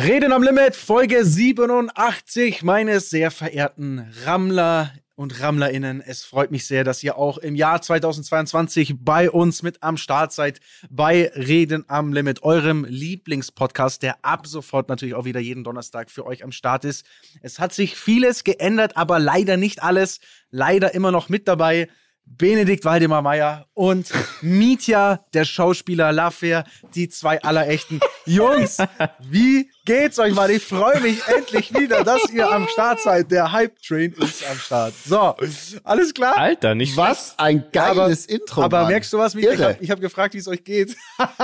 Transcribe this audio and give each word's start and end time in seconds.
Reden 0.00 0.30
am 0.30 0.44
Limit, 0.44 0.76
Folge 0.76 1.24
87, 1.24 2.62
meine 2.62 3.00
sehr 3.00 3.32
verehrten 3.32 4.06
Rammler 4.24 4.92
und 5.16 5.40
RammlerInnen. 5.40 6.00
Es 6.00 6.22
freut 6.22 6.52
mich 6.52 6.68
sehr, 6.68 6.84
dass 6.84 7.02
ihr 7.02 7.18
auch 7.18 7.36
im 7.36 7.56
Jahr 7.56 7.82
2022 7.82 8.94
bei 9.00 9.28
uns 9.28 9.64
mit 9.64 9.82
am 9.82 9.96
Start 9.96 10.32
seid 10.32 10.60
bei 10.88 11.32
Reden 11.34 11.84
am 11.88 12.12
Limit, 12.12 12.44
eurem 12.44 12.84
Lieblingspodcast, 12.84 14.04
der 14.04 14.24
ab 14.24 14.46
sofort 14.46 14.88
natürlich 14.88 15.16
auch 15.16 15.24
wieder 15.24 15.40
jeden 15.40 15.64
Donnerstag 15.64 16.12
für 16.12 16.24
euch 16.24 16.44
am 16.44 16.52
Start 16.52 16.84
ist. 16.84 17.04
Es 17.42 17.58
hat 17.58 17.74
sich 17.74 17.96
vieles 17.96 18.44
geändert, 18.44 18.96
aber 18.96 19.18
leider 19.18 19.56
nicht 19.56 19.82
alles. 19.82 20.20
Leider 20.52 20.94
immer 20.94 21.10
noch 21.10 21.28
mit 21.28 21.48
dabei 21.48 21.88
Benedikt 22.36 22.84
Waldemar 22.84 23.22
Meyer 23.22 23.66
und 23.74 24.10
Mitya, 24.42 25.24
der 25.34 25.44
Schauspieler 25.44 26.12
Lafer, 26.12 26.64
die 26.94 27.08
zwei 27.08 27.40
allerechten. 27.42 28.00
Jungs, 28.26 28.78
wie 29.20 29.70
geht's 29.84 30.18
euch 30.18 30.34
mal? 30.34 30.50
Ich 30.50 30.64
freue 30.64 31.00
mich 31.00 31.26
endlich 31.26 31.74
wieder, 31.74 32.04
dass 32.04 32.30
ihr 32.30 32.48
am 32.50 32.68
Start 32.68 33.00
seid. 33.00 33.30
Der 33.30 33.50
Hype-Train 33.50 34.12
ist 34.12 34.48
am 34.48 34.58
Start. 34.58 34.94
So, 35.04 35.34
alles 35.82 36.14
klar? 36.14 36.36
Alter, 36.36 36.74
nicht 36.74 36.96
Was 36.96 37.34
ein 37.38 37.64
geiles 37.72 38.28
aber, 38.28 38.34
Intro. 38.34 38.62
Aber 38.62 38.80
Mann. 38.82 38.92
merkst 38.92 39.12
du 39.12 39.18
was, 39.18 39.34
Mitya? 39.34 39.52
Ich 39.80 39.90
habe 39.90 39.92
hab 39.92 40.00
gefragt, 40.00 40.34
wie 40.34 40.38
es 40.38 40.48
euch 40.48 40.62
geht. 40.62 40.96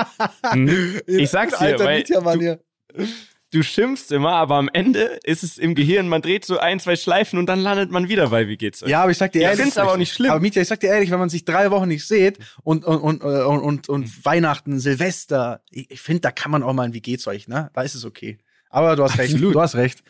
Hm, 0.51 1.01
Ich 1.07 1.31
sag's 1.31 1.59
dir, 1.59 1.65
Alter 1.65 1.85
weil 1.85 1.99
Mitya, 1.99 2.21
Mann, 2.21 2.39
du, 2.39 2.45
hier. 2.45 2.61
Du 3.55 3.63
schimpfst 3.63 4.11
immer, 4.11 4.33
aber 4.33 4.57
am 4.57 4.69
Ende 4.73 5.19
ist 5.23 5.43
es 5.43 5.59
im 5.59 5.75
Gehirn, 5.75 6.09
man 6.09 6.23
dreht 6.23 6.45
so 6.45 6.59
ein, 6.59 6.81
zwei 6.81 6.97
Schleifen 6.97 7.39
und 7.39 7.47
dann 7.47 7.61
landet 7.61 7.91
man 7.91 8.09
wieder 8.09 8.29
bei 8.31 8.49
Wie 8.49 8.57
geht's 8.57 8.83
euch? 8.83 8.91
Ja, 8.91 9.03
aber 9.03 9.13
ich 9.13 9.19
sag 9.19 9.33
dir 9.33 9.39
Ich 9.39 9.45
ehrlich. 9.45 9.61
find's 9.61 9.79
aber 9.79 9.93
auch 9.93 9.97
nicht 9.97 10.13
schlimm. 10.13 10.31
Aber 10.33 10.41
Mietja, 10.41 10.61
ich 10.63 10.69
sag 10.69 10.81
dir 10.81 10.89
ehrlich, 10.91 11.11
wenn 11.11 11.19
man 11.19 11.29
sich 11.29 11.45
drei 11.45 11.71
Wochen 11.71 11.89
nicht 11.89 12.07
sieht 12.07 12.39
und, 12.63 12.85
und, 12.85 12.99
und, 13.01 13.23
äh, 13.23 13.27
und, 13.45 13.61
und, 13.61 13.89
und 13.89 14.25
Weihnachten, 14.25 14.79
Silvester, 14.81 15.61
ich, 15.71 15.91
ich 15.91 16.01
finde, 16.01 16.21
da 16.23 16.31
kann 16.33 16.51
man 16.51 16.63
auch 16.63 16.73
mal 16.73 16.83
ein 16.83 16.95
Wie 16.95 17.01
geht's 17.01 17.27
euch, 17.27 17.49
ne? 17.49 17.71
Da 17.75 17.83
ist 17.83 17.95
es 17.95 18.05
okay. 18.05 18.39
Aber 18.71 18.97
du 18.97 19.05
hast 19.05 19.19
recht. 19.19 19.35
Absolut. 19.35 19.55
Du 19.55 19.61
hast 19.61 19.77
recht. 19.77 20.03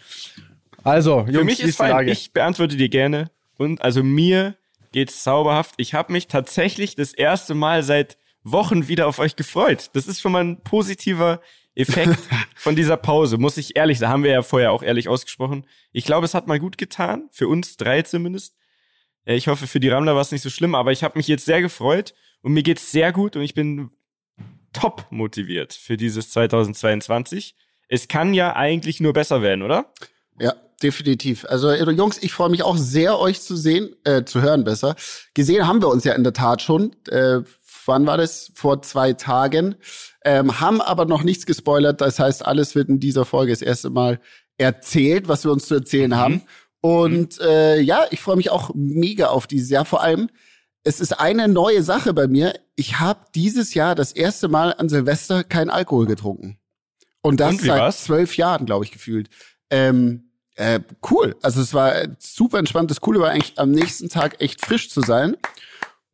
Also, 0.82 1.20
Jungs, 1.20 1.36
Für 1.36 1.44
mich 1.44 1.60
ist 1.60 1.66
die 1.66 1.72
fein, 1.72 1.90
Lage? 1.90 2.10
ich 2.10 2.32
beantworte 2.32 2.76
dir 2.76 2.88
gerne. 2.88 3.30
Und 3.56 3.82
also 3.82 4.02
mir 4.02 4.56
geht's 4.92 5.22
zauberhaft. 5.22 5.74
Ich 5.76 5.92
habe 5.94 6.12
mich 6.12 6.28
tatsächlich 6.28 6.94
das 6.94 7.12
erste 7.12 7.54
Mal 7.54 7.82
seit 7.82 8.16
Wochen 8.42 8.88
wieder 8.88 9.06
auf 9.06 9.18
euch 9.18 9.36
gefreut. 9.36 9.90
Das 9.94 10.06
ist 10.06 10.20
schon 10.20 10.32
mal 10.32 10.44
ein 10.44 10.60
positiver 10.62 11.40
Effekt 11.74 12.18
von 12.54 12.76
dieser 12.76 12.96
Pause, 12.96 13.38
muss 13.38 13.56
ich 13.56 13.76
ehrlich 13.76 13.98
sagen. 13.98 14.12
Haben 14.12 14.24
wir 14.24 14.30
ja 14.30 14.42
vorher 14.42 14.72
auch 14.72 14.82
ehrlich 14.82 15.08
ausgesprochen. 15.08 15.66
Ich 15.92 16.04
glaube, 16.04 16.24
es 16.24 16.34
hat 16.34 16.46
mal 16.46 16.58
gut 16.60 16.78
getan, 16.78 17.28
für 17.32 17.48
uns 17.48 17.76
drei 17.76 18.02
zumindest. 18.02 18.56
Äh, 19.24 19.34
Ich 19.36 19.48
hoffe, 19.48 19.66
für 19.66 19.80
die 19.80 19.88
Rammler 19.88 20.14
war 20.14 20.22
es 20.22 20.32
nicht 20.32 20.42
so 20.42 20.50
schlimm, 20.50 20.74
aber 20.74 20.92
ich 20.92 21.02
habe 21.02 21.18
mich 21.18 21.28
jetzt 21.28 21.44
sehr 21.44 21.60
gefreut 21.60 22.14
und 22.42 22.52
mir 22.52 22.62
geht's 22.62 22.92
sehr 22.92 23.12
gut 23.12 23.36
und 23.36 23.42
ich 23.42 23.54
bin 23.54 23.90
top 24.72 25.06
motiviert 25.10 25.72
für 25.72 25.96
dieses 25.96 26.30
2022. 26.30 27.54
Es 27.88 28.08
kann 28.08 28.34
ja 28.34 28.56
eigentlich 28.56 29.00
nur 29.00 29.12
besser 29.12 29.42
werden, 29.42 29.62
oder? 29.62 29.92
Ja, 30.38 30.54
definitiv. 30.84 31.44
Also 31.48 31.72
ihr 31.72 31.90
Jungs, 31.92 32.22
ich 32.22 32.32
freue 32.32 32.50
mich 32.50 32.62
auch 32.62 32.76
sehr, 32.76 33.18
euch 33.18 33.40
zu 33.40 33.56
sehen, 33.56 33.96
äh, 34.04 34.24
zu 34.24 34.42
hören 34.42 34.62
besser. 34.62 34.94
Gesehen 35.32 35.66
haben 35.66 35.82
wir 35.82 35.88
uns 35.88 36.04
ja 36.04 36.12
in 36.12 36.22
der 36.22 36.34
Tat 36.34 36.62
schon. 36.62 36.94
Äh, 37.08 37.40
wann 37.86 38.06
war 38.06 38.18
das? 38.18 38.52
Vor 38.54 38.82
zwei 38.82 39.14
Tagen. 39.14 39.76
Ähm, 40.24 40.60
haben 40.60 40.80
aber 40.80 41.06
noch 41.06 41.24
nichts 41.24 41.46
gespoilert. 41.46 42.00
Das 42.00 42.18
heißt, 42.18 42.44
alles 42.44 42.74
wird 42.74 42.88
in 42.88 43.00
dieser 43.00 43.24
Folge 43.24 43.52
das 43.52 43.62
erste 43.62 43.90
Mal 43.90 44.20
erzählt, 44.58 45.26
was 45.26 45.44
wir 45.44 45.52
uns 45.52 45.66
zu 45.66 45.74
erzählen 45.74 46.16
haben. 46.16 46.42
Und 46.80 47.40
äh, 47.40 47.80
ja, 47.80 48.04
ich 48.10 48.20
freue 48.20 48.36
mich 48.36 48.50
auch 48.50 48.70
mega 48.74 49.28
auf 49.28 49.46
dieses 49.46 49.70
Jahr. 49.70 49.86
Vor 49.86 50.02
allem, 50.02 50.28
es 50.82 51.00
ist 51.00 51.18
eine 51.18 51.48
neue 51.48 51.82
Sache 51.82 52.12
bei 52.12 52.28
mir. 52.28 52.54
Ich 52.76 53.00
habe 53.00 53.20
dieses 53.34 53.72
Jahr 53.72 53.94
das 53.94 54.12
erste 54.12 54.48
Mal 54.48 54.74
an 54.74 54.90
Silvester 54.90 55.44
keinen 55.44 55.70
Alkohol 55.70 56.06
getrunken. 56.06 56.58
Und 57.22 57.40
das 57.40 57.52
Und 57.52 57.62
seit 57.62 57.94
zwölf 57.94 58.36
Jahren, 58.36 58.66
glaube 58.66 58.84
ich, 58.84 58.92
gefühlt. 58.92 59.30
Ähm, 59.70 60.30
äh, 60.56 60.80
cool. 61.10 61.36
Also 61.42 61.60
es 61.60 61.74
war 61.74 61.94
super 62.18 62.58
entspannt. 62.58 62.90
Das 62.90 63.00
Coole 63.00 63.20
war 63.20 63.30
eigentlich 63.30 63.58
am 63.58 63.70
nächsten 63.70 64.08
Tag 64.08 64.40
echt 64.40 64.64
frisch 64.64 64.90
zu 64.90 65.00
sein. 65.00 65.36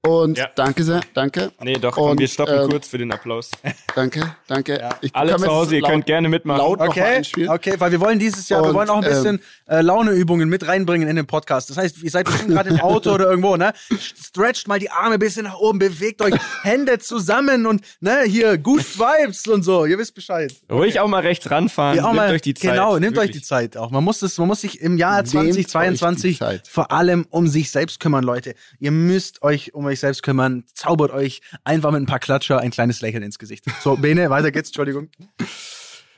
Und 0.03 0.39
Ja. 0.39 0.49
danke 0.55 0.83
sehr, 0.83 1.01
danke. 1.13 1.53
Nee, 1.63 1.75
doch, 1.75 1.93
komm, 1.93 2.13
Und, 2.13 2.21
wir 2.21 2.27
stoppen 2.29 2.55
ähm, 2.59 2.71
kurz 2.71 2.89
für 2.89 2.97
den 2.97 3.13
Applaus. 3.13 3.51
Danke, 3.95 4.35
danke. 4.47 4.89
Ich 5.03 5.15
Alle 5.17 5.37
zu 5.37 5.47
Hause, 5.49 5.75
ihr 5.75 5.83
laut- 5.83 5.91
könnt 5.91 6.07
gerne 6.07 6.29
mitmachen. 6.29 6.59
laut 6.61 6.81
Okay, 6.81 7.21
okay, 7.49 7.75
weil 7.79 7.91
wir 7.91 8.01
wollen 8.01 8.19
dieses 8.21 8.49
Jahr, 8.49 8.63
wir 8.63 8.69
Und, 8.69 8.77
wollen 8.77 8.89
auch 8.89 9.03
ein 9.03 9.09
bisschen 9.09 9.43
äh, 9.67 9.81
Launeübungen 9.83 10.49
mit 10.49 10.67
reinbringen 10.69 11.09
in 11.09 11.17
den 11.17 11.27
Podcast. 11.27 11.69
Das 11.71 11.77
heißt, 11.77 11.99
ihr 12.03 12.11
seid 12.11 12.25
bestimmt 12.27 12.51
gerade 12.53 12.71
im 12.71 12.81
Auto 12.81 13.11
oder 13.13 13.29
irgendwo, 13.29 13.57
ne? 13.57 13.73
Stretcht 13.99 14.69
mal 14.69 14.79
die 14.79 14.91
Arme 14.91 15.15
ein 15.15 15.19
bisschen 15.19 15.43
nach 15.45 15.57
oben, 15.59 15.81
bewegt 15.81 16.23
euch 16.23 16.35
Hände 16.63 16.99
zusammen 17.01 17.67
und 17.67 17.83
ne, 18.01 18.23
hier 18.27 18.57
Good 18.59 18.85
Vibes 18.99 19.47
und 19.49 19.65
so. 19.65 19.85
Ihr 19.87 19.99
wisst 19.99 20.15
Bescheid. 20.15 20.55
Ruhig 20.71 21.01
auch 21.01 21.09
mal 21.09 21.21
rechts 21.23 21.51
ranfahren, 21.51 21.97
Ja, 21.97 22.05
auch 22.05 22.13
nehmt 22.13 22.17
mal, 22.17 22.33
euch 22.33 22.43
die 22.43 22.55
Zeit. 22.55 22.71
Genau, 22.71 22.99
nehmt 22.99 23.19
euch 23.19 23.27
die 23.27 23.35
Wirklich. 23.35 23.45
Zeit 23.45 23.77
auch. 23.77 23.91
Man 23.91 24.05
muss 24.05 24.21
das, 24.21 24.39
man 24.39 24.47
muss 24.47 24.61
sich 24.61 24.81
im 24.81 24.97
Jahr 24.99 25.23
Nehmt 25.23 25.35
euch 25.35 25.57
die 25.57 25.67
2022 25.67 26.39
Zeit. 26.39 26.69
vor 26.69 26.93
allem 26.93 27.27
um 27.31 27.49
sich 27.49 27.71
selbst 27.73 27.99
kümmern, 28.01 28.23
Leute. 28.25 28.55
Ihr 28.79 28.93
müsst 28.93 29.43
euch 29.43 29.75
um 29.75 29.90
euch 29.91 30.01
selbst 30.01 30.23
kümmern. 30.23 30.65
Zaubert 30.75 31.13
euch 31.13 31.43
einfach 31.65 31.91
mit 31.91 32.03
ein 32.03 32.07
paar 32.07 32.19
Klatscher 32.19 32.61
ein 32.61 32.71
kleines 32.71 33.01
Lächeln 33.01 33.23
ins 33.23 33.39
Gesicht. 33.39 33.65
So, 33.83 33.97
Bene, 33.97 34.31
weiter 34.31 34.51
geht's, 34.51 34.71
Entschuldigung. 34.71 35.09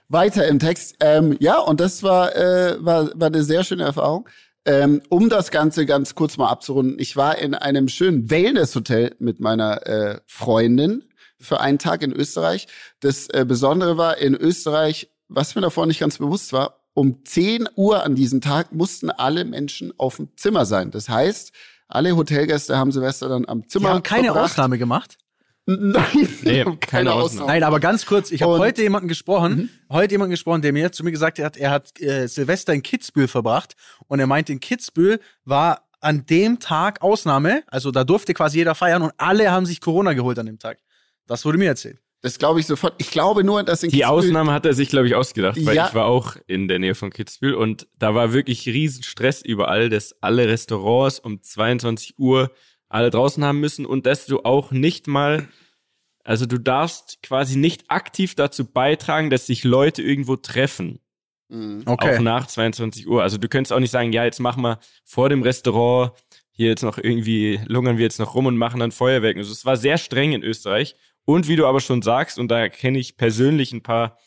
Weiter 0.09 0.47
im 0.47 0.59
Text. 0.59 0.97
Ähm, 1.01 1.37
ja, 1.41 1.59
und 1.59 1.81
das 1.81 2.03
war, 2.03 2.37
äh, 2.37 2.77
war, 2.85 3.11
war 3.19 3.29
eine 3.29 3.43
sehr 3.43 3.65
schöne 3.65 3.85
Erfahrung. 3.85 4.29
Ähm, 4.65 5.03
um 5.09 5.29
das 5.29 5.51
Ganze 5.51 5.87
ganz 5.87 6.15
kurz 6.15 6.37
mal 6.37 6.49
abzurunden. 6.49 6.97
Ich 7.01 7.17
war 7.17 7.39
in 7.39 7.55
einem 7.55 7.89
schönen 7.89 8.31
Wellness-Hotel 8.31 9.17
mit 9.19 9.41
meiner 9.41 9.87
äh, 9.87 10.21
Freundin 10.27 11.03
für 11.41 11.61
einen 11.61 11.79
Tag 11.79 12.03
in 12.03 12.13
Österreich. 12.13 12.69
Das 13.01 13.29
äh, 13.29 13.45
Besondere 13.47 13.97
war 13.97 14.19
in 14.19 14.35
Österreich, 14.35 15.11
was 15.29 15.57
mir 15.57 15.63
davor 15.63 15.87
nicht 15.87 15.99
ganz 15.99 16.19
bewusst 16.19 16.53
war, 16.53 16.83
um 16.95 17.25
10 17.25 17.69
Uhr 17.75 18.05
an 18.05 18.15
diesem 18.15 18.41
Tag 18.41 18.73
mussten 18.73 19.11
alle 19.11 19.45
Menschen 19.45 19.93
auf 19.99 20.17
dem 20.17 20.29
Zimmer 20.37 20.67
sein. 20.67 20.91
Das 20.91 21.09
heißt, 21.09 21.53
alle 21.95 22.17
Hotelgäste 22.17 22.77
haben 22.77 22.93
Silvester 22.93 23.29
dann 23.29 23.47
am 23.49 23.63
Die 23.63 23.69
Zimmer 23.69 23.91
haben 23.91 24.03
keine 24.03 24.29
verbracht. 24.29 24.53
Ausnahme 24.53 24.79
gemacht. 24.79 25.19
Nein, 25.67 26.29
Nee, 26.43 26.65
keine, 26.65 26.77
keine 26.79 27.13
Ausnahme. 27.13 27.23
Ausnahme. 27.23 27.47
Nein, 27.47 27.63
aber 27.63 27.79
ganz 27.79 28.05
kurz, 28.05 28.33
ich 28.33 28.43
habe 28.43 28.59
heute 28.59 28.83
jemanden 28.83 29.07
gesprochen, 29.07 29.71
heute 29.91 30.15
jemanden 30.15 30.33
gesprochen, 30.33 30.61
der 30.63 30.73
mir 30.73 30.91
zu 30.91 31.05
mir 31.05 31.13
gesagt 31.13 31.39
hat, 31.39 31.57
er 31.57 31.71
hat 31.71 32.01
äh, 32.01 32.27
Silvester 32.27 32.75
in 32.75 32.83
Kitzbühel 32.83 33.29
verbracht 33.29 33.77
und 34.09 34.19
er 34.19 34.27
meint, 34.27 34.51
in 34.51 34.59
Kitzbühel 34.59 35.21
war 35.45 35.89
an 36.01 36.27
dem 36.27 36.59
Tag 36.59 37.01
Ausnahme, 37.01 37.63
also 37.69 37.93
da 37.93 38.03
durfte 38.03 38.35
quasi 38.35 38.59
jeder 38.59 38.75
feiern 38.75 39.03
und 39.03 39.13
alle 39.19 39.53
haben 39.53 39.67
sich 39.67 39.81
Corona 39.81 40.15
geholt 40.15 40.37
an 40.41 40.47
dem 40.47 40.59
Tag. 40.59 40.79
Das 41.29 41.45
wurde 41.45 41.59
mir 41.59 41.69
erzählt. 41.69 42.02
Das 42.23 42.39
glaube 42.39 42.61
ich 42.61 42.67
sofort. 42.67 42.95
Ich 42.99 43.11
glaube 43.11 43.43
nur, 43.43 43.63
dass 43.65 43.83
in 43.83 43.91
Die 43.91 43.99
Kitzbühel- 43.99 44.07
Ausnahme 44.07 44.53
hat 44.53 44.65
er 44.65 44.75
sich, 44.75 44.89
glaube 44.89 45.09
ich, 45.09 45.15
ausgedacht, 45.17 45.59
weil 45.67 45.75
Ja. 45.75 45.89
ich 45.89 45.95
war 45.95 46.07
auch 46.07 46.37
in 46.47 46.69
der 46.69 46.79
Nähe 46.79 46.95
von 46.95 47.11
Kitzbühel 47.11 47.55
und 47.55 47.89
da 47.99 48.15
war 48.15 48.33
wirklich 48.33 48.67
riesen 48.67 49.03
Stress 49.03 49.43
überall, 49.43 49.89
dass 49.89 50.15
alle 50.23 50.47
Restaurants 50.47 51.19
um 51.19 51.43
22 51.43 52.19
Uhr 52.19 52.53
alle 52.89 53.11
draußen 53.11 53.45
haben 53.45 53.59
müssen 53.59 53.85
und 53.87 54.07
dass 54.07 54.27
du 54.27 54.41
auch 54.45 54.71
nicht 54.71 55.09
mal, 55.09 55.49
also 56.23 56.47
du 56.47 56.59
darfst 56.59 57.23
quasi 57.25 57.57
nicht 57.59 57.91
aktiv 57.91 58.37
dazu 58.37 58.65
beitragen, 58.67 59.29
dass 59.31 59.47
sich 59.47 59.65
Leute 59.65 60.03
irgendwo 60.03 60.37
treffen. 60.37 61.01
Mhm. 61.49 61.83
Auch 61.87 62.21
nach 62.21 62.47
22 62.47 63.09
Uhr. 63.09 63.23
Also 63.23 63.37
du 63.37 63.49
könntest 63.49 63.73
auch 63.73 63.81
nicht 63.81 63.91
sagen, 63.91 64.13
ja, 64.13 64.25
jetzt 64.25 64.39
machen 64.41 64.63
wir 64.63 64.79
vor 65.05 65.29
dem 65.29 65.43
Restaurant 65.43 66.13
hier 66.53 66.69
jetzt 66.69 66.83
noch 66.83 66.99
irgendwie, 66.99 67.59
lungern 67.67 67.97
wir 67.97 68.05
jetzt 68.05 68.21
noch 68.21 68.35
rum 68.35 68.47
und 68.47 68.57
machen 68.59 68.79
dann 68.79 68.93
Feuerwerk. 68.93 69.37
Also 69.39 69.51
es 69.53 69.65
war 69.65 69.77
sehr 69.77 69.99
streng 69.99 70.33
in 70.33 70.43
Österreich. 70.45 70.95
Und 71.25 71.49
wie 71.49 71.57
du 71.57 71.67
aber 71.67 71.81
schon 71.81 72.03
sagst, 72.03 72.39
und 72.39 72.49
da 72.49 72.69
kenne 72.69 72.99
ich 72.99 73.17
persönlich 73.17 73.73
ein 73.73 73.83
paar 73.83 74.19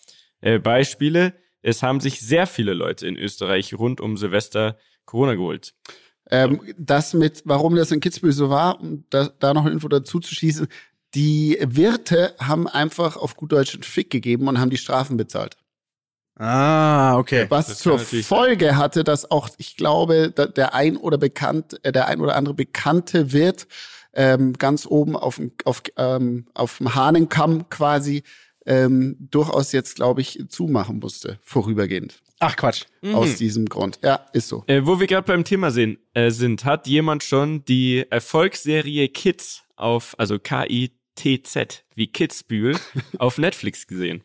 äh, 0.42 0.60
Beispiele, 0.60 1.34
es 1.62 1.82
haben 1.82 2.00
sich 2.00 2.22
sehr 2.22 2.48
viele 2.48 2.74
Leute 2.74 3.08
in 3.08 3.18
Österreich 3.18 3.74
rund 3.74 4.00
um 4.00 4.18
Silvester 4.18 4.78
Corona 5.06 5.34
geholt. 5.34 5.74
Ähm, 6.30 6.62
das 6.78 7.14
mit, 7.14 7.44
warum 7.46 7.76
das 7.76 7.92
in 7.92 8.00
Kitzbühel 8.00 8.34
so 8.34 8.50
war, 8.50 8.80
um 8.80 9.06
da, 9.10 9.30
da 9.40 9.54
noch 9.54 9.66
eine 9.66 9.74
Info 9.74 9.88
dazu 9.88 10.20
zu 10.20 10.34
schießen, 10.34 10.68
die 11.14 11.58
Wirte 11.62 12.36
haben 12.40 12.68
einfach 12.68 13.16
auf 13.18 13.36
gut 13.36 13.52
Deutsch 13.52 13.74
einen 13.74 13.84
Fick 13.84 14.10
gegeben 14.10 14.48
und 14.48 14.60
haben 14.60 14.70
die 14.70 14.78
Strafen 14.78 15.18
bezahlt. 15.18 15.58
Ah, 16.38 17.18
okay. 17.18 17.46
Was 17.50 17.68
Das 17.68 17.80
zur 17.80 17.98
Folge 17.98 18.76
hatte, 18.76 19.06
dass 19.06 19.32
auch, 19.32 19.50
ich 19.58 19.78
glaube, 19.78 20.32
der 20.32 20.74
ein 20.74 20.98
oder 20.98 21.18
bekannt, 21.18 21.80
äh, 21.84 21.92
der 21.92 22.08
ein 22.08 22.20
oder 22.20 22.36
andere 22.36 22.54
bekannte 22.54 23.32
Wirt 23.32 23.68
ähm, 24.16 24.54
ganz 24.54 24.86
oben 24.88 25.16
auf 25.16 25.36
dem 25.36 25.52
auf, 25.66 25.84
ähm, 25.98 26.48
auf 26.54 26.78
dem 26.80 26.96
Hahnenkamm 26.96 27.70
quasi 27.70 28.24
ähm, 28.66 29.16
durchaus 29.20 29.72
jetzt, 29.74 29.96
glaube 29.96 30.22
ich, 30.22 30.44
zumachen 30.50 31.00
musste, 31.00 31.38
vorübergehend. 31.44 32.22
Ach 32.40 32.56
Quatsch. 32.56 32.86
Aus 33.14 33.36
diesem 33.36 33.68
Grund. 33.68 34.00
Ja, 34.04 34.26
ist 34.34 34.48
so. 34.50 34.64
Äh, 34.68 34.82
wo 34.86 35.00
wir 35.00 35.08
gerade 35.08 35.26
beim 35.28 35.44
Thema 35.46 35.72
sehen, 35.72 35.98
äh, 36.14 36.32
sind, 36.32 36.66
hat 36.66 36.88
jemand 36.88 37.24
schon 37.24 37.64
die 37.66 38.06
Erfolgsserie 38.10 39.08
Kids 39.10 39.64
auf, 39.78 40.16
also 40.18 40.38
K-I-T-Z, 40.40 41.86
wie 41.96 42.08
Kitzbühel, 42.08 42.76
auf 43.20 43.38
Netflix 43.38 43.88
gesehen? 43.88 44.24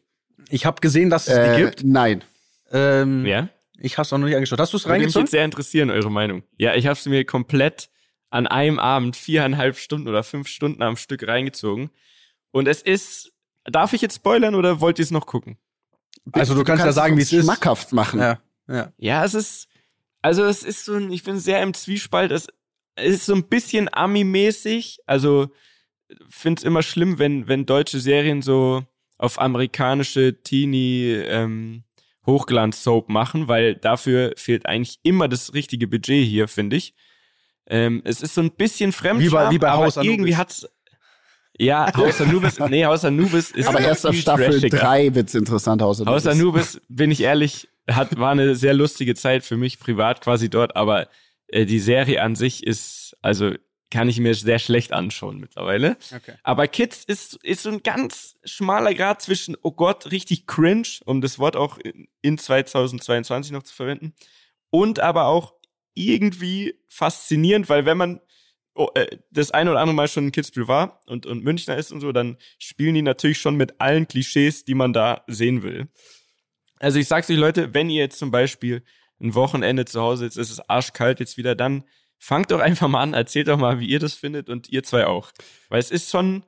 Ich 0.49 0.67
habe 0.67 0.81
gesehen, 0.81 1.11
dass 1.11 1.29
es 1.29 1.35
die 1.35 1.41
Äh, 1.41 1.65
gibt. 1.65 1.85
nein. 1.85 2.25
Ähm, 2.73 3.25
Ja? 3.27 3.49
Ich 3.83 3.97
habe 3.97 4.05
es 4.05 4.11
noch 4.11 4.19
nicht 4.19 4.35
angeschaut. 4.35 4.59
Hast 4.59 4.73
du 4.73 4.77
es 4.77 4.85
Würde 4.85 4.95
mich 4.99 5.03
reingezogen? 5.05 5.25
jetzt 5.25 5.31
sehr 5.31 5.45
interessieren, 5.45 5.91
eure 5.91 6.11
Meinung. 6.11 6.43
Ja, 6.59 6.75
ich 6.75 6.87
habe 6.87 6.99
es 6.99 7.07
mir 7.07 7.25
komplett 7.25 7.89
an 8.31 8.47
einem 8.47 8.79
Abend 8.79 9.17
viereinhalb 9.17 9.77
Stunden 9.77 10.09
oder 10.09 10.23
fünf 10.23 10.49
Stunden 10.49 10.83
am 10.83 10.97
Stück 10.97 11.27
reingezogen. 11.27 11.91
Und 12.53 12.69
es 12.69 12.83
ist, 12.83 13.33
darf 13.65 13.93
ich 13.93 14.01
jetzt 14.01 14.17
spoilern 14.17 14.55
oder 14.55 14.81
wollt 14.81 14.99
ihr 14.99 15.05
es 15.05 15.11
noch 15.11 15.27
gucken? 15.27 15.59
Also 16.33 16.55
du 16.55 16.65
kannst 16.65 16.85
ja 16.85 16.93
sagen, 16.93 17.17
wie 17.17 17.23
es 17.23 17.33
ist. 17.33 17.45
Schmackhaft 17.45 17.93
machen. 17.93 18.21
Ja, 18.21 18.41
ja. 18.69 18.93
Ja, 18.99 19.25
es 19.25 19.35
ist, 19.35 19.69
also 20.23 20.45
es 20.45 20.63
ist 20.63 20.85
so 20.85 20.95
ein, 20.95 21.11
ich 21.11 21.25
bin 21.25 21.39
sehr 21.39 21.63
im 21.63 21.75
Zwiespalt. 21.75 22.31
Es, 22.31 22.47
es 22.95 23.15
ist 23.17 23.27
so 23.27 23.35
ein 23.35 23.49
bisschen 23.49 23.93
Ami-mäßig. 23.93 25.01
Also 25.07 25.51
finde 26.29 26.61
es 26.61 26.65
immer 26.65 26.83
schlimm, 26.83 27.19
wenn, 27.19 27.49
wenn 27.49 27.67
deutsche 27.67 28.01
Serien 28.01 28.43
so 28.43 28.85
auf 29.19 29.41
amerikanische 29.41 30.43
Teenie 30.43 31.13
ähm, 31.13 31.85
Hochglanz-Soap 32.27 33.09
machen, 33.09 33.49
weil 33.49 33.75
dafür 33.75 34.33
fehlt 34.37 34.67
eigentlich 34.67 34.99
immer 35.03 35.29
das 35.29 35.55
richtige 35.55 35.89
Budget 35.89 36.27
hier, 36.27 36.49
finde 36.49 36.77
ich. 36.77 36.95
Ähm, 37.71 38.03
es 38.05 38.21
ist 38.21 38.35
so 38.35 38.43
ein 38.43 38.51
bisschen 38.51 38.93
Fremdscham, 38.93 39.31
Wie 39.31 39.35
bei- 39.35 39.51
wie 39.53 39.59
bei 39.59 39.69
aber 39.71 39.85
Haus 39.87 39.97
Anubis. 39.97 40.13
irgendwie 40.13 40.37
hat's 40.37 40.69
ja, 41.59 41.93
Haus 41.95 42.21
Anubis, 42.21 42.59
nee, 42.59 42.85
Haus 42.87 43.05
Anubis 43.05 43.51
ist 43.51 43.67
Aber 43.69 43.81
erst 43.81 44.07
ab 44.07 44.13
viel 44.13 44.23
Staffel 44.23 44.47
trashiger. 44.51 44.79
3 44.79 45.15
wird's 45.15 45.35
interessant 45.35 45.83
aus. 45.83 46.01
Haus 46.05 46.27
Anubis, 46.27 46.81
bin 46.89 47.11
ich 47.11 47.21
ehrlich, 47.23 47.69
hat, 47.91 48.19
war 48.19 48.31
eine 48.33 48.55
sehr 48.57 48.73
lustige 48.75 49.15
Zeit 49.15 49.45
für 49.45 49.57
mich 49.59 49.79
privat 49.79 50.21
quasi 50.23 50.49
dort, 50.49 50.75
aber 50.75 51.09
äh, 51.49 51.67
die 51.67 51.79
Serie 51.81 52.23
an 52.23 52.35
sich 52.35 52.67
ist, 52.67 53.15
also 53.21 53.53
kann 53.91 54.09
ich 54.09 54.19
mir 54.21 54.35
sehr 54.35 54.59
schlecht 54.61 54.93
anschauen 54.93 55.39
mittlerweile. 55.39 55.97
Okay. 56.15 56.35
Aber 56.45 56.67
Kids 56.69 57.05
ist, 57.05 57.35
ist 57.43 57.65
so 57.65 57.71
ein 57.71 57.83
ganz 57.83 58.37
schmaler 58.45 58.95
Grad 58.95 59.21
zwischen, 59.21 59.57
oh 59.63 59.73
Gott, 59.73 60.11
richtig 60.13 60.47
cringe, 60.47 60.87
um 61.05 61.21
das 61.21 61.39
Wort 61.39 61.57
auch 61.57 61.77
in, 61.79 62.07
in 62.23 62.39
2022 62.39 63.53
noch 63.53 63.65
zu 63.65 63.75
verwenden, 63.75 64.15
und 64.71 65.01
aber 65.01 65.27
auch 65.27 65.55
irgendwie 65.95 66.75
faszinierend, 66.89 67.69
weil 67.69 67.87
wenn 67.87 67.99
man 67.99 68.21
oh, 68.75 68.89
äh, 68.95 69.19
das 69.31 69.51
ein 69.51 69.69
oder 69.69 69.81
andere 69.81 69.95
Mal 69.95 70.09
schon 70.09 70.25
in 70.25 70.33
Kitzbühel 70.33 70.69
war 70.69 71.01
und, 71.07 71.27
und 71.27 71.45
Münchner 71.45 71.77
ist 71.77 71.93
und 71.93 72.01
so, 72.01 72.13
dann 72.13 72.37
spielen 72.59 72.95
die 72.95 73.03
natürlich 73.03 73.39
schon 73.39 73.57
mit 73.57 73.81
allen 73.81 74.09
Klischees, 74.09 74.65
die 74.65 74.75
man 74.75 74.93
da 74.93 75.25
sehen 75.27 75.63
will. 75.63 75.89
Also 76.79 76.99
ich 76.99 77.09
sag's 77.09 77.29
euch 77.29 77.37
Leute, 77.37 77.75
wenn 77.75 77.91
ihr 77.91 78.01
jetzt 78.01 78.19
zum 78.19 78.31
Beispiel 78.31 78.83
ein 79.21 79.35
Wochenende 79.35 79.85
zu 79.85 80.01
Hause 80.01 80.25
sitzt, 80.25 80.39
es 80.39 80.51
ist 80.51 80.71
arschkalt 80.71 81.21
jetzt 81.21 81.37
wieder, 81.37 81.55
dann 81.55 81.85
fangt 82.19 82.51
doch 82.51 82.61
einfach 82.61 82.89
mal 82.89 83.03
an, 83.03 83.15
erzählt 83.15 83.49
doch 83.49 83.59
mal, 83.59 83.81
wie 83.81 83.87
ihr 83.87 83.99
das 83.99 84.15
findet 84.15 84.49
und 84.49 84.69
ihr 84.71 84.83
zwei 84.83 85.07
auch. 85.07 85.33
Weil 85.69 85.81
es 85.81 85.91
ist 85.91 86.11
schon, 86.11 86.45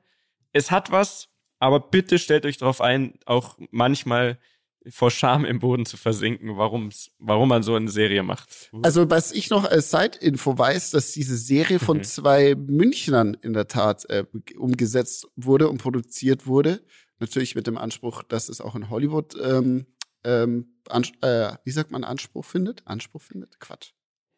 es 0.51 0.71
hat 0.71 0.91
was, 0.91 1.29
aber 1.59 1.79
bitte 1.79 2.17
stellt 2.17 2.45
euch 2.45 2.57
darauf 2.57 2.81
ein, 2.81 3.19
auch 3.25 3.57
manchmal 3.69 4.39
vor 4.89 5.11
Scham 5.11 5.45
im 5.45 5.59
Boden 5.59 5.85
zu 5.85 5.95
versinken, 5.97 6.57
warum's, 6.57 7.11
warum 7.19 7.49
man 7.49 7.63
so 7.63 7.75
eine 7.75 7.89
Serie 7.89 8.23
macht. 8.23 8.69
Also, 8.81 9.09
was 9.09 9.31
ich 9.31 9.49
noch 9.49 9.63
als 9.65 9.91
Side-Info 9.91 10.57
weiß, 10.57 10.91
dass 10.91 11.11
diese 11.11 11.37
Serie 11.37 11.79
von 11.79 11.97
Mhm. 11.99 12.03
zwei 12.03 12.55
Münchnern 12.55 13.33
in 13.41 13.53
der 13.53 13.67
Tat 13.67 14.05
äh, 14.09 14.25
umgesetzt 14.57 15.27
wurde 15.35 15.69
und 15.69 15.77
produziert 15.77 16.47
wurde. 16.47 16.83
Natürlich 17.19 17.55
mit 17.55 17.67
dem 17.67 17.77
Anspruch, 17.77 18.23
dass 18.23 18.49
es 18.49 18.59
auch 18.59 18.75
in 18.75 18.89
Hollywood, 18.89 19.35
ähm, 19.41 19.85
ähm, 20.25 20.73
äh, 21.21 21.51
wie 21.63 21.71
sagt 21.71 21.91
man, 21.91 22.03
Anspruch 22.03 22.43
findet? 22.43 22.81
Anspruch 22.85 23.21
findet? 23.21 23.59
Quatsch. 23.59 23.91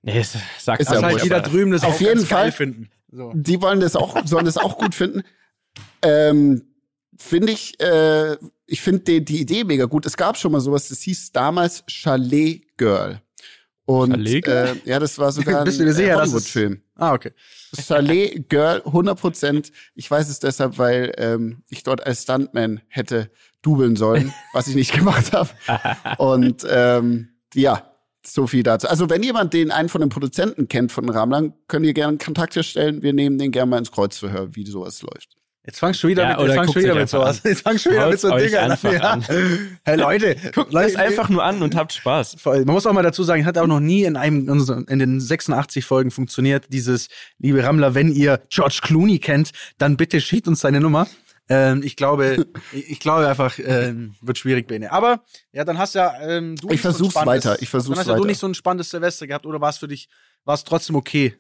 Nee, 0.03 0.19
es 0.19 0.37
sagt 0.59 0.81
Ist 0.81 0.91
ja 0.91 1.01
halt 1.01 1.23
die 1.23 1.29
da 1.29 1.39
drüben 1.39 1.71
das 1.71 1.83
Auf 1.83 1.95
auch 1.95 1.99
jeden 2.01 2.23
Fall. 2.25 2.51
finden. 2.51 2.91
So. 3.11 3.31
Die 3.33 3.59
wollen 3.61 3.79
das 3.79 3.95
auch, 3.95 4.23
sollen 4.27 4.45
das 4.45 4.57
auch 4.57 4.77
gut 4.77 4.93
finden. 4.93 5.23
Ähm, 6.03 6.74
finde 7.17 7.53
ich, 7.53 7.79
äh, 7.79 8.37
ich 8.67 8.81
finde 8.81 8.99
die, 9.01 9.25
die 9.25 9.41
Idee 9.41 9.63
mega 9.63 9.85
gut. 9.85 10.05
Es 10.05 10.17
gab 10.17 10.37
schon 10.37 10.51
mal 10.51 10.61
sowas, 10.61 10.89
das 10.89 11.01
hieß 11.01 11.31
damals 11.31 11.83
Chalet 11.87 12.77
Girl. 12.77 13.21
Und 13.85 14.11
Chalet 14.11 14.45
Girl? 14.45 14.77
äh, 14.83 14.89
ja, 14.89 14.99
das 14.99 15.17
war 15.17 15.31
sogar 15.31 15.61
ein 15.61 15.67
äh, 15.67 16.13
Hollywood-Film. 16.15 16.81
Ah, 16.95 17.13
okay. 17.13 17.31
Chalet 17.79 18.49
Girl, 18.49 18.81
100 18.85 19.19
Prozent. 19.19 19.71
Ich 19.95 20.09
weiß 20.09 20.29
es 20.29 20.39
deshalb, 20.39 20.77
weil 20.77 21.13
ähm, 21.17 21.63
ich 21.69 21.83
dort 21.83 22.05
als 22.05 22.23
Stuntman 22.23 22.81
hätte 22.87 23.29
dubeln 23.61 23.95
sollen, 23.95 24.33
was 24.53 24.67
ich 24.67 24.75
nicht 24.75 24.93
gemacht 24.93 25.33
habe. 25.33 25.49
Und 26.17 26.65
ähm, 26.69 27.29
ja, 27.53 27.91
so 28.25 28.47
viel 28.47 28.63
dazu. 28.63 28.87
Also 28.87 29.09
wenn 29.09 29.23
jemand 29.23 29.53
den 29.53 29.71
einen 29.71 29.89
von 29.89 30.01
den 30.01 30.09
Produzenten 30.09 30.67
kennt 30.67 30.91
von 30.91 31.07
Ramlern, 31.09 31.53
könnt 31.67 31.85
ihr 31.85 31.93
gerne 31.93 32.17
Kontakt 32.17 32.55
herstellen. 32.55 33.01
Wir 33.01 33.13
nehmen 33.13 33.37
den 33.37 33.51
gerne 33.51 33.69
mal 33.69 33.77
ins 33.77 33.91
Kreuzverhör, 33.91 34.55
wie 34.55 34.65
sowas 34.65 35.01
läuft. 35.01 35.35
Jetzt 35.65 35.79
fangst 35.79 36.03
du 36.03 36.07
wieder 36.07 36.23
Ja, 36.29 36.37
mit, 36.37 36.47
jetzt 36.47 36.55
fangst 36.55 36.75
du 36.75 36.79
wieder 36.79 36.95
mit 36.95 37.09
sowas. 37.09 37.37
einfach 37.37 37.49
Jetzt 37.49 37.61
fangst 37.61 37.85
du 37.85 37.91
wieder 37.91 38.09
mit 38.09 38.19
so 38.19 38.29
Dingern 38.37 38.71
einfach 38.71 38.93
ja. 38.93 38.99
an. 38.99 39.25
Hey 39.83 39.97
Leute, 39.97 40.35
Guckt 40.53 40.71
Leute, 40.71 40.89
es 40.89 40.95
einfach 40.95 41.29
nur 41.29 41.43
an 41.43 41.61
und 41.63 41.75
habt 41.75 41.93
Spaß. 41.93 42.37
Man 42.45 42.65
muss 42.65 42.85
auch 42.85 42.93
mal 42.93 43.01
dazu 43.01 43.23
sagen, 43.23 43.45
hat 43.45 43.57
auch 43.57 43.65
noch 43.67 43.79
nie 43.79 44.03
in 44.03 44.15
einem 44.15 44.47
in 44.87 44.99
den 44.99 45.19
86 45.19 45.83
Folgen 45.83 46.11
funktioniert. 46.11 46.65
Dieses, 46.71 47.07
liebe 47.39 47.63
Rammler, 47.63 47.95
wenn 47.95 48.11
ihr 48.11 48.41
George 48.49 48.79
Clooney 48.83 49.17
kennt, 49.19 49.51
dann 49.79 49.97
bitte 49.97 50.21
schickt 50.21 50.47
uns 50.47 50.59
seine 50.61 50.79
Nummer. 50.79 51.07
Ähm, 51.49 51.81
ich 51.83 51.95
glaube, 51.95 52.45
ich 52.71 52.99
glaube 52.99 53.27
einfach, 53.27 53.57
ähm, 53.59 54.15
wird 54.21 54.37
schwierig, 54.37 54.67
Bene. 54.67 54.91
Aber 54.91 55.23
ja, 55.51 55.63
dann 55.63 55.77
hast 55.79 55.95
ja 55.95 56.13
ähm, 56.21 56.55
du 56.57 56.69
Ich 56.69 56.81
so 56.81 56.89
versuch's 56.89 57.13
spannendes- 57.13 57.45
weiter, 57.45 57.61
ich 57.61 57.69
versuch's 57.69 57.95
Dann 57.95 57.99
hast 57.99 58.07
ja 58.07 58.13
du 58.13 58.19
weiter. 58.19 58.27
nicht 58.27 58.39
so 58.39 58.47
ein 58.47 58.53
spannendes 58.55 58.89
Silvester 58.91 59.25
gehabt 59.27 59.45
oder 59.45 59.61
war 59.61 59.69
es 59.69 59.77
für 59.77 59.87
dich, 59.87 60.09
war 60.43 60.55
es 60.55 60.63
trotzdem 60.63 60.95
okay? 60.95 61.35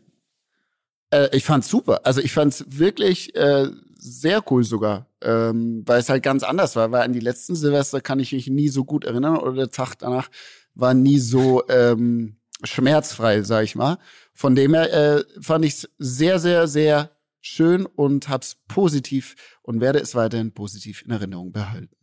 Äh, 1.11 1.35
ich 1.35 1.43
fand's 1.43 1.69
super. 1.69 2.01
Also 2.03 2.21
ich 2.21 2.33
fand's 2.33 2.63
wirklich 2.67 3.35
äh, 3.35 3.67
sehr 4.05 4.43
cool 4.51 4.63
sogar, 4.63 5.09
ähm, 5.21 5.83
weil 5.85 5.99
es 5.99 6.09
halt 6.09 6.23
ganz 6.23 6.43
anders 6.43 6.75
war. 6.75 6.91
Weil 6.91 7.01
an 7.01 7.13
die 7.13 7.19
letzten 7.19 7.55
Silvester 7.55 8.01
kann 8.01 8.19
ich 8.19 8.31
mich 8.31 8.47
nie 8.47 8.69
so 8.69 8.85
gut 8.85 9.03
erinnern 9.03 9.37
oder 9.37 9.53
der 9.53 9.69
Tag 9.69 9.95
danach 9.95 10.29
war 10.75 10.93
nie 10.93 11.19
so 11.19 11.63
ähm, 11.69 12.37
schmerzfrei, 12.63 13.41
sag 13.41 13.63
ich 13.63 13.75
mal. 13.75 13.97
Von 14.33 14.55
dem 14.55 14.73
her 14.73 14.93
äh, 14.93 15.23
fand 15.41 15.65
ich's 15.65 15.89
sehr, 15.97 16.39
sehr, 16.39 16.67
sehr 16.67 17.11
schön 17.41 17.85
und 17.85 18.29
hab's 18.29 18.57
positiv 18.67 19.35
und 19.61 19.81
werde 19.81 19.99
es 19.99 20.15
weiterhin 20.15 20.53
positiv 20.53 21.03
in 21.03 21.11
Erinnerung 21.11 21.51
behalten. 21.51 21.95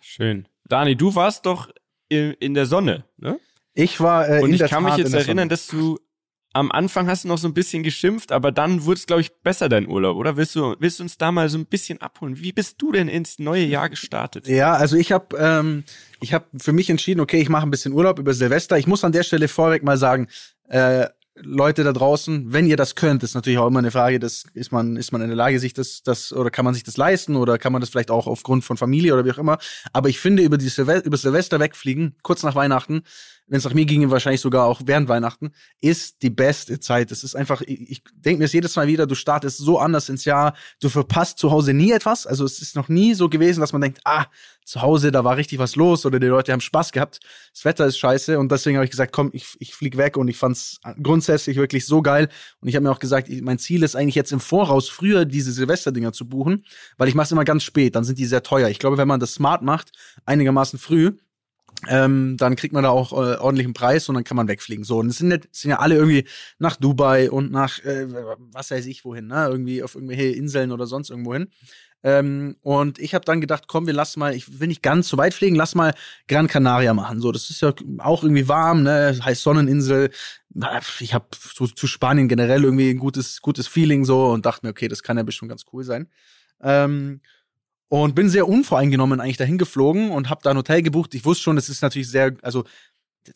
Schön. 0.00 0.48
Dani, 0.68 0.96
du 0.96 1.14
warst 1.14 1.46
doch 1.46 1.70
in, 2.08 2.32
in 2.34 2.54
der 2.54 2.66
Sonne, 2.66 3.04
ne? 3.16 3.38
Ich 3.74 4.00
war 4.00 4.28
äh, 4.28 4.40
Und 4.40 4.48
in 4.48 4.54
ich 4.54 4.58
der 4.60 4.68
kann 4.68 4.84
mich 4.84 4.96
jetzt 4.96 5.12
erinnern, 5.12 5.36
Sonne. 5.36 5.48
dass 5.48 5.66
du 5.66 5.98
am 6.56 6.72
Anfang 6.72 7.06
hast 7.06 7.24
du 7.24 7.28
noch 7.28 7.38
so 7.38 7.46
ein 7.46 7.54
bisschen 7.54 7.82
geschimpft, 7.82 8.32
aber 8.32 8.50
dann 8.50 8.84
wurde 8.84 8.98
es, 8.98 9.06
glaube 9.06 9.20
ich, 9.20 9.34
besser 9.42 9.68
dein 9.68 9.86
Urlaub, 9.88 10.16
oder? 10.16 10.36
Willst 10.36 10.56
du, 10.56 10.74
willst 10.78 10.98
du 10.98 11.02
uns 11.02 11.18
da 11.18 11.30
mal 11.30 11.48
so 11.50 11.58
ein 11.58 11.66
bisschen 11.66 12.00
abholen? 12.00 12.38
Wie 12.40 12.52
bist 12.52 12.80
du 12.80 12.92
denn 12.92 13.08
ins 13.08 13.38
neue 13.38 13.64
Jahr 13.64 13.90
gestartet? 13.90 14.48
Ja, 14.48 14.74
also 14.74 14.96
ich 14.96 15.12
habe 15.12 15.36
ähm, 15.38 15.84
habe 16.32 16.46
für 16.58 16.72
mich 16.72 16.88
entschieden, 16.88 17.20
okay, 17.20 17.40
ich 17.40 17.50
mache 17.50 17.66
ein 17.66 17.70
bisschen 17.70 17.92
Urlaub 17.92 18.18
über 18.18 18.32
Silvester. 18.32 18.78
Ich 18.78 18.86
muss 18.86 19.04
an 19.04 19.12
der 19.12 19.22
Stelle 19.22 19.48
vorweg 19.48 19.82
mal 19.82 19.98
sagen, 19.98 20.28
äh, 20.68 21.06
Leute 21.42 21.84
da 21.84 21.92
draußen, 21.92 22.52
wenn 22.52 22.66
ihr 22.66 22.76
das 22.76 22.94
könnt, 22.94 23.22
ist 23.22 23.34
natürlich 23.34 23.58
auch 23.58 23.66
immer 23.66 23.80
eine 23.80 23.90
Frage, 23.90 24.18
das 24.18 24.44
ist 24.54 24.72
man 24.72 24.96
ist 24.96 25.12
man 25.12 25.20
in 25.20 25.28
der 25.28 25.36
Lage, 25.36 25.60
sich 25.60 25.74
das 25.74 26.02
das 26.02 26.32
oder 26.32 26.50
kann 26.50 26.64
man 26.64 26.74
sich 26.74 26.82
das 26.82 26.96
leisten 26.96 27.36
oder 27.36 27.58
kann 27.58 27.72
man 27.72 27.80
das 27.80 27.90
vielleicht 27.90 28.10
auch 28.10 28.26
aufgrund 28.26 28.64
von 28.64 28.76
Familie 28.76 29.12
oder 29.12 29.24
wie 29.24 29.32
auch 29.32 29.38
immer. 29.38 29.58
Aber 29.92 30.08
ich 30.08 30.18
finde 30.18 30.42
über 30.42 30.56
die 30.56 30.68
Silve 30.68 30.98
über 30.98 31.16
Silvester 31.16 31.60
wegfliegen, 31.60 32.16
kurz 32.22 32.42
nach 32.42 32.54
Weihnachten, 32.54 33.02
wenn 33.48 33.58
es 33.58 33.64
nach 33.64 33.74
mir 33.74 33.84
ginge, 33.84 34.10
wahrscheinlich 34.10 34.40
sogar 34.40 34.66
auch 34.66 34.80
während 34.86 35.08
Weihnachten, 35.08 35.52
ist 35.80 36.22
die 36.22 36.30
beste 36.30 36.80
Zeit. 36.80 37.12
Es 37.12 37.22
ist 37.22 37.36
einfach, 37.36 37.60
ich, 37.60 37.90
ich 37.90 38.02
denke 38.12 38.38
mir 38.38 38.46
es 38.46 38.52
jedes 38.52 38.74
Mal 38.74 38.88
wieder, 38.88 39.06
du 39.06 39.14
startest 39.14 39.58
so 39.58 39.78
anders 39.78 40.08
ins 40.08 40.24
Jahr, 40.24 40.54
du 40.80 40.88
verpasst 40.88 41.38
zu 41.38 41.52
Hause 41.52 41.72
nie 41.72 41.92
etwas. 41.92 42.26
Also 42.26 42.44
es 42.44 42.60
ist 42.60 42.74
noch 42.74 42.88
nie 42.88 43.14
so 43.14 43.28
gewesen, 43.28 43.60
dass 43.60 43.72
man 43.72 43.82
denkt, 43.82 44.00
ah, 44.04 44.26
zu 44.64 44.82
Hause, 44.82 45.12
da 45.12 45.22
war 45.22 45.36
richtig 45.36 45.60
was 45.60 45.76
los 45.76 46.04
oder 46.04 46.18
die 46.18 46.26
Leute 46.26 46.50
haben 46.50 46.60
Spaß 46.60 46.90
gehabt. 46.90 47.20
Das 47.54 47.64
Wetter 47.64 47.86
ist 47.86 47.98
scheiße 47.98 48.36
und 48.36 48.50
deswegen 48.50 48.78
habe 48.78 48.84
ich 48.84 48.90
gesagt, 48.90 49.12
komm, 49.12 49.30
ich, 49.32 49.54
ich 49.60 49.74
flieg 49.74 49.96
weg 49.96 50.16
und 50.16 50.26
ich 50.26 50.38
fand's 50.38 50.80
grundsätzlich 51.00 51.25
wirklich 51.28 51.86
so 51.86 52.02
geil. 52.02 52.28
Und 52.60 52.68
ich 52.68 52.76
habe 52.76 52.84
mir 52.84 52.90
auch 52.90 52.98
gesagt, 52.98 53.28
ich, 53.28 53.42
mein 53.42 53.58
Ziel 53.58 53.82
ist 53.82 53.96
eigentlich 53.96 54.14
jetzt 54.14 54.32
im 54.32 54.40
Voraus 54.40 54.88
früher 54.88 55.24
diese 55.24 55.52
Silvesterdinger 55.52 56.12
zu 56.12 56.28
buchen, 56.28 56.64
weil 56.96 57.08
ich 57.08 57.14
mache 57.14 57.26
es 57.26 57.32
immer 57.32 57.44
ganz 57.44 57.62
spät, 57.62 57.94
dann 57.94 58.04
sind 58.04 58.18
die 58.18 58.26
sehr 58.26 58.42
teuer. 58.42 58.68
Ich 58.68 58.78
glaube, 58.78 58.98
wenn 58.98 59.08
man 59.08 59.20
das 59.20 59.34
smart 59.34 59.62
macht, 59.62 59.92
einigermaßen 60.24 60.78
früh, 60.78 61.12
ähm, 61.88 62.36
dann 62.38 62.56
kriegt 62.56 62.72
man 62.72 62.82
da 62.82 62.90
auch 62.90 63.12
äh, 63.12 63.36
ordentlichen 63.36 63.74
Preis 63.74 64.08
und 64.08 64.14
dann 64.14 64.24
kann 64.24 64.36
man 64.36 64.48
wegfliegen. 64.48 64.84
So, 64.84 64.98
und 64.98 65.08
es 65.08 65.18
sind, 65.18 65.28
nicht, 65.28 65.48
sind 65.54 65.70
ja 65.70 65.78
alle 65.78 65.94
irgendwie 65.94 66.26
nach 66.58 66.76
Dubai 66.76 67.30
und 67.30 67.52
nach, 67.52 67.78
äh, 67.84 68.06
was 68.52 68.70
weiß 68.70 68.86
ich 68.86 69.04
wohin, 69.04 69.26
ne? 69.26 69.46
Irgendwie 69.48 69.82
auf 69.82 69.94
irgendwelche 69.94 70.24
Inseln 70.24 70.72
oder 70.72 70.86
sonst 70.86 71.10
irgendwo 71.10 71.34
hin. 71.34 71.48
Ähm, 72.02 72.56
und 72.60 72.98
ich 72.98 73.14
habe 73.14 73.24
dann 73.24 73.40
gedacht, 73.40 73.64
komm, 73.66 73.86
wir 73.86 73.94
lassen 73.94 74.20
mal, 74.20 74.34
ich 74.34 74.60
will 74.60 74.68
nicht 74.68 74.82
ganz 74.82 75.08
so 75.08 75.16
weit 75.16 75.34
fliegen, 75.34 75.56
lass 75.56 75.74
mal 75.74 75.94
Gran 76.28 76.46
Canaria 76.46 76.94
machen. 76.94 77.20
So, 77.20 77.32
das 77.32 77.50
ist 77.50 77.62
ja 77.62 77.72
auch 77.98 78.22
irgendwie 78.22 78.48
warm, 78.48 78.82
ne? 78.82 79.18
Heißt 79.22 79.42
Sonneninsel. 79.42 80.10
Ich 81.00 81.14
habe 81.14 81.26
so 81.54 81.66
zu 81.66 81.86
Spanien 81.86 82.28
generell 82.28 82.64
irgendwie 82.64 82.90
ein 82.90 82.98
gutes, 82.98 83.42
gutes 83.42 83.66
Feeling 83.66 84.04
so 84.04 84.26
und 84.26 84.46
dachte 84.46 84.64
mir, 84.64 84.70
okay, 84.70 84.88
das 84.88 85.02
kann 85.02 85.16
ja 85.16 85.22
bestimmt 85.22 85.48
ganz 85.48 85.64
cool 85.72 85.84
sein. 85.84 86.08
Ähm, 86.62 87.20
und 87.88 88.14
bin 88.14 88.28
sehr 88.28 88.48
unvoreingenommen 88.48 89.20
eigentlich 89.20 89.36
dahin 89.36 89.58
geflogen 89.58 90.10
und 90.10 90.28
habe 90.28 90.40
da 90.42 90.50
ein 90.50 90.56
Hotel 90.56 90.82
gebucht. 90.82 91.14
Ich 91.14 91.24
wusste 91.24 91.44
schon, 91.44 91.56
das 91.56 91.68
ist 91.68 91.82
natürlich 91.82 92.10
sehr, 92.10 92.36
also 92.42 92.64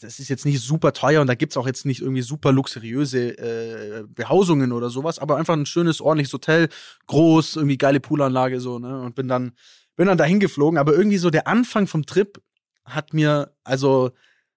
das 0.00 0.18
ist 0.18 0.28
jetzt 0.28 0.44
nicht 0.44 0.60
super 0.60 0.92
teuer 0.92 1.20
und 1.20 1.26
da 1.26 1.34
gibt's 1.34 1.56
auch 1.56 1.66
jetzt 1.66 1.86
nicht 1.86 2.00
irgendwie 2.00 2.22
super 2.22 2.52
luxuriöse 2.52 3.38
äh, 3.38 4.04
Behausungen 4.08 4.72
oder 4.72 4.90
sowas, 4.90 5.18
aber 5.18 5.36
einfach 5.36 5.54
ein 5.54 5.66
schönes, 5.66 6.00
ordentliches 6.00 6.32
Hotel, 6.32 6.68
groß, 7.06 7.56
irgendwie 7.56 7.78
geile 7.78 8.00
Poolanlage 8.00 8.60
so, 8.60 8.78
ne? 8.78 9.00
Und 9.00 9.14
bin 9.14 9.28
dann, 9.28 9.52
bin 9.96 10.06
dann 10.06 10.18
dahin 10.18 10.40
geflogen. 10.40 10.78
Aber 10.78 10.94
irgendwie 10.94 11.18
so 11.18 11.30
der 11.30 11.46
Anfang 11.46 11.86
vom 11.86 12.06
Trip 12.06 12.40
hat 12.84 13.12
mir, 13.14 13.54
also, 13.64 14.10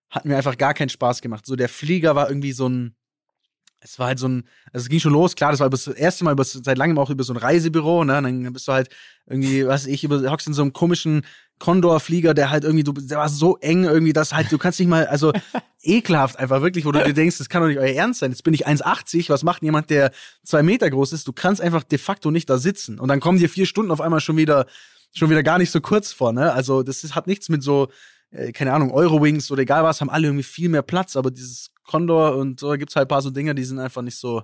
hat 0.10 0.26
mir 0.26 0.38
einfach 0.38 0.58
gar 0.58 0.74
keinen 0.74 0.90
Spaß 0.90 1.22
gemacht. 1.22 1.46
So 1.46 1.56
der 1.56 1.70
Flieger 1.70 2.16
war 2.16 2.30
irgendwie 2.30 2.54
so 2.54 2.70
ein, 2.70 2.96
es 3.84 4.00
war 4.00 4.08
halt 4.08 4.20
so 4.20 4.28
ein, 4.28 4.44
also 4.72 4.84
es 4.84 4.90
ging 4.90 5.00
schon 5.00 5.14
los, 5.14 5.36
klar, 5.36 5.52
das 5.52 5.60
war 5.60 5.70
das 5.70 5.88
erste 5.88 6.24
Mal 6.24 6.32
über, 6.32 6.44
seit 6.44 6.78
langem 6.78 6.98
auch 6.98 7.10
über 7.10 7.24
so 7.24 7.34
ein 7.34 7.38
Reisebüro, 7.38 8.04
ne? 8.04 8.18
Und 8.18 8.24
dann 8.24 8.54
bist 8.54 8.68
du 8.68 8.72
halt 8.72 8.90
irgendwie, 9.28 9.66
was 9.66 9.84
weiß 9.84 9.88
ich, 9.88 10.04
über, 10.04 10.30
hockst 10.32 10.48
in 10.48 10.54
so 10.54 10.62
einem 10.62 10.74
komischen 10.74 11.24
Condor-Flieger, 11.60 12.34
der 12.34 12.50
halt 12.50 12.64
irgendwie, 12.64 12.84
du, 12.84 12.92
der 12.92 13.18
war 13.18 13.30
so 13.30 13.58
eng 13.58 13.84
irgendwie, 13.84 14.14
dass 14.14 14.34
halt, 14.34 14.52
du 14.52 14.58
kannst 14.58 14.80
nicht 14.80 14.90
mal, 14.90 15.08
also 15.08 15.32
ekelhaft 15.82 16.38
einfach 16.40 16.62
wirklich, 16.62 16.86
wo 16.86 16.92
du 16.92 17.04
dir 17.04 17.14
denkst, 17.14 17.38
das 17.38 17.50
kann 17.50 17.62
doch 17.62 17.70
nicht 17.70 17.80
euer 17.80 17.96
Ernst 17.96 18.20
sein. 18.20 18.32
Jetzt 18.32 18.44
bin 18.44 18.54
ich 18.54 18.68
1,80, 18.68 19.30
was 19.30 19.44
macht 19.44 19.64
jemand, 19.64 19.90
der 19.90 20.12
zwei 20.44 20.64
Meter 20.64 20.90
groß 20.90 21.14
ist? 21.14 21.28
Du 21.28 21.34
kannst 21.34 21.62
einfach 21.62 21.84
de 21.84 21.98
facto 21.98 22.32
nicht 22.32 22.50
da 22.50 22.58
sitzen. 22.58 23.00
Und 23.00 23.08
dann 23.08 23.20
kommen 23.20 23.40
dir 23.40 23.50
vier 23.50 23.66
Stunden 23.66 23.92
auf 23.92 24.02
einmal 24.02 24.20
schon 24.20 24.38
wieder, 24.38 24.66
schon 25.14 25.30
wieder 25.30 25.44
gar 25.44 25.58
nicht 25.58 25.72
so 25.72 25.80
kurz 25.80 26.12
vor, 26.12 26.34
ne? 26.34 26.52
Also 26.52 26.84
das 26.84 27.04
ist, 27.04 27.16
hat 27.16 27.28
nichts 27.28 27.50
mit 27.50 27.64
so, 27.64 27.90
äh, 28.32 28.52
keine 28.52 28.74
Ahnung, 28.74 28.92
Eurowings 28.92 29.52
oder 29.52 29.62
egal 29.62 29.84
was, 29.84 30.02
haben 30.02 30.10
alle 30.10 30.28
irgendwie 30.28 30.44
viel 30.44 30.70
mehr 30.70 30.82
Platz, 30.82 31.16
aber 31.16 31.32
dieses 31.32 31.73
Condor 31.84 32.36
und 32.36 32.60
so 32.60 32.72
gibt's 32.72 32.96
halt 32.96 33.06
ein 33.06 33.10
paar 33.10 33.22
so 33.22 33.30
Dinge, 33.30 33.56
die 33.56 33.64
sind 33.64 33.80
einfach 33.80 34.02
nicht 34.02 34.18
so, 34.18 34.44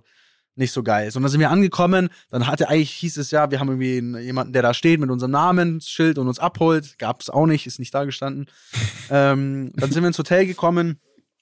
nicht 0.56 0.72
so 0.72 0.84
geil. 0.84 1.10
Sondern 1.12 1.32
sind 1.32 1.40
wir 1.40 1.50
angekommen, 1.50 2.10
dann 2.30 2.48
hatte 2.48 2.70
eigentlich, 2.70 2.92
hieß 2.92 3.18
es 3.18 3.32
ja, 3.32 3.50
wir 3.50 3.60
haben 3.60 3.70
irgendwie 3.70 4.20
jemanden, 4.22 4.54
der 4.54 4.62
da 4.62 4.74
steht 4.74 5.00
mit 5.00 5.10
unserem 5.10 5.32
Namensschild 5.32 6.18
und 6.18 6.28
uns 6.28 6.40
abholt. 6.40 7.00
Gab's 7.00 7.30
auch 7.30 7.46
nicht, 7.46 7.66
ist 7.66 7.80
nicht 7.80 7.94
da 7.94 8.06
gestanden. 8.06 8.48
ähm, 9.10 9.72
dann 9.76 9.92
sind 9.92 10.04
wir 10.04 10.08
ins 10.08 10.20
Hotel 10.20 10.46
gekommen. 10.46 11.00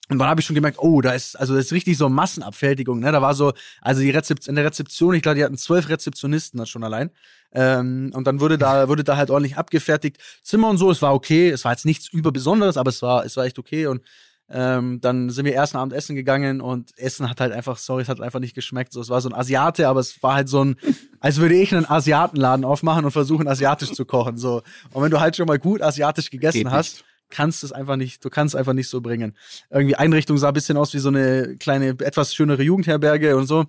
Und 0.10 0.20
dann 0.20 0.30
habe 0.30 0.40
ich 0.40 0.48
schon 0.48 0.56
gemerkt, 0.56 0.78
oh, 0.80 1.02
da 1.02 1.12
ist, 1.12 1.38
also 1.38 1.54
das 1.54 1.66
ist 1.66 1.74
richtig 1.74 1.98
so 1.98 2.08
Massenabfertigung, 2.08 3.00
ne? 3.00 3.12
Da 3.12 3.22
war 3.22 3.34
so, 3.34 3.52
also 3.82 4.02
die 4.02 4.10
Rezeption, 4.10 4.52
in 4.52 4.56
der 4.56 4.64
Rezeption, 4.64 5.14
ich 5.14 5.22
glaube, 5.22 5.36
die 5.36 5.44
hatten 5.44 5.58
zwölf 5.58 5.90
Rezeptionisten 5.90 6.58
das 6.58 6.70
schon 6.70 6.86
allein. 6.86 7.12
Ähm, 7.52 8.12
und 8.14 8.26
dann 8.26 8.40
wurde 8.40 8.58
da, 8.58 8.88
wurde 8.88 9.04
da 9.04 9.18
halt 9.18 9.30
ordentlich 9.30 9.58
abgefertigt. 9.58 10.18
Zimmer 10.44 10.70
und 10.70 10.78
so, 10.78 10.92
es 10.92 11.02
war 11.02 11.14
okay, 11.14 11.50
es 11.50 11.66
war 11.66 11.74
jetzt 11.74 11.86
nichts 11.86 12.08
überbesonderes, 12.08 12.78
aber 12.78 12.90
es 12.90 13.02
war, 13.02 13.26
es 13.26 13.36
war 13.36 13.46
echt 13.46 13.60
okay. 13.60 13.88
Und 13.88 14.02
ähm, 14.50 15.02
dann 15.02 15.30
sind 15.30 15.46
wir 15.46 15.54
ersten 15.54 15.78
Abend 15.78 15.94
essen 15.94 16.16
gegangen 16.16 16.62
und 16.62 16.98
Essen 16.98 17.30
hat 17.30 17.42
halt 17.42 17.52
einfach, 17.52 17.78
sorry, 17.78 18.04
es 18.04 18.10
hat 18.10 18.22
einfach 18.22 18.40
nicht 18.40 18.56
geschmeckt. 18.56 18.94
So, 18.94 19.02
es 19.02 19.10
war 19.10 19.20
so 19.20 19.30
ein 19.30 19.36
Asiate, 19.36 19.88
aber 19.90 20.00
es 20.00 20.22
war 20.24 20.36
halt 20.36 20.48
so 20.48 20.64
ein, 20.64 20.78
als 21.20 21.38
würde 21.38 21.56
ich 21.56 21.76
einen 21.76 21.86
Asiatenladen 21.86 22.64
aufmachen 22.64 23.04
und 23.04 23.12
versuchen, 23.12 23.48
asiatisch 23.48 23.92
zu 23.92 24.06
kochen. 24.06 24.38
So. 24.38 24.62
Und 24.92 25.04
wenn 25.04 25.12
du 25.12 25.20
halt 25.20 25.36
schon 25.36 25.48
mal 25.48 25.60
gut 25.60 25.82
asiatisch 25.82 26.30
gegessen 26.30 26.72
hast, 26.72 27.04
kannst 27.30 27.64
es 27.66 27.74
einfach 27.74 27.98
nicht, 27.98 28.24
du 28.24 28.30
kannst 28.30 28.56
es 28.56 28.60
einfach 28.60 28.74
nicht 28.74 28.88
so 28.88 29.02
bringen. 29.02 29.36
Irgendwie 29.70 29.96
Einrichtung 29.96 30.38
sah 30.38 30.50
ein 30.50 30.54
bisschen 30.54 30.78
aus 30.78 30.94
wie 30.94 31.00
so 31.00 31.10
eine 31.10 31.58
kleine, 31.58 31.90
etwas 32.00 32.34
schönere 32.34 32.64
Jugendherberge 32.64 33.36
und 33.36 33.48
so. 33.48 33.66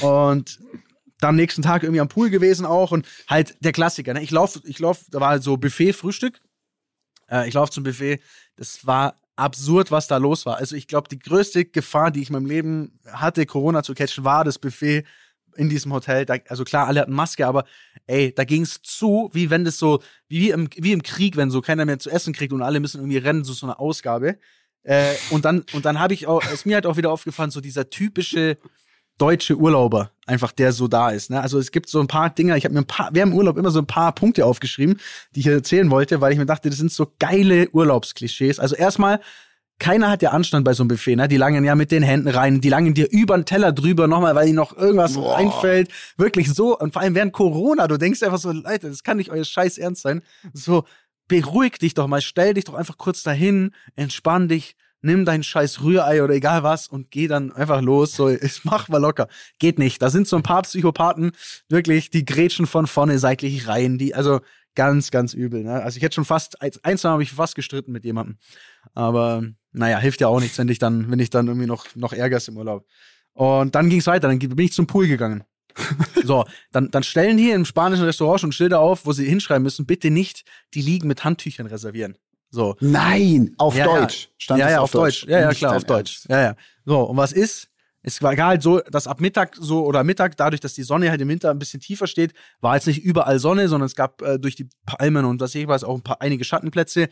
Und 0.00 0.58
dann 1.20 1.36
nächsten 1.36 1.62
Tag 1.62 1.82
irgendwie 1.82 2.00
am 2.00 2.08
Pool 2.08 2.30
gewesen 2.30 2.66
auch 2.66 2.90
und 2.90 3.06
halt 3.28 3.54
der 3.60 3.72
Klassiker. 3.72 4.14
Ne? 4.14 4.22
Ich 4.22 4.30
lauf, 4.30 4.60
ich 4.64 4.78
lauf, 4.78 5.04
da 5.10 5.20
war 5.20 5.28
halt 5.28 5.42
so 5.42 5.56
Buffet, 5.56 5.92
Frühstück. 5.92 6.40
Äh, 7.30 7.46
ich 7.46 7.54
lauf 7.54 7.70
zum 7.70 7.84
Buffet. 7.84 8.20
Das 8.56 8.86
war 8.86 9.14
absurd, 9.40 9.90
was 9.90 10.06
da 10.06 10.18
los 10.18 10.46
war. 10.46 10.58
Also 10.58 10.76
ich 10.76 10.86
glaube, 10.86 11.08
die 11.08 11.18
größte 11.18 11.64
Gefahr, 11.64 12.10
die 12.10 12.22
ich 12.22 12.28
in 12.28 12.34
meinem 12.34 12.46
Leben 12.46 12.98
hatte, 13.10 13.46
Corona 13.46 13.82
zu 13.82 13.94
catchen, 13.94 14.24
war 14.24 14.44
das 14.44 14.58
Buffet 14.58 15.04
in 15.56 15.68
diesem 15.68 15.92
Hotel. 15.92 16.26
Da, 16.26 16.36
also 16.48 16.64
klar, 16.64 16.86
alle 16.86 17.00
hatten 17.00 17.12
Maske, 17.12 17.46
aber 17.46 17.64
ey, 18.06 18.32
da 18.34 18.44
ging 18.44 18.62
es 18.62 18.82
zu, 18.82 19.30
wie 19.32 19.50
wenn 19.50 19.64
das 19.64 19.78
so, 19.78 20.00
wie 20.28 20.50
im, 20.50 20.68
wie 20.76 20.92
im 20.92 21.02
Krieg, 21.02 21.36
wenn 21.36 21.50
so 21.50 21.60
keiner 21.60 21.84
mehr 21.84 21.98
zu 21.98 22.10
essen 22.10 22.32
kriegt 22.32 22.52
und 22.52 22.62
alle 22.62 22.80
müssen 22.80 23.00
irgendwie 23.00 23.18
rennen, 23.18 23.44
so, 23.44 23.52
so 23.52 23.66
eine 23.66 23.78
Ausgabe. 23.78 24.38
Äh, 24.82 25.14
und 25.30 25.44
dann, 25.44 25.64
und 25.72 25.84
dann 25.84 25.98
habe 25.98 26.14
ich 26.14 26.26
auch, 26.26 26.44
ist 26.52 26.66
mir 26.66 26.74
halt 26.74 26.86
auch 26.86 26.96
wieder 26.96 27.10
aufgefallen, 27.10 27.50
so 27.50 27.60
dieser 27.60 27.90
typische 27.90 28.58
deutsche 29.20 29.56
Urlauber, 29.56 30.10
einfach 30.26 30.52
der 30.52 30.72
so 30.72 30.88
da 30.88 31.10
ist. 31.10 31.30
Ne? 31.30 31.40
Also 31.40 31.58
es 31.58 31.70
gibt 31.70 31.88
so 31.88 32.00
ein 32.00 32.06
paar 32.06 32.30
Dinge, 32.30 32.56
ich 32.56 32.64
habe 32.64 32.74
mir 32.74 32.80
ein 32.80 32.86
paar, 32.86 33.10
wir 33.12 33.22
haben 33.22 33.32
im 33.32 33.36
Urlaub 33.36 33.58
immer 33.58 33.70
so 33.70 33.80
ein 33.80 33.86
paar 33.86 34.14
Punkte 34.14 34.46
aufgeschrieben, 34.46 34.98
die 35.34 35.40
ich 35.40 35.46
erzählen 35.46 35.90
wollte, 35.90 36.20
weil 36.20 36.32
ich 36.32 36.38
mir 36.38 36.46
dachte, 36.46 36.70
das 36.70 36.78
sind 36.78 36.92
so 36.92 37.12
geile 37.18 37.68
Urlaubsklischees. 37.70 38.58
Also 38.58 38.76
erstmal, 38.76 39.20
keiner 39.78 40.10
hat 40.10 40.22
ja 40.22 40.30
Anstand 40.30 40.64
bei 40.64 40.74
so 40.74 40.82
einem 40.82 40.88
Buffet, 40.88 41.16
ne? 41.16 41.26
Die 41.26 41.38
langen 41.38 41.64
ja 41.64 41.74
mit 41.74 41.90
den 41.90 42.02
Händen 42.02 42.28
rein, 42.28 42.60
die 42.60 42.68
langen 42.68 42.94
dir 42.94 43.10
über 43.10 43.36
den 43.36 43.46
Teller 43.46 43.72
drüber 43.72 44.06
nochmal, 44.06 44.34
weil 44.34 44.46
ihnen 44.46 44.56
noch 44.56 44.76
irgendwas 44.76 45.14
Boah. 45.14 45.36
einfällt. 45.36 45.90
Wirklich 46.18 46.52
so, 46.52 46.78
und 46.78 46.92
vor 46.92 47.02
allem 47.02 47.14
während 47.14 47.32
Corona, 47.32 47.88
du 47.88 47.96
denkst 47.96 48.22
einfach 48.22 48.38
so, 48.38 48.52
Leute, 48.52 48.88
das 48.90 49.02
kann 49.02 49.16
nicht 49.16 49.30
euer 49.30 49.44
Scheiß 49.44 49.78
ernst 49.78 50.02
sein. 50.02 50.22
So, 50.52 50.84
beruhig 51.28 51.78
dich 51.78 51.94
doch 51.94 52.06
mal, 52.06 52.20
stell 52.20 52.54
dich 52.54 52.64
doch 52.64 52.74
einfach 52.74 52.98
kurz 52.98 53.22
dahin, 53.22 53.72
entspann 53.96 54.48
dich, 54.48 54.76
nimm 55.02 55.24
dein 55.24 55.42
scheiß 55.42 55.82
Rührei 55.82 56.22
oder 56.22 56.34
egal 56.34 56.62
was 56.62 56.88
und 56.88 57.10
geh 57.10 57.26
dann 57.26 57.52
einfach 57.52 57.80
los. 57.80 58.14
So, 58.14 58.28
ich 58.28 58.64
mach 58.64 58.88
mal 58.88 58.98
locker. 58.98 59.28
Geht 59.58 59.78
nicht. 59.78 60.00
Da 60.02 60.10
sind 60.10 60.28
so 60.28 60.36
ein 60.36 60.42
paar 60.42 60.62
Psychopathen, 60.62 61.32
wirklich, 61.68 62.10
die 62.10 62.24
grätschen 62.24 62.66
von 62.66 62.86
vorne 62.86 63.18
seitlich 63.18 63.68
rein. 63.68 63.98
Die, 63.98 64.14
also 64.14 64.40
ganz, 64.74 65.10
ganz 65.10 65.34
übel. 65.34 65.64
Ne? 65.64 65.82
Also 65.82 65.96
ich 65.96 66.02
hätte 66.02 66.14
schon 66.14 66.24
fast, 66.24 66.60
eins, 66.62 67.02
zwei 67.02 67.08
habe 67.08 67.22
ich 67.22 67.32
fast 67.32 67.54
gestritten 67.54 67.92
mit 67.92 68.04
jemandem. 68.04 68.38
Aber 68.94 69.42
naja, 69.72 69.98
hilft 69.98 70.20
ja 70.20 70.28
auch 70.28 70.40
nichts, 70.40 70.58
wenn 70.58 70.66
dich 70.66 70.78
dann, 70.78 71.10
wenn 71.10 71.18
ich 71.18 71.30
dann 71.30 71.46
irgendwie 71.46 71.66
noch, 71.66 71.86
noch 71.94 72.12
ärgerst 72.12 72.48
im 72.48 72.56
Urlaub. 72.56 72.86
Und 73.32 73.74
dann 73.74 73.88
ging 73.88 74.00
es 74.00 74.06
weiter, 74.06 74.28
dann 74.28 74.38
bin 74.38 74.58
ich 74.58 74.72
zum 74.72 74.86
Pool 74.86 75.06
gegangen. 75.06 75.44
so, 76.24 76.44
dann, 76.72 76.90
dann 76.90 77.02
stellen 77.02 77.36
die 77.36 77.50
im 77.50 77.64
spanischen 77.64 78.04
Restaurant 78.04 78.40
schon 78.40 78.52
Schilder 78.52 78.80
auf, 78.80 79.06
wo 79.06 79.12
sie 79.12 79.26
hinschreiben 79.26 79.62
müssen, 79.62 79.86
bitte 79.86 80.10
nicht 80.10 80.44
die 80.74 80.82
Liegen 80.82 81.08
mit 81.08 81.24
Handtüchern 81.24 81.66
reservieren. 81.66 82.16
So. 82.50 82.76
Nein, 82.80 83.54
auf 83.58 83.76
ja, 83.76 83.84
Deutsch. 83.84 84.24
Ja. 84.24 84.30
Stand 84.38 84.60
ja, 84.60 84.70
ja, 84.70 84.80
auf 84.80 84.90
Deutsch. 84.90 85.22
Deutsch. 85.22 85.30
Ja, 85.30 85.40
ja, 85.40 85.54
klar, 85.54 85.76
auf 85.76 85.84
Deutsch. 85.84 86.24
Ja, 86.28 86.40
ja. 86.42 86.56
So, 86.84 87.02
und 87.02 87.16
was 87.16 87.32
ist? 87.32 87.68
Es 88.02 88.22
war 88.22 88.34
halt 88.34 88.62
so, 88.62 88.80
dass 88.80 89.06
ab 89.06 89.20
Mittag 89.20 89.56
so 89.58 89.84
oder 89.84 90.04
Mittag, 90.04 90.36
dadurch, 90.36 90.60
dass 90.60 90.72
die 90.72 90.82
Sonne 90.82 91.10
halt 91.10 91.20
im 91.20 91.28
Winter 91.28 91.50
ein 91.50 91.58
bisschen 91.58 91.80
tiefer 91.80 92.06
steht, 92.06 92.32
war 92.60 92.74
jetzt 92.74 92.86
nicht 92.86 93.02
überall 93.02 93.38
Sonne, 93.38 93.68
sondern 93.68 93.86
es 93.86 93.94
gab 93.94 94.22
äh, 94.22 94.38
durch 94.38 94.56
die 94.56 94.68
Palmen 94.86 95.26
und 95.26 95.40
was 95.40 95.54
ich 95.54 95.68
weiß 95.68 95.84
auch 95.84 95.94
ein 95.94 96.02
paar 96.02 96.20
einige 96.22 96.44
Schattenplätze. 96.44 97.08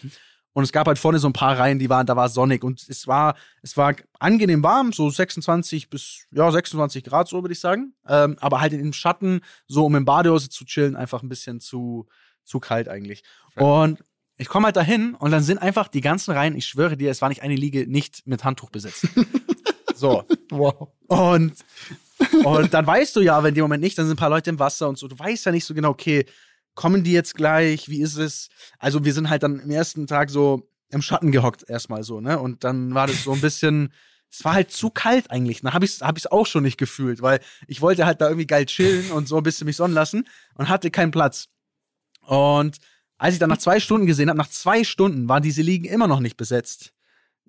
Und 0.55 0.65
es 0.65 0.73
gab 0.73 0.89
halt 0.89 0.99
vorne 0.99 1.19
so 1.19 1.29
ein 1.29 1.35
paar 1.35 1.59
Reihen, 1.59 1.79
die 1.79 1.91
waren, 1.91 2.07
da 2.07 2.17
war 2.17 2.31
sonnig 2.31 2.65
und 2.65 2.85
es 2.89 3.07
war, 3.07 3.37
es 3.63 3.77
war 3.77 3.95
angenehm 4.19 4.63
warm, 4.63 4.93
so 4.93 5.11
26 5.11 5.91
bis 5.91 6.27
ja 6.33 6.51
26 6.51 7.05
Grad 7.05 7.29
so 7.29 7.43
würde 7.43 7.53
ich 7.53 7.61
sagen. 7.61 7.95
Ähm, 8.09 8.37
aber 8.41 8.61
halt 8.61 8.73
im 8.73 8.95
Schatten, 8.95 9.43
so 9.67 9.85
um 9.85 9.95
im 9.95 10.07
Badehose 10.07 10.49
zu 10.49 10.65
chillen, 10.65 10.97
einfach 10.97 11.23
ein 11.23 11.29
bisschen 11.29 11.61
zu 11.61 12.09
zu 12.45 12.61
kalt 12.61 12.89
eigentlich. 12.89 13.25
Und 13.57 14.03
ich 14.39 14.49
komme 14.49 14.67
halt 14.67 14.77
dahin 14.77 15.15
und 15.15 15.33
dann 15.33 15.43
sind 15.43 15.59
einfach 15.59 15.89
die 15.89 16.01
ganzen 16.01 16.33
Reihen, 16.33 16.57
ich 16.57 16.67
schwöre 16.67 16.97
dir, 16.97 17.11
es 17.11 17.21
war 17.21 17.29
nicht 17.29 17.43
eine 17.43 17.57
Liege 17.57 17.87
nicht 17.91 18.27
mit 18.27 18.45
Handtuch 18.45 18.71
besetzt. 18.71 19.09
so. 19.95 20.25
Wow. 20.51 20.89
Und, 21.09 21.55
und 22.45 22.73
dann 22.73 22.87
weißt 22.87 23.17
du 23.17 23.21
ja, 23.21 23.43
wenn 23.43 23.51
in 23.51 23.57
dem 23.57 23.63
Moment 23.63 23.83
nicht, 23.83 23.99
dann 23.99 24.07
sind 24.07 24.15
ein 24.15 24.19
paar 24.19 24.31
Leute 24.31 24.51
im 24.51 24.61
Wasser 24.61 24.89
und 24.89 24.97
so. 24.97 25.09
Du 25.09 25.19
weißt 25.19 25.45
ja 25.47 25.53
nicht 25.53 25.65
so 25.65 25.75
genau, 25.75 25.91
okay, 25.91 26.25
kommen 26.75 27.03
die 27.03 27.13
jetzt 27.13 27.35
gleich? 27.35 27.89
Wie 27.89 28.01
ist 28.01 28.17
es? 28.17 28.49
Also 28.79 29.05
wir 29.05 29.13
sind 29.13 29.29
halt 29.29 29.43
dann 29.43 29.59
im 29.59 29.71
ersten 29.71 30.07
Tag 30.07 30.31
so 30.31 30.71
im 30.91 31.03
Schatten 31.03 31.33
gehockt 31.33 31.69
erstmal 31.69 32.05
so, 32.05 32.21
ne? 32.21 32.39
Und 32.39 32.63
dann 32.63 32.95
war 32.95 33.09
das 33.09 33.25
so 33.25 33.33
ein 33.33 33.41
bisschen, 33.41 33.93
es 34.31 34.45
war 34.45 34.55
halt 34.55 34.71
zu 34.71 34.89
kalt 34.89 35.31
eigentlich. 35.33 35.63
Dann 35.63 35.75
habe 35.75 35.85
ich 35.85 35.95
es 35.95 36.01
hab 36.01 36.17
ich's 36.17 36.27
auch 36.29 36.47
schon 36.47 36.63
nicht 36.63 36.79
gefühlt, 36.79 37.21
weil 37.21 37.41
ich 37.67 37.81
wollte 37.81 38.07
halt 38.07 38.21
da 38.21 38.29
irgendwie 38.29 38.47
geil 38.47 38.67
chillen 38.67 39.11
und 39.11 39.27
so 39.27 39.37
ein 39.37 39.43
bisschen 39.43 39.67
mich 39.67 39.77
sonnen 39.77 39.95
lassen 39.95 40.29
und 40.55 40.69
hatte 40.69 40.93
keinen 40.93 41.11
Platz. 41.11 41.49
Und 42.21 42.79
als 43.19 43.35
ich 43.35 43.41
dann 43.41 43.51
nach 43.51 43.59
zwei 43.59 43.81
Stunden 43.81 44.07
gesehen 44.07 44.29
habe, 44.29 44.39
nach 44.39 44.49
zwei 44.49 44.85
Stunden 44.85 45.29
waren 45.29 45.43
diese 45.43 45.63
Ligen 45.63 45.85
immer 45.85 46.07
noch 46.07 46.21
nicht 46.21 46.37
besetzt. 46.37 46.93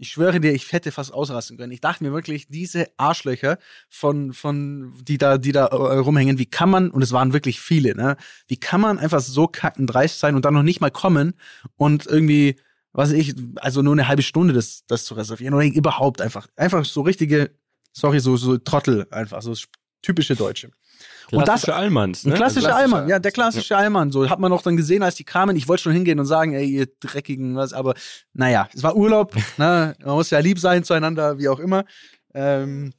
Ich 0.02 0.10
schwöre 0.10 0.40
dir, 0.40 0.54
ich 0.54 0.72
hätte 0.72 0.92
fast 0.92 1.14
ausrasten 1.14 1.58
können. 1.58 1.74
Ich 1.74 1.82
dachte 1.82 2.04
mir 2.04 2.14
wirklich, 2.14 2.48
diese 2.48 2.88
Arschlöcher 2.96 3.60
von, 3.90 4.32
von, 4.34 4.94
die 5.04 5.18
da, 5.18 5.38
die 5.38 5.52
da 5.52 5.66
äh, 5.66 5.98
rumhängen, 5.98 6.40
wie 6.40 6.46
kann 6.46 6.70
man, 6.70 6.90
und 6.90 7.02
es 7.02 7.12
waren 7.12 7.34
wirklich 7.34 7.60
viele, 7.60 7.96
ne? 7.96 8.16
Wie 8.48 8.56
kann 8.56 8.80
man 8.80 8.98
einfach 8.98 9.20
so 9.20 9.48
kacken 9.48 9.88
dreist 9.88 10.20
sein 10.20 10.36
und 10.36 10.46
dann 10.46 10.54
noch 10.54 10.64
nicht 10.64 10.80
mal 10.80 10.90
kommen 10.90 11.34
und 11.76 12.06
irgendwie, 12.06 12.56
was 12.94 13.12
ich, 13.12 13.36
also 13.58 13.82
nur 13.82 13.94
eine 13.94 14.08
halbe 14.08 14.22
Stunde 14.22 14.54
das, 14.54 14.86
das 14.88 15.04
zu 15.04 15.16
reservieren 15.16 15.54
oder 15.54 15.66
überhaupt 15.66 16.22
einfach, 16.22 16.48
einfach 16.56 16.86
so 16.86 17.02
richtige, 17.02 17.52
sorry, 17.92 18.22
so, 18.22 18.38
so 18.38 18.58
Trottel 18.58 19.06
einfach, 19.12 19.42
so 19.42 19.54
typische 20.02 20.36
Deutsche. 20.36 20.72
Klassische 21.30 21.76
Allmanns, 21.76 22.26
ne? 22.26 22.34
Ein 22.34 22.38
klassischer 22.38 22.76
also 22.76 22.80
Allmann, 22.80 23.08
ja, 23.08 23.20
der 23.20 23.32
klassische 23.32 23.74
ja. 23.74 23.80
Allmann. 23.80 24.12
So 24.12 24.28
hat 24.30 24.40
man 24.40 24.52
auch 24.52 24.64
dann 24.64 24.78
gesehen, 24.78 25.04
als 25.04 25.16
die 25.16 25.24
kamen. 25.24 25.56
Ich 25.56 25.68
wollte 25.68 25.84
schon 25.84 25.94
hingehen 25.94 26.20
und 26.20 26.26
sagen, 26.26 26.54
ey, 26.54 26.66
ihr 26.66 26.88
dreckigen 27.00 27.56
was, 27.56 27.74
aber 27.74 27.94
naja, 28.34 28.68
es 28.74 28.82
war 28.82 28.96
Urlaub, 28.96 29.36
ne? 29.58 29.96
Man 30.04 30.16
muss 30.16 30.32
ja 30.32 30.40
lieb 30.40 30.60
sein 30.60 30.84
zueinander, 30.84 31.38
wie 31.38 31.50
auch 31.50 31.60
immer. 31.60 31.86
Ähm, 32.34 32.94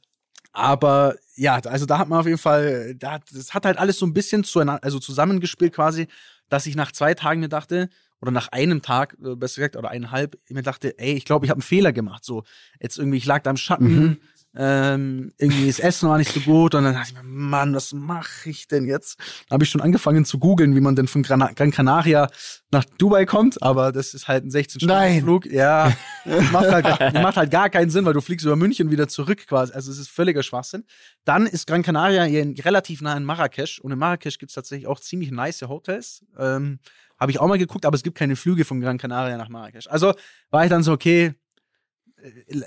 aber 0.53 1.15
ja, 1.35 1.55
also 1.55 1.85
da 1.85 1.97
hat 1.97 2.07
man 2.07 2.19
auf 2.19 2.25
jeden 2.25 2.37
Fall, 2.37 2.95
da, 2.95 3.19
das 3.33 3.53
hat 3.53 3.65
halt 3.65 3.77
alles 3.77 3.99
so 3.99 4.05
ein 4.05 4.13
bisschen 4.13 4.43
zueinander, 4.43 4.83
also 4.83 4.99
zusammengespielt 4.99 5.73
quasi, 5.73 6.07
dass 6.49 6.65
ich 6.65 6.75
nach 6.75 6.91
zwei 6.91 7.13
Tagen 7.13 7.41
mir 7.41 7.49
dachte, 7.49 7.89
oder 8.21 8.31
nach 8.31 8.49
einem 8.49 8.81
Tag, 8.81 9.17
äh, 9.23 9.35
besser 9.35 9.61
gesagt, 9.61 9.75
oder 9.75 9.89
eineinhalb, 9.89 10.37
mir 10.49 10.61
dachte, 10.61 10.97
ey, 10.99 11.13
ich 11.13 11.25
glaube, 11.25 11.45
ich 11.45 11.49
habe 11.49 11.57
einen 11.57 11.63
Fehler 11.63 11.91
gemacht. 11.91 12.23
So, 12.23 12.43
jetzt 12.79 12.97
irgendwie, 12.99 13.17
ich 13.17 13.25
lag 13.25 13.41
da 13.41 13.49
im 13.49 13.57
Schatten, 13.57 13.85
mhm. 13.85 14.17
Ähm, 14.53 15.31
irgendwie 15.37 15.67
das 15.67 15.79
Essen 15.79 16.09
war 16.09 16.17
nicht 16.17 16.33
so 16.33 16.41
gut 16.41 16.75
und 16.75 16.83
dann 16.83 16.93
dachte 16.93 17.11
ich 17.11 17.15
mir, 17.15 17.23
Mann, 17.23 17.73
was 17.73 17.93
mache 17.93 18.49
ich 18.49 18.67
denn 18.67 18.85
jetzt? 18.85 19.17
Dann 19.47 19.55
habe 19.55 19.63
ich 19.63 19.69
schon 19.69 19.79
angefangen 19.79 20.25
zu 20.25 20.39
googeln, 20.39 20.75
wie 20.75 20.81
man 20.81 20.95
denn 20.95 21.07
von 21.07 21.23
Gran, 21.23 21.39
Gran 21.55 21.71
Canaria 21.71 22.29
nach 22.69 22.83
Dubai 22.97 23.25
kommt, 23.25 23.63
aber 23.63 23.93
das 23.93 24.13
ist 24.13 24.27
halt 24.27 24.43
ein 24.43 24.49
16-Stunden-Flug. 24.49 25.45
Ja, 25.45 25.93
macht 26.51 26.69
halt, 26.69 27.13
macht 27.13 27.37
halt 27.37 27.49
gar 27.49 27.69
keinen 27.69 27.89
Sinn, 27.89 28.03
weil 28.03 28.13
du 28.13 28.19
fliegst 28.19 28.45
über 28.45 28.57
München 28.57 28.91
wieder 28.91 29.07
zurück 29.07 29.47
quasi. 29.47 29.71
Also 29.73 29.89
es 29.89 29.97
ist 29.97 30.09
völliger 30.09 30.43
Schwachsinn. 30.43 30.83
Dann 31.23 31.45
ist 31.45 31.67
Gran 31.67 31.83
Canaria 31.83 32.23
hier 32.23 32.53
relativ 32.65 33.01
nah 33.01 33.15
in 33.15 33.23
Marrakesch 33.23 33.79
und 33.79 33.93
in 33.93 33.99
Marrakesch 33.99 34.37
gibt's 34.37 34.55
tatsächlich 34.55 34.87
auch 34.87 34.99
ziemlich 34.99 35.31
nice 35.31 35.61
Hotels. 35.61 36.25
Ähm, 36.37 36.79
habe 37.17 37.31
ich 37.31 37.39
auch 37.39 37.47
mal 37.47 37.59
geguckt, 37.59 37.85
aber 37.85 37.95
es 37.95 38.03
gibt 38.03 38.17
keine 38.17 38.35
Flüge 38.35 38.65
von 38.65 38.81
Gran 38.81 38.97
Canaria 38.97 39.37
nach 39.37 39.47
Marrakesch. 39.47 39.87
Also 39.87 40.13
war 40.49 40.63
ich 40.63 40.69
dann 40.69 40.83
so, 40.83 40.91
okay, 40.91 41.35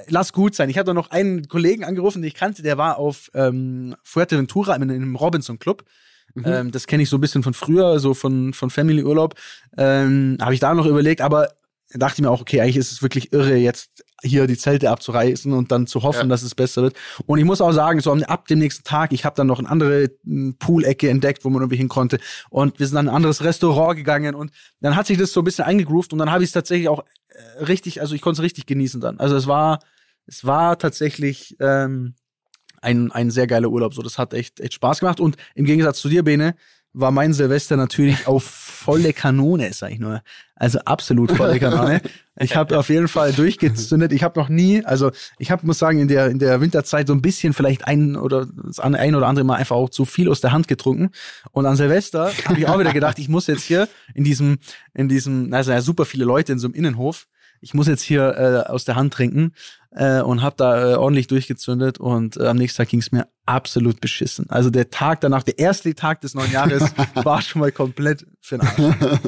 lass 0.09 0.33
gut 0.33 0.55
sein. 0.55 0.71
Ich 0.71 0.79
hatte 0.79 0.95
noch 0.95 1.11
einen 1.11 1.49
Kollegen 1.49 1.85
angerufen, 1.85 2.23
den 2.23 2.29
ich 2.29 2.35
kannte, 2.35 2.63
der 2.63 2.79
war 2.79 2.99
auf 2.99 3.31
ähm, 3.35 3.95
Fuerteventura 4.03 4.75
in 4.77 4.83
einem 4.83 5.17
Robinson 5.17 5.59
Club. 5.59 5.85
Mhm. 6.35 6.45
Ähm, 6.47 6.71
das 6.71 6.87
kenne 6.87 7.03
ich 7.03 7.09
so 7.09 7.19
ein 7.19 7.21
bisschen 7.21 7.43
von 7.43 7.55
früher, 7.55 7.99
so 8.01 8.15
von, 8.15 8.53
von 8.53 8.71
Family 8.71 9.03
Urlaub. 9.03 9.35
Ähm, 9.77 10.39
Habe 10.41 10.55
ich 10.55 10.61
da 10.61 10.75
noch 10.75 10.87
überlegt, 10.87 11.21
aber 11.21 11.51
dachte 11.91 12.17
ich 12.17 12.23
mir 12.23 12.31
auch, 12.31 12.41
okay, 12.41 12.61
eigentlich 12.61 12.77
ist 12.77 12.93
es 12.93 13.03
wirklich 13.03 13.33
irre, 13.33 13.57
jetzt 13.57 14.05
hier 14.25 14.47
die 14.47 14.57
Zelte 14.57 14.91
abzureißen 14.91 15.53
und 15.53 15.71
dann 15.71 15.87
zu 15.87 16.03
hoffen, 16.03 16.23
ja. 16.23 16.27
dass 16.29 16.43
es 16.43 16.55
besser 16.55 16.83
wird. 16.83 16.97
Und 17.27 17.39
ich 17.39 17.45
muss 17.45 17.61
auch 17.61 17.73
sagen, 17.73 18.01
so 18.01 18.13
ab 18.13 18.49
dem 18.49 18.59
nächsten 18.59 18.85
Tag, 18.85 19.13
ich 19.13 19.25
habe 19.25 19.37
dann 19.37 19.47
noch 19.47 19.59
eine 19.59 19.69
andere 19.69 20.11
hm, 20.25 20.57
Poolecke 20.59 21.09
entdeckt, 21.09 21.45
wo 21.45 21.51
man 21.51 21.63
irgendwie 21.63 21.77
hin 21.77 21.89
konnte. 21.89 22.19
Und 22.51 22.79
wir 22.79 22.87
sind 22.87 22.97
dann 22.97 23.07
in 23.07 23.11
ein 23.11 23.17
anderes 23.17 23.45
Restaurant 23.45 23.97
gegangen 23.97 24.35
und 24.35 24.51
dann 24.81 24.97
hat 24.97 25.07
sich 25.07 25.19
das 25.19 25.33
so 25.33 25.41
ein 25.41 25.45
bisschen 25.45 25.65
eingegroovt 25.65 26.13
und 26.13 26.19
dann 26.19 26.31
habe 26.31 26.43
ich 26.43 26.49
es 26.49 26.55
tatsächlich 26.55 26.89
auch 26.89 27.05
äh, 27.29 27.65
richtig, 27.65 28.01
also 28.01 28.15
ich 28.15 28.23
konnte 28.23 28.41
es 28.41 28.45
richtig 28.45 28.67
genießen 28.67 29.01
dann. 29.01 29.21
Also 29.21 29.37
es 29.37 29.47
war, 29.47 29.81
es 30.27 30.45
war 30.45 30.79
tatsächlich 30.79 31.57
ähm, 31.61 32.15
ein, 32.81 33.13
ein 33.13 33.31
sehr 33.31 33.47
geiler 33.47 33.69
Urlaub. 33.69 33.95
So, 33.95 34.03
das 34.03 34.19
hat 34.19 34.35
echt, 34.35 34.61
echt 34.61 34.75
Spaß 34.75 35.01
gemacht. 35.01 35.21
Und 35.21 35.37
im 35.55 35.65
Gegensatz 35.65 36.01
zu 36.01 36.09
dir, 36.09 36.23
Bene, 36.23 36.55
war 36.95 37.11
mein 37.11 37.33
Silvester 37.33 37.77
natürlich 37.77 38.27
auf 38.27 38.45
volle 38.45 39.13
Kanone, 39.13 39.73
sag 39.73 39.91
ich 39.91 39.99
nur. 39.99 40.23
Also 40.55 40.79
absolut 40.81 41.33
volle 41.33 41.59
Kanone. 41.59 42.01
Ich 42.37 42.55
habe 42.57 42.79
auf 42.79 42.89
jeden 42.89 43.09
Fall 43.09 43.33
durchgezündet. 43.33 44.13
Ich 44.13 44.23
habe 44.23 44.39
noch 44.39 44.49
nie, 44.49 44.85
also 44.85 45.11
ich 45.39 45.51
habe 45.51 45.67
muss 45.67 45.79
sagen 45.79 45.99
in 45.99 46.09
der 46.09 46.29
in 46.29 46.39
der 46.39 46.61
Winterzeit 46.61 47.07
so 47.07 47.13
ein 47.13 47.23
bisschen 47.23 47.53
vielleicht 47.53 47.87
ein 47.87 48.17
oder 48.17 48.47
das 48.47 48.79
ein 48.81 49.15
oder 49.15 49.27
andere 49.27 49.45
Mal 49.45 49.57
einfach 49.57 49.77
auch 49.77 49.91
zu 49.91 50.05
viel 50.05 50.29
aus 50.29 50.41
der 50.41 50.53
Hand 50.53 50.69
getrunken. 50.69 51.11
Und 51.53 51.67
an 51.67 51.77
Silvester 51.77 52.33
habe 52.47 52.59
ich 52.59 52.69
auch 52.69 52.79
wieder 52.79 52.93
gedacht, 52.93 53.19
ich 53.19 53.29
muss 53.29 53.47
jetzt 53.47 53.65
hier 53.65 53.89
in 54.15 54.25
diesem 54.25 54.59
in 54.95 55.09
diesem, 55.09 55.53
also 55.53 55.73
ja, 55.73 55.81
super 55.81 56.05
viele 56.05 56.25
Leute 56.25 56.53
in 56.53 56.59
so 56.59 56.67
einem 56.67 56.75
Innenhof 56.75 57.27
ich 57.65 57.73
muss 57.73 57.89
jetzt 57.89 58.03
hier 58.03 58.37
äh, 58.37 58.71
aus 58.71 58.85
der 58.85 58.95
Hand 58.95 59.15
trinken 59.15 59.53
äh, 59.91 60.21
und 60.21 60.43
habe 60.43 60.55
da 60.57 60.93
äh, 60.93 60.95
ordentlich 60.97 61.29
durchgezündet 61.29 61.99
und 61.99 62.37
äh, 62.37 62.47
am 62.47 62.59
nächsten 62.59 62.77
Tag 62.77 62.89
ging 62.91 63.01
es 63.01 63.11
mir 63.11 63.27
absolut 63.47 64.01
beschissen. 64.01 64.51
Also 64.51 64.69
der 64.69 64.91
Tag 64.91 65.23
danach, 65.23 65.43
der 65.43 65.59
erste 65.59 65.95
Tag 65.95 66.21
des 66.21 66.35
neuen 66.35 66.53
Jahres 66.53 66.93
war 67.15 67.41
schon 67.41 67.61
mal 67.61 67.73
komplett 67.73 68.27
für 68.41 68.59
den 68.59 68.69
Arsch. 68.69 69.21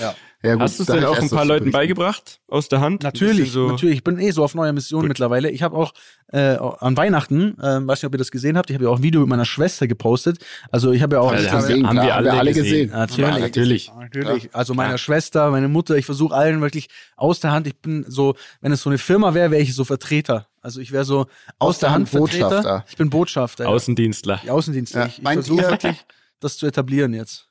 Ja. 0.00 0.14
Ja, 0.42 0.52
gut, 0.52 0.62
Hast 0.62 0.78
du 0.78 0.82
es 0.82 0.86
denn 0.88 1.04
auch 1.04 1.18
ein 1.18 1.30
paar 1.30 1.44
Leuten 1.44 1.72
beigebracht 1.72 2.40
aus 2.46 2.68
der 2.68 2.80
Hand? 2.80 3.02
Natürlich, 3.02 3.50
so 3.50 3.68
natürlich. 3.68 3.96
Ich 3.96 4.04
bin 4.04 4.18
eh 4.18 4.30
so 4.30 4.44
auf 4.44 4.54
neuer 4.54 4.72
Mission 4.72 5.00
gut. 5.00 5.08
mittlerweile. 5.08 5.50
Ich 5.50 5.62
habe 5.62 5.76
auch 5.76 5.92
äh, 6.28 6.56
an 6.58 6.96
Weihnachten, 6.96 7.58
äh, 7.58 7.86
weiß 7.86 8.02
nicht, 8.02 8.04
ob 8.04 8.14
ihr 8.14 8.18
das 8.18 8.30
gesehen 8.30 8.56
habt, 8.56 8.70
ich 8.70 8.74
habe 8.74 8.84
ja 8.84 8.90
auch 8.90 8.98
ein 8.98 9.02
Video 9.02 9.20
mit 9.22 9.30
meiner 9.30 9.44
Schwester 9.44 9.88
gepostet. 9.88 10.38
Also 10.70 10.92
ich 10.92 11.02
habe 11.02 11.16
ja 11.16 11.22
auch. 11.22 11.32
Also 11.32 11.50
haben, 11.50 11.60
gesehen, 11.62 11.86
haben, 11.88 11.96
wir 11.96 12.14
alle, 12.14 12.32
alle 12.32 12.52
gesehen. 12.52 12.64
gesehen. 12.64 12.90
Natürlich, 12.90 13.32
alle 13.32 13.40
natürlich. 13.40 13.92
natürlich. 13.98 14.54
Also 14.54 14.74
meine 14.74 14.92
ja. 14.92 14.98
Schwester, 14.98 15.50
meine 15.50 15.68
Mutter, 15.68 15.96
ich 15.96 16.06
versuche 16.06 16.34
allen 16.34 16.60
wirklich 16.60 16.88
aus 17.16 17.40
der 17.40 17.50
Hand. 17.50 17.66
Ich 17.66 17.76
bin 17.76 18.04
so, 18.06 18.36
wenn 18.60 18.72
es 18.72 18.82
so 18.82 18.90
eine 18.90 18.98
Firma 18.98 19.34
wäre, 19.34 19.50
wäre 19.50 19.62
ich 19.62 19.74
so 19.74 19.84
Vertreter. 19.84 20.46
Also 20.60 20.80
ich 20.80 20.92
wäre 20.92 21.04
so 21.04 21.20
aus, 21.20 21.28
aus 21.58 21.78
der 21.78 21.90
Hand, 21.90 22.12
Hand 22.12 22.20
Botschafter. 22.20 22.84
Ich 22.88 22.96
bin 22.96 23.10
Botschafter. 23.10 23.68
Außendienstler. 23.68 24.42
Ja, 24.44 24.52
Außendienstler. 24.52 25.00
Ja. 25.00 25.06
Ich, 25.06 25.18
ich 25.18 25.24
versuche 25.24 25.62
wirklich, 25.62 26.04
das 26.40 26.58
zu 26.58 26.66
etablieren 26.66 27.14
jetzt. 27.14 27.45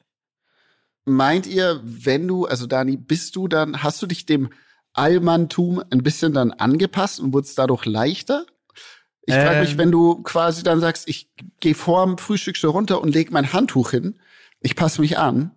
Meint 1.05 1.45
ihr, 1.45 1.79
wenn 1.83 2.27
du, 2.27 2.45
also 2.45 2.65
Dani, 2.65 2.97
bist 2.97 3.35
du 3.35 3.47
dann, 3.47 3.83
hast 3.83 4.01
du 4.01 4.07
dich 4.07 4.25
dem 4.25 4.49
Allmanntum 4.93 5.83
ein 5.91 6.03
bisschen 6.03 6.33
dann 6.33 6.51
angepasst 6.51 7.19
und 7.19 7.33
wurde 7.33 7.45
es 7.45 7.55
dadurch 7.55 7.85
leichter? 7.85 8.45
Ich 9.25 9.35
ähm. 9.35 9.45
frage 9.45 9.59
mich, 9.61 9.77
wenn 9.77 9.91
du 9.91 10.21
quasi 10.23 10.63
dann 10.63 10.79
sagst, 10.79 11.07
ich 11.07 11.29
gehe 11.59 11.75
vor 11.75 12.05
dem 12.05 12.17
Frühstück 12.17 12.57
schon 12.57 12.71
runter 12.71 13.01
und 13.01 13.13
leg 13.13 13.31
mein 13.31 13.53
Handtuch 13.53 13.91
hin, 13.91 14.19
ich 14.61 14.75
passe 14.75 15.01
mich 15.01 15.17
an, 15.17 15.51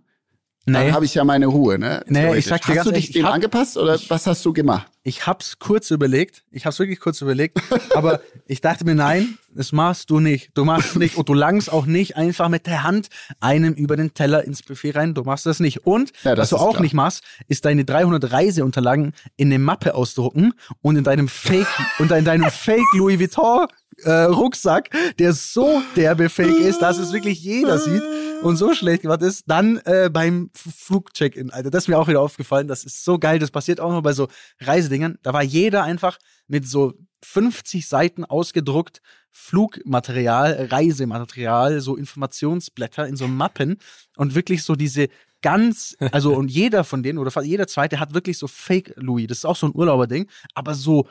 nee. 0.68 0.84
dann 0.84 0.92
habe 0.92 1.04
ich 1.04 1.14
ja 1.14 1.24
meine 1.24 1.46
Ruhe, 1.46 1.78
ne? 1.78 2.02
Nee, 2.06 2.36
ich 2.36 2.46
sag 2.46 2.64
dir 2.64 2.78
hast 2.78 2.86
du 2.86 2.92
dich 2.92 3.12
dem 3.12 3.26
angepasst 3.26 3.76
oder 3.76 3.98
was 4.08 4.26
hast 4.26 4.44
du 4.44 4.52
gemacht? 4.52 4.86
Ich 5.02 5.26
hab's 5.26 5.58
kurz 5.58 5.90
überlegt, 5.90 6.44
ich 6.50 6.66
hab's 6.66 6.78
wirklich 6.78 7.00
kurz 7.00 7.20
überlegt, 7.22 7.58
aber 7.94 8.20
ich 8.46 8.60
dachte 8.60 8.84
mir, 8.84 8.94
nein, 8.94 9.38
das 9.54 9.72
machst 9.72 10.10
du 10.10 10.20
nicht. 10.20 10.50
Du 10.54 10.64
machst 10.64 10.90
es 10.90 10.96
nicht 10.96 11.16
und 11.16 11.28
du 11.28 11.34
langst 11.34 11.72
auch 11.72 11.86
nicht 11.86 12.16
einfach 12.16 12.48
mit 12.48 12.66
der 12.66 12.82
Hand 12.82 13.08
einem 13.40 13.74
über 13.74 13.96
den 13.96 14.14
Teller 14.14 14.44
ins 14.44 14.62
Buffet 14.62 14.92
rein. 14.92 15.14
Du 15.14 15.22
machst 15.22 15.46
das 15.46 15.60
nicht. 15.60 15.86
Und 15.86 16.12
ja, 16.22 16.34
das 16.34 16.52
was 16.52 16.58
du 16.58 16.64
auch 16.64 16.70
klar. 16.72 16.82
nicht 16.82 16.94
machst, 16.94 17.24
ist 17.48 17.64
deine 17.64 17.84
300 17.84 18.30
Reiseunterlagen 18.30 19.14
in 19.36 19.48
eine 19.48 19.58
Mappe 19.58 19.94
ausdrucken 19.94 20.52
und 20.82 20.96
in 20.96 21.04
deinem 21.04 21.28
Fake 21.28 21.66
und 21.98 22.12
in 22.12 22.24
deinem 22.24 22.50
Fake 22.50 22.84
Louis 22.94 23.18
Vuitton 23.18 23.66
äh, 24.04 24.10
Rucksack, 24.10 24.90
der 25.18 25.32
so 25.32 25.82
derbe 25.96 26.28
Fake 26.28 26.60
ist, 26.60 26.80
dass 26.80 26.98
es 26.98 27.12
wirklich 27.12 27.42
jeder 27.42 27.78
sieht 27.78 28.02
und 28.42 28.56
so 28.56 28.74
schlecht 28.74 29.02
gemacht 29.02 29.22
ist, 29.22 29.44
dann 29.46 29.78
äh, 29.84 30.10
beim 30.12 30.50
Flugcheck-in, 30.54 31.50
Alter. 31.50 31.70
Das 31.70 31.84
ist 31.84 31.88
mir 31.88 31.98
auch 31.98 32.08
wieder 32.08 32.20
aufgefallen. 32.20 32.68
Das 32.68 32.84
ist 32.84 33.04
so 33.04 33.18
geil. 33.18 33.38
Das 33.38 33.50
passiert 33.50 33.80
auch 33.80 33.92
noch 33.92 34.02
bei 34.02 34.12
so 34.12 34.28
Reisedingern. 34.60 35.18
Da 35.22 35.32
war 35.32 35.42
jeder 35.42 35.84
einfach 35.84 36.18
mit 36.46 36.66
so 36.68 36.94
50 37.22 37.86
Seiten 37.86 38.24
ausgedruckt 38.24 39.00
Flugmaterial, 39.30 40.68
Reisematerial, 40.70 41.80
so 41.80 41.96
Informationsblätter 41.96 43.06
in 43.06 43.16
so 43.16 43.28
Mappen 43.28 43.78
und 44.16 44.34
wirklich 44.34 44.62
so 44.62 44.74
diese 44.74 45.08
ganz, 45.42 45.96
also 46.12 46.34
und 46.36 46.50
jeder 46.50 46.84
von 46.84 47.02
denen 47.02 47.18
oder 47.18 47.42
jeder 47.42 47.66
zweite 47.66 48.00
hat 48.00 48.14
wirklich 48.14 48.38
so 48.38 48.48
Fake 48.48 48.94
Louis. 48.96 49.26
Das 49.26 49.38
ist 49.38 49.44
auch 49.44 49.56
so 49.56 49.66
ein 49.66 49.74
Urlauberding, 49.74 50.28
aber 50.54 50.74
so 50.74 51.06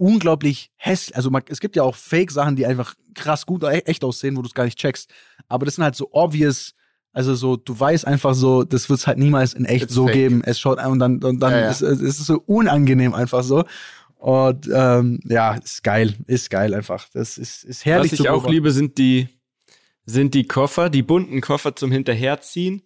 unglaublich 0.00 0.70
hässlich. 0.76 1.14
Also 1.14 1.30
man, 1.30 1.42
es 1.48 1.60
gibt 1.60 1.76
ja 1.76 1.82
auch 1.82 1.94
Fake-Sachen, 1.94 2.56
die 2.56 2.64
einfach 2.64 2.94
krass 3.14 3.44
gut 3.44 3.62
e-, 3.62 3.82
echt 3.84 4.02
aussehen, 4.02 4.36
wo 4.36 4.42
du 4.42 4.48
es 4.48 4.54
gar 4.54 4.64
nicht 4.64 4.78
checkst. 4.78 5.10
Aber 5.48 5.66
das 5.66 5.76
sind 5.76 5.84
halt 5.84 5.94
so 5.94 6.08
obvious. 6.12 6.74
Also 7.12 7.34
so, 7.34 7.56
du 7.56 7.78
weißt 7.78 8.06
einfach 8.06 8.34
so, 8.34 8.62
das 8.62 8.88
wird 8.88 9.00
es 9.00 9.06
halt 9.06 9.18
niemals 9.18 9.52
in 9.52 9.64
echt 9.64 9.84
It's 9.84 9.94
so 9.94 10.06
fake. 10.06 10.14
geben. 10.14 10.42
Es 10.44 10.58
schaut 10.58 10.82
und 10.84 10.98
dann 11.00 11.22
und 11.22 11.40
dann 11.40 11.52
ja, 11.52 11.60
ja. 11.60 11.70
Ist, 11.70 11.82
ist 11.82 12.20
es 12.20 12.26
so 12.26 12.42
unangenehm 12.46 13.14
einfach 13.14 13.42
so. 13.42 13.64
Und 14.16 14.68
ähm, 14.72 15.20
ja, 15.24 15.54
ist 15.54 15.82
geil, 15.82 16.14
ist 16.26 16.50
geil 16.50 16.72
einfach. 16.72 17.08
Das 17.12 17.36
ist, 17.36 17.64
ist 17.64 17.84
herrlich. 17.84 18.12
Was 18.12 18.20
ich 18.20 18.28
auch 18.28 18.48
liebe, 18.48 18.70
sind 18.70 18.96
die 18.96 19.28
sind 20.06 20.34
die 20.34 20.46
Koffer, 20.46 20.88
die 20.88 21.02
bunten 21.02 21.40
Koffer 21.40 21.76
zum 21.76 21.92
Hinterherziehen, 21.92 22.82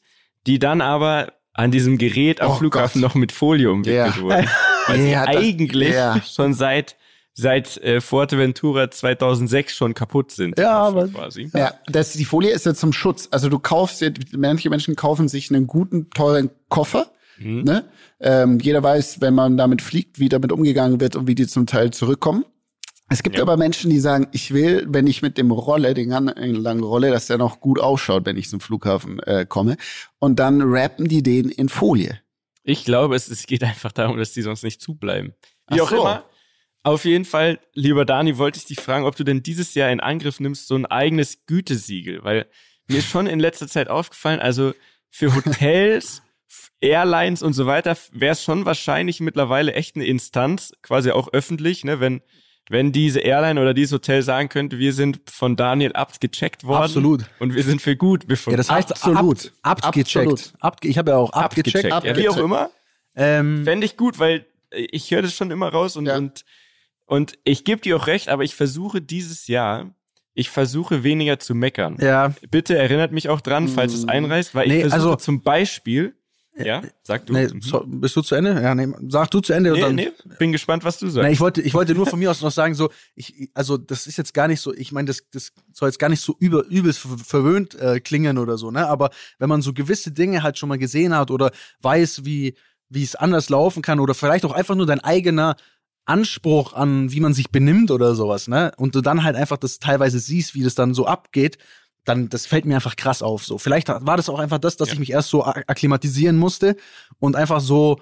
die 0.46 0.58
dann 0.58 0.80
aber 0.80 1.32
an 1.52 1.70
diesem 1.70 1.98
Gerät 1.98 2.40
am 2.40 2.52
oh 2.52 2.54
Flughafen 2.54 3.00
Gott. 3.00 3.10
noch 3.10 3.14
mit 3.14 3.30
Folie 3.30 3.70
umwickelt 3.70 4.16
ja. 4.16 4.22
wurden. 4.22 4.48
Ja, 4.86 4.96
sie 4.96 5.16
eigentlich 5.16 5.94
ja. 5.94 6.20
schon 6.20 6.52
seit 6.52 6.96
seit 7.34 7.76
äh, 7.78 8.00
Fuerteventura 8.00 8.90
2006 8.90 9.74
schon 9.74 9.92
kaputt 9.92 10.30
sind. 10.30 10.58
Ja, 10.58 10.78
aber 10.78 11.08
quasi. 11.08 11.50
Ja, 11.52 11.74
das, 11.86 12.12
die 12.12 12.24
Folie 12.24 12.52
ist 12.52 12.64
ja 12.64 12.74
zum 12.74 12.92
Schutz. 12.92 13.28
Also 13.30 13.48
du 13.48 13.58
kaufst 13.58 14.00
ja, 14.00 14.10
manche 14.36 14.70
Menschen 14.70 14.94
kaufen 14.94 15.28
sich 15.28 15.50
einen 15.50 15.66
guten, 15.66 16.10
teuren 16.10 16.50
Koffer. 16.68 17.10
Mhm. 17.38 17.64
Ne? 17.64 17.84
Ähm, 18.20 18.60
jeder 18.60 18.82
weiß, 18.82 19.20
wenn 19.20 19.34
man 19.34 19.56
damit 19.56 19.82
fliegt, 19.82 20.20
wie 20.20 20.28
damit 20.28 20.52
umgegangen 20.52 21.00
wird 21.00 21.16
und 21.16 21.26
wie 21.26 21.34
die 21.34 21.48
zum 21.48 21.66
Teil 21.66 21.90
zurückkommen. 21.90 22.44
Es 23.10 23.22
gibt 23.22 23.36
ja. 23.36 23.42
aber 23.42 23.56
Menschen, 23.56 23.90
die 23.90 24.00
sagen, 24.00 24.28
ich 24.32 24.54
will, 24.54 24.86
wenn 24.88 25.06
ich 25.06 25.20
mit 25.20 25.36
dem 25.36 25.50
Rolle, 25.50 25.92
den 25.92 26.08
langen 26.08 26.82
Rolle, 26.82 27.10
dass 27.10 27.26
der 27.26 27.36
noch 27.36 27.60
gut 27.60 27.78
ausschaut, 27.78 28.24
wenn 28.24 28.36
ich 28.36 28.48
zum 28.48 28.60
Flughafen 28.60 29.18
äh, 29.20 29.44
komme. 29.46 29.76
Und 30.18 30.38
dann 30.38 30.62
rappen 30.62 31.06
die 31.06 31.22
den 31.22 31.50
in 31.50 31.68
Folie. 31.68 32.20
Ich 32.62 32.84
glaube, 32.84 33.14
es, 33.14 33.28
es 33.28 33.46
geht 33.46 33.62
einfach 33.62 33.92
darum, 33.92 34.16
dass 34.16 34.32
die 34.32 34.40
sonst 34.40 34.62
nicht 34.62 34.80
zubleiben. 34.80 35.34
Wie 35.68 35.80
Ach 35.80 35.84
auch 35.84 35.90
so. 35.90 35.96
immer. 35.96 36.24
Auf 36.84 37.06
jeden 37.06 37.24
Fall, 37.24 37.58
lieber 37.72 38.04
Dani, 38.04 38.36
wollte 38.36 38.58
ich 38.58 38.66
dich 38.66 38.78
fragen, 38.78 39.06
ob 39.06 39.16
du 39.16 39.24
denn 39.24 39.42
dieses 39.42 39.74
Jahr 39.74 39.90
in 39.90 40.00
Angriff 40.00 40.38
nimmst, 40.38 40.68
so 40.68 40.74
ein 40.74 40.84
eigenes 40.84 41.46
Gütesiegel, 41.46 42.22
weil 42.22 42.46
mir 42.86 42.98
ist 42.98 43.08
schon 43.08 43.26
in 43.26 43.40
letzter 43.40 43.66
Zeit 43.68 43.88
aufgefallen, 43.88 44.38
also 44.38 44.74
für 45.10 45.34
Hotels, 45.34 46.22
Airlines 46.82 47.42
und 47.42 47.54
so 47.54 47.64
weiter 47.66 47.96
wäre 48.12 48.32
es 48.32 48.44
schon 48.44 48.66
wahrscheinlich 48.66 49.20
mittlerweile 49.20 49.72
echt 49.72 49.96
eine 49.96 50.04
Instanz, 50.04 50.74
quasi 50.82 51.10
auch 51.10 51.32
öffentlich, 51.32 51.84
ne, 51.84 52.00
wenn 52.00 52.20
wenn 52.70 52.92
diese 52.92 53.20
Airline 53.20 53.60
oder 53.60 53.74
dieses 53.74 53.92
Hotel 53.92 54.22
sagen 54.22 54.48
könnte, 54.48 54.78
wir 54.78 54.94
sind 54.94 55.20
von 55.30 55.54
Daniel 55.54 55.92
Abt 55.92 56.20
gecheckt 56.20 56.64
worden. 56.64 56.84
Absolut. 56.84 57.26
Und 57.38 57.54
wir 57.54 57.62
sind 57.62 57.82
für 57.82 57.94
gut 57.94 58.26
befunden. 58.26 58.54
Ja, 58.54 58.56
das 58.56 58.70
heißt 58.70 58.92
absolut. 58.92 59.52
Abt, 59.60 59.84
Abt 59.84 59.94
gecheckt. 59.94 60.54
Abt, 60.60 60.84
ich 60.86 60.96
habe 60.96 61.10
ja 61.10 61.18
auch 61.18 61.30
Abt, 61.34 61.56
gecheckt. 61.56 61.92
Abt 61.92 62.06
ja, 62.06 62.16
wie 62.16 62.28
auch 62.28 62.38
immer. 62.38 62.70
Ähm, 63.16 63.64
Fände 63.64 63.84
ich 63.84 63.98
gut, 63.98 64.18
weil 64.18 64.46
ich 64.70 65.10
höre 65.10 65.20
das 65.20 65.34
schon 65.34 65.50
immer 65.50 65.68
raus 65.68 65.96
und, 65.96 66.06
ja. 66.06 66.16
und 66.16 66.46
und 67.06 67.38
ich 67.44 67.64
gebe 67.64 67.80
dir 67.80 67.96
auch 67.96 68.06
recht, 68.06 68.28
aber 68.28 68.44
ich 68.44 68.54
versuche 68.54 69.02
dieses 69.02 69.46
Jahr, 69.46 69.94
ich 70.34 70.50
versuche 70.50 71.04
weniger 71.04 71.38
zu 71.38 71.54
meckern. 71.54 71.96
Ja. 72.00 72.34
Bitte 72.50 72.76
erinnert 72.76 73.12
mich 73.12 73.28
auch 73.28 73.40
dran, 73.40 73.68
falls 73.68 73.94
es 73.94 74.06
mm. 74.06 74.10
einreißt, 74.10 74.54
weil 74.54 74.68
nee, 74.68 74.76
ich 74.76 74.80
versuche 74.82 75.12
also, 75.12 75.16
zum 75.16 75.42
Beispiel, 75.42 76.14
ja, 76.56 76.82
sag 77.02 77.26
du. 77.26 77.32
Nee, 77.32 77.48
so, 77.60 77.84
bist 77.84 78.14
du 78.14 78.22
zu 78.22 78.36
Ende? 78.36 78.60
Ja, 78.62 78.74
nee, 78.74 78.88
sag 79.08 79.30
du 79.30 79.40
zu 79.40 79.52
Ende. 79.52 79.72
Nee, 79.72 79.80
dann, 79.80 79.94
nee, 79.96 80.12
bin 80.38 80.52
gespannt, 80.52 80.84
was 80.84 80.98
du 80.98 81.08
sagst. 81.08 81.26
Nee, 81.26 81.32
ich 81.32 81.40
wollte, 81.40 81.60
ich 81.60 81.74
wollte 81.74 81.94
nur 81.94 82.06
von 82.06 82.18
mir 82.18 82.30
aus 82.30 82.42
noch 82.42 82.52
sagen, 82.52 82.74
so, 82.74 82.90
ich, 83.16 83.50
also 83.54 83.76
das 83.76 84.06
ist 84.06 84.16
jetzt 84.18 84.34
gar 84.34 84.46
nicht 84.46 84.60
so, 84.60 84.72
ich 84.72 84.92
meine, 84.92 85.06
das, 85.06 85.24
das 85.32 85.52
soll 85.72 85.88
jetzt 85.88 85.98
gar 85.98 86.08
nicht 86.08 86.20
so 86.20 86.36
über, 86.38 86.64
übelst 86.66 87.00
verwöhnt 87.00 87.74
äh, 87.74 87.98
klingen 87.98 88.38
oder 88.38 88.56
so, 88.56 88.70
ne? 88.70 88.86
Aber 88.86 89.10
wenn 89.38 89.48
man 89.48 89.62
so 89.62 89.72
gewisse 89.72 90.12
Dinge 90.12 90.44
halt 90.44 90.56
schon 90.56 90.68
mal 90.68 90.78
gesehen 90.78 91.16
hat 91.16 91.32
oder 91.32 91.50
weiß, 91.80 92.24
wie, 92.24 92.54
wie 92.88 93.02
es 93.02 93.16
anders 93.16 93.48
laufen 93.48 93.82
kann 93.82 93.98
oder 93.98 94.14
vielleicht 94.14 94.44
auch 94.44 94.52
einfach 94.52 94.76
nur 94.76 94.86
dein 94.86 95.00
eigener 95.00 95.56
Anspruch 96.06 96.74
an, 96.74 97.10
wie 97.12 97.20
man 97.20 97.32
sich 97.32 97.50
benimmt 97.50 97.90
oder 97.90 98.14
sowas, 98.14 98.48
ne? 98.48 98.72
Und 98.76 98.94
du 98.94 99.00
dann 99.00 99.24
halt 99.24 99.36
einfach 99.36 99.56
das 99.56 99.78
teilweise 99.78 100.18
siehst, 100.18 100.54
wie 100.54 100.62
das 100.62 100.74
dann 100.74 100.94
so 100.94 101.06
abgeht, 101.06 101.58
dann 102.04 102.28
das 102.28 102.46
fällt 102.46 102.66
mir 102.66 102.74
einfach 102.74 102.96
krass 102.96 103.22
auf. 103.22 103.44
So, 103.44 103.58
vielleicht 103.58 103.88
war 103.88 104.16
das 104.16 104.28
auch 104.28 104.38
einfach 104.38 104.58
das, 104.58 104.76
dass 104.76 104.88
ja. 104.88 104.94
ich 104.94 105.00
mich 105.00 105.10
erst 105.10 105.30
so 105.30 105.44
akklimatisieren 105.44 106.36
musste 106.36 106.76
und 107.18 107.36
einfach 107.36 107.60
so 107.60 108.00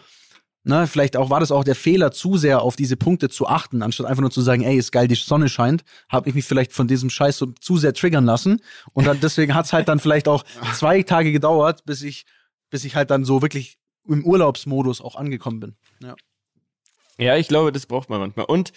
Ne, 0.65 0.87
vielleicht 0.87 1.17
auch 1.17 1.29
war 1.29 1.41
das 1.41 1.51
auch 1.51 1.65
der 1.65 1.75
Fehler, 1.75 2.13
zu 2.13 2.37
sehr 2.37 2.63
auf 2.63 2.77
diese 2.77 2.97
Punkte 2.97 3.29
zu 3.29 3.49
achten, 3.49 3.83
anstatt 3.83 4.07
einfach 4.07 4.21
nur 4.21 4.31
zu 4.31 4.43
sagen, 4.43 4.63
ey, 4.63 4.77
ist 4.77 4.93
geil, 4.93 5.09
die 5.09 5.17
Sonne 5.17 5.49
scheint, 5.49 5.83
habe 6.09 6.29
ich 6.29 6.37
mich 6.37 6.45
vielleicht 6.45 6.73
von 6.73 6.87
diesem 6.87 7.11
Scheiß 7.11 7.37
so 7.37 7.47
zu 7.47 7.79
sehr 7.79 7.95
triggern 7.95 8.25
lassen. 8.25 8.61
Und 8.93 9.09
dann, 9.09 9.19
deswegen 9.19 9.57
hat's 9.57 9.73
halt 9.73 9.89
dann 9.89 9.99
vielleicht 9.99 10.29
auch 10.29 10.45
zwei 10.75 11.03
Tage 11.03 11.33
gedauert, 11.33 11.85
bis 11.85 12.03
ich, 12.03 12.27
bis 12.71 12.85
ich 12.85 12.95
halt 12.95 13.11
dann 13.11 13.25
so 13.25 13.43
wirklich 13.43 13.77
im 14.07 14.25
Urlaubsmodus 14.25 15.01
auch 15.01 15.17
angekommen 15.17 15.59
bin. 15.59 15.77
Ja. 16.01 16.15
Ja, 17.19 17.37
ich 17.37 17.49
glaube, 17.49 17.73
das 17.73 17.87
braucht 17.87 18.11
man 18.11 18.21
manchmal. 18.21 18.47
Und 18.47 18.73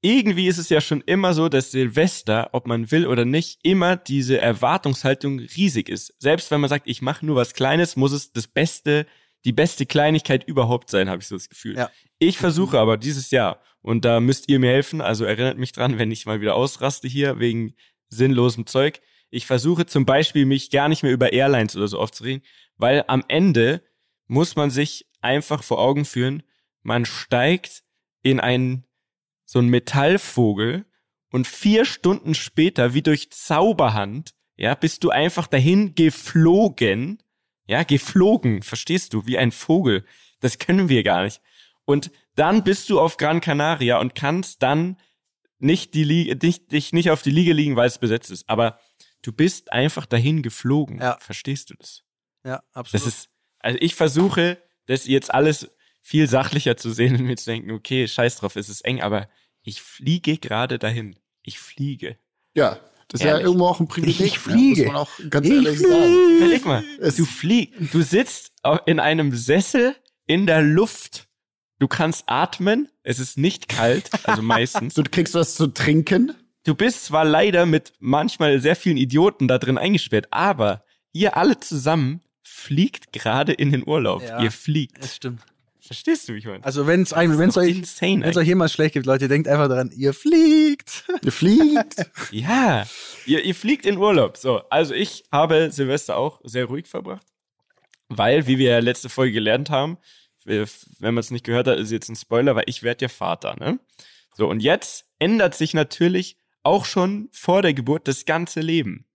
irgendwie 0.00 0.48
ist 0.48 0.58
es 0.58 0.68
ja 0.68 0.80
schon 0.80 1.00
immer 1.02 1.32
so, 1.32 1.48
dass 1.48 1.70
Silvester, 1.70 2.50
ob 2.52 2.66
man 2.66 2.90
will 2.90 3.06
oder 3.06 3.24
nicht, 3.24 3.60
immer 3.62 3.96
diese 3.96 4.38
Erwartungshaltung 4.38 5.38
riesig 5.38 5.88
ist. 5.88 6.14
Selbst 6.18 6.50
wenn 6.50 6.60
man 6.60 6.68
sagt, 6.68 6.86
ich 6.86 7.00
mache 7.00 7.24
nur 7.24 7.36
was 7.36 7.54
Kleines, 7.54 7.96
muss 7.96 8.12
es 8.12 8.30
das 8.32 8.46
Beste, 8.46 9.06
die 9.46 9.52
beste 9.52 9.86
Kleinigkeit 9.86 10.44
überhaupt 10.44 10.90
sein, 10.90 11.08
habe 11.08 11.22
ich 11.22 11.26
so 11.26 11.36
das 11.36 11.48
Gefühl. 11.48 11.76
Ja. 11.76 11.90
Ich 12.18 12.38
versuche 12.38 12.78
aber 12.78 12.98
dieses 12.98 13.30
Jahr, 13.30 13.62
und 13.80 14.04
da 14.04 14.20
müsst 14.20 14.48
ihr 14.48 14.58
mir 14.58 14.70
helfen, 14.70 15.00
also 15.00 15.24
erinnert 15.24 15.58
mich 15.58 15.72
dran, 15.72 15.98
wenn 15.98 16.10
ich 16.10 16.26
mal 16.26 16.40
wieder 16.40 16.54
ausraste 16.54 17.08
hier 17.08 17.38
wegen 17.38 17.74
sinnlosem 18.08 18.66
Zeug. 18.66 19.00
Ich 19.30 19.46
versuche 19.46 19.86
zum 19.86 20.06
Beispiel, 20.06 20.46
mich 20.46 20.70
gar 20.70 20.88
nicht 20.88 21.02
mehr 21.02 21.12
über 21.12 21.32
Airlines 21.32 21.76
oder 21.76 21.88
so 21.88 21.98
aufzuregen, 21.98 22.42
weil 22.76 23.04
am 23.08 23.24
Ende 23.28 23.82
muss 24.26 24.56
man 24.56 24.70
sich 24.70 25.06
einfach 25.20 25.62
vor 25.62 25.78
Augen 25.78 26.04
führen, 26.04 26.42
man 26.84 27.04
steigt 27.04 27.82
in 28.22 28.38
einen 28.38 28.84
so 29.44 29.58
ein 29.58 29.68
Metallvogel 29.68 30.86
und 31.30 31.46
vier 31.48 31.84
Stunden 31.84 32.34
später, 32.34 32.94
wie 32.94 33.02
durch 33.02 33.30
Zauberhand, 33.30 34.34
ja, 34.56 34.74
bist 34.74 35.02
du 35.02 35.10
einfach 35.10 35.48
dahin 35.48 35.94
geflogen, 35.94 37.22
ja, 37.66 37.82
geflogen, 37.82 38.62
verstehst 38.62 39.12
du, 39.14 39.26
wie 39.26 39.38
ein 39.38 39.50
Vogel. 39.50 40.04
Das 40.40 40.58
können 40.58 40.88
wir 40.88 41.02
gar 41.02 41.24
nicht. 41.24 41.40
Und 41.84 42.10
dann 42.36 42.62
bist 42.62 42.88
du 42.90 43.00
auf 43.00 43.16
Gran 43.16 43.40
Canaria 43.40 43.98
und 43.98 44.14
kannst 44.14 44.62
dann 44.62 44.96
nicht 45.58 45.94
die 45.94 46.04
Liege, 46.04 46.36
dich, 46.36 46.66
dich 46.68 46.92
nicht 46.92 47.10
auf 47.10 47.22
die 47.22 47.30
Liege 47.30 47.52
liegen, 47.52 47.76
weil 47.76 47.88
es 47.88 47.98
besetzt 47.98 48.30
ist. 48.30 48.48
Aber 48.48 48.78
du 49.22 49.32
bist 49.32 49.72
einfach 49.72 50.06
dahin 50.06 50.42
geflogen. 50.42 51.00
Ja. 51.00 51.18
Verstehst 51.20 51.70
du 51.70 51.74
das? 51.74 52.04
Ja, 52.44 52.62
absolut. 52.72 53.06
Das 53.06 53.12
ist, 53.12 53.30
also 53.60 53.78
ich 53.80 53.94
versuche, 53.94 54.58
das 54.86 55.06
jetzt 55.06 55.32
alles 55.32 55.70
viel 56.06 56.28
sachlicher 56.28 56.76
zu 56.76 56.90
sehen 56.92 57.16
und 57.16 57.22
mir 57.24 57.36
zu 57.36 57.46
denken, 57.46 57.70
okay, 57.70 58.06
scheiß 58.06 58.36
drauf, 58.36 58.56
es 58.56 58.68
ist 58.68 58.82
eng, 58.84 59.00
aber 59.00 59.26
ich 59.62 59.80
fliege 59.80 60.36
gerade 60.36 60.78
dahin. 60.78 61.16
Ich 61.42 61.58
fliege. 61.58 62.18
Ja, 62.54 62.78
das 63.08 63.20
ist 63.20 63.24
ja 63.24 63.30
Ehrlich. 63.32 63.46
irgendwo 63.46 63.66
auch 63.66 63.80
ein 63.80 63.88
Privileg. 63.88 64.20
Ich 64.20 64.38
fliege. 64.38 64.82
Ja, 64.82 64.92
muss 64.92 64.92
man 64.92 65.02
auch 65.02 65.30
ganz 65.30 65.46
Ich 65.46 65.52
ehrlich 65.54 65.78
fliege. 65.78 65.90
sagen. 65.90 66.36
Überleg 66.36 66.64
mal, 66.66 66.84
Es- 67.00 67.16
du 67.16 67.24
fliegst, 67.24 67.94
du 67.94 68.02
sitzt 68.02 68.52
in 68.86 69.00
einem 69.00 69.34
Sessel 69.34 69.96
in 70.26 70.46
der 70.46 70.60
Luft. 70.62 71.26
Du 71.78 71.88
kannst 71.88 72.24
atmen, 72.26 72.88
es 73.02 73.18
ist 73.18 73.38
nicht 73.38 73.68
kalt, 73.68 74.10
also 74.26 74.42
meistens. 74.42 74.94
Du 74.94 75.02
kriegst 75.02 75.34
was 75.34 75.54
zu 75.54 75.68
trinken. 75.68 76.34
Du 76.64 76.74
bist 76.74 77.06
zwar 77.06 77.24
leider 77.24 77.64
mit 77.66 77.94
manchmal 77.98 78.60
sehr 78.60 78.76
vielen 78.76 78.96
Idioten 78.98 79.48
da 79.48 79.58
drin 79.58 79.78
eingesperrt, 79.78 80.28
aber 80.30 80.84
ihr 81.12 81.36
alle 81.36 81.58
zusammen 81.60 82.20
fliegt 82.42 83.12
gerade 83.12 83.52
in 83.54 83.72
den 83.72 83.86
Urlaub. 83.86 84.22
Ja. 84.22 84.42
Ihr 84.42 84.50
fliegt. 84.50 85.02
das 85.02 85.16
stimmt. 85.16 85.40
Verstehst 85.86 86.28
du 86.28 86.32
mich, 86.32 86.46
Mann? 86.46 86.62
Also 86.62 86.86
wenn 86.86 87.02
es 87.02 87.12
einem, 87.12 87.38
wenn 87.38 87.50
es 87.50 87.56
doch 87.56 87.62
euch, 87.62 87.76
insane 87.76 88.22
wenn 88.22 88.30
es 88.30 88.36
euch 88.36 88.46
jemals 88.46 88.72
schlecht 88.72 88.94
gibt, 88.94 89.04
Leute, 89.04 89.28
denkt 89.28 89.48
einfach 89.48 89.68
daran, 89.68 89.90
ihr 89.94 90.14
fliegt. 90.14 91.04
Ihr 91.22 91.32
fliegt. 91.32 92.10
Ja, 92.30 92.86
ihr, 93.26 93.44
ihr 93.44 93.54
fliegt 93.54 93.84
in 93.84 93.98
Urlaub. 93.98 94.36
So, 94.36 94.62
also 94.70 94.94
ich 94.94 95.24
habe 95.30 95.70
Silvester 95.70 96.16
auch 96.16 96.40
sehr 96.42 96.64
ruhig 96.64 96.86
verbracht, 96.86 97.26
weil, 98.08 98.46
wie 98.46 98.58
wir 98.58 98.70
ja 98.70 98.78
letzte 98.78 99.08
Folge 99.08 99.32
gelernt 99.32 99.68
haben, 99.68 99.98
wenn 100.44 100.68
man 101.00 101.18
es 101.18 101.30
nicht 101.30 101.44
gehört 101.44 101.66
hat, 101.66 101.78
ist 101.78 101.90
jetzt 101.90 102.08
ein 102.08 102.16
Spoiler, 102.16 102.56
weil 102.56 102.64
ich 102.66 102.82
werde 102.82 103.04
ja 103.04 103.08
Vater, 103.08 103.56
ne? 103.58 103.78
So, 104.36 104.48
und 104.48 104.60
jetzt 104.60 105.06
ändert 105.18 105.54
sich 105.54 105.74
natürlich 105.74 106.36
auch 106.62 106.84
schon 106.86 107.28
vor 107.32 107.62
der 107.62 107.74
Geburt 107.74 108.08
das 108.08 108.24
ganze 108.24 108.60
Leben. 108.60 109.06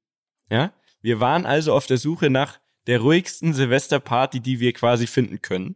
Ja? 0.50 0.72
Wir 1.02 1.20
waren 1.20 1.46
also 1.46 1.74
auf 1.74 1.88
der 1.88 1.98
Suche 1.98 2.30
nach 2.30 2.60
der 2.88 3.02
ruhigsten 3.02 3.54
Silvesterparty, 3.54 4.40
die 4.40 4.60
wir 4.60 4.72
quasi 4.74 5.08
finden 5.08 5.42
können. 5.42 5.76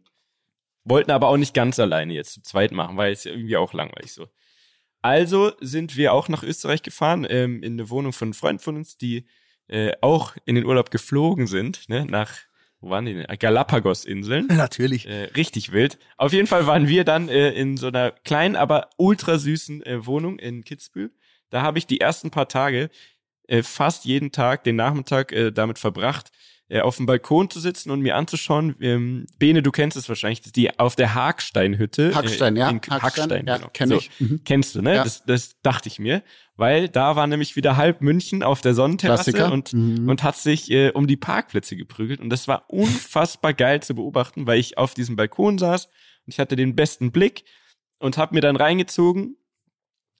Wollten 0.84 1.10
aber 1.10 1.28
auch 1.28 1.36
nicht 1.36 1.54
ganz 1.54 1.78
alleine 1.78 2.12
jetzt 2.12 2.34
zu 2.34 2.42
zweit 2.42 2.72
machen, 2.72 2.96
weil 2.96 3.12
es 3.12 3.24
ja 3.24 3.32
irgendwie 3.32 3.56
auch 3.56 3.72
langweilig 3.72 4.12
so. 4.12 4.28
Also 5.00 5.52
sind 5.60 5.96
wir 5.96 6.12
auch 6.12 6.28
nach 6.28 6.42
Österreich 6.42 6.82
gefahren, 6.82 7.26
ähm, 7.28 7.62
in 7.62 7.74
eine 7.74 7.90
Wohnung 7.90 8.12
von 8.12 8.26
einem 8.26 8.34
Freund 8.34 8.62
von 8.62 8.76
uns, 8.76 8.96
die 8.96 9.26
äh, 9.68 9.92
auch 10.00 10.34
in 10.44 10.54
den 10.54 10.64
Urlaub 10.64 10.90
geflogen 10.90 11.46
sind, 11.46 11.88
ne, 11.88 12.06
nach, 12.06 12.32
wo 12.80 12.90
waren 12.90 13.06
die 13.06 13.14
denn? 13.14 13.26
Galapagos-Inseln. 13.38 14.46
Natürlich. 14.48 15.06
Äh, 15.06 15.24
richtig 15.36 15.72
wild. 15.72 15.98
Auf 16.16 16.32
jeden 16.32 16.46
Fall 16.46 16.66
waren 16.66 16.88
wir 16.88 17.04
dann 17.04 17.28
äh, 17.28 17.50
in 17.50 17.76
so 17.76 17.88
einer 17.88 18.10
kleinen, 18.12 18.56
aber 18.56 18.90
ultra 18.96 19.38
süßen 19.38 19.84
äh, 19.84 20.06
Wohnung 20.06 20.38
in 20.38 20.64
Kitzbühel. 20.64 21.12
Da 21.50 21.62
habe 21.62 21.78
ich 21.78 21.86
die 21.86 22.00
ersten 22.00 22.30
paar 22.30 22.48
Tage 22.48 22.90
äh, 23.46 23.62
fast 23.62 24.04
jeden 24.04 24.32
Tag, 24.32 24.64
den 24.64 24.76
Nachmittag 24.76 25.32
äh, 25.32 25.50
damit 25.50 25.78
verbracht, 25.78 26.30
äh, 26.68 26.80
auf 26.80 26.96
dem 26.96 27.06
Balkon 27.06 27.50
zu 27.50 27.60
sitzen 27.60 27.90
und 27.90 28.00
mir 28.00 28.16
anzuschauen. 28.16 28.74
Ähm, 28.80 29.26
Bene, 29.38 29.62
du 29.62 29.70
kennst 29.70 29.96
es 29.96 30.08
wahrscheinlich, 30.08 30.40
die 30.40 30.78
auf 30.78 30.96
der 30.96 31.14
Hacksteinhütte. 31.14 32.14
Hackstein, 32.14 32.56
äh, 32.56 32.60
ja. 32.60 32.70
in- 32.70 32.76
Hackstein, 32.76 33.02
Hackstein, 33.02 33.46
ja, 33.46 33.56
genau. 33.58 33.70
kenn 33.72 33.88
So, 33.90 33.96
ich. 33.96 34.10
Mhm. 34.18 34.40
Kennst 34.44 34.74
du, 34.74 34.82
ne? 34.82 34.94
Ja. 34.96 35.04
Das, 35.04 35.24
das 35.24 35.60
dachte 35.62 35.88
ich 35.88 35.98
mir, 35.98 36.22
weil 36.56 36.88
da 36.88 37.16
war 37.16 37.26
nämlich 37.26 37.56
wieder 37.56 37.76
halb 37.76 38.00
München 38.00 38.42
auf 38.42 38.60
der 38.60 38.74
Sonnenterrasse 38.74 39.32
Klassiker. 39.32 39.52
und, 39.52 39.72
Mhm. 39.72 40.08
und 40.08 40.22
hat 40.22 40.36
sich 40.36 40.70
äh, 40.70 40.90
um 40.90 41.06
die 41.06 41.16
Parkplätze 41.16 41.76
geprügelt 41.76 42.20
und 42.20 42.30
das 42.30 42.48
war 42.48 42.64
unfassbar 42.70 43.52
geil 43.54 43.82
zu 43.82 43.94
beobachten, 43.94 44.46
weil 44.46 44.58
ich 44.58 44.78
auf 44.78 44.94
diesem 44.94 45.16
Balkon 45.16 45.58
saß 45.58 45.86
und 45.86 46.32
ich 46.32 46.38
hatte 46.38 46.56
den 46.56 46.74
besten 46.74 47.12
Blick 47.12 47.44
und 47.98 48.16
habe 48.16 48.34
mir 48.34 48.40
dann 48.40 48.56
reingezogen, 48.56 49.36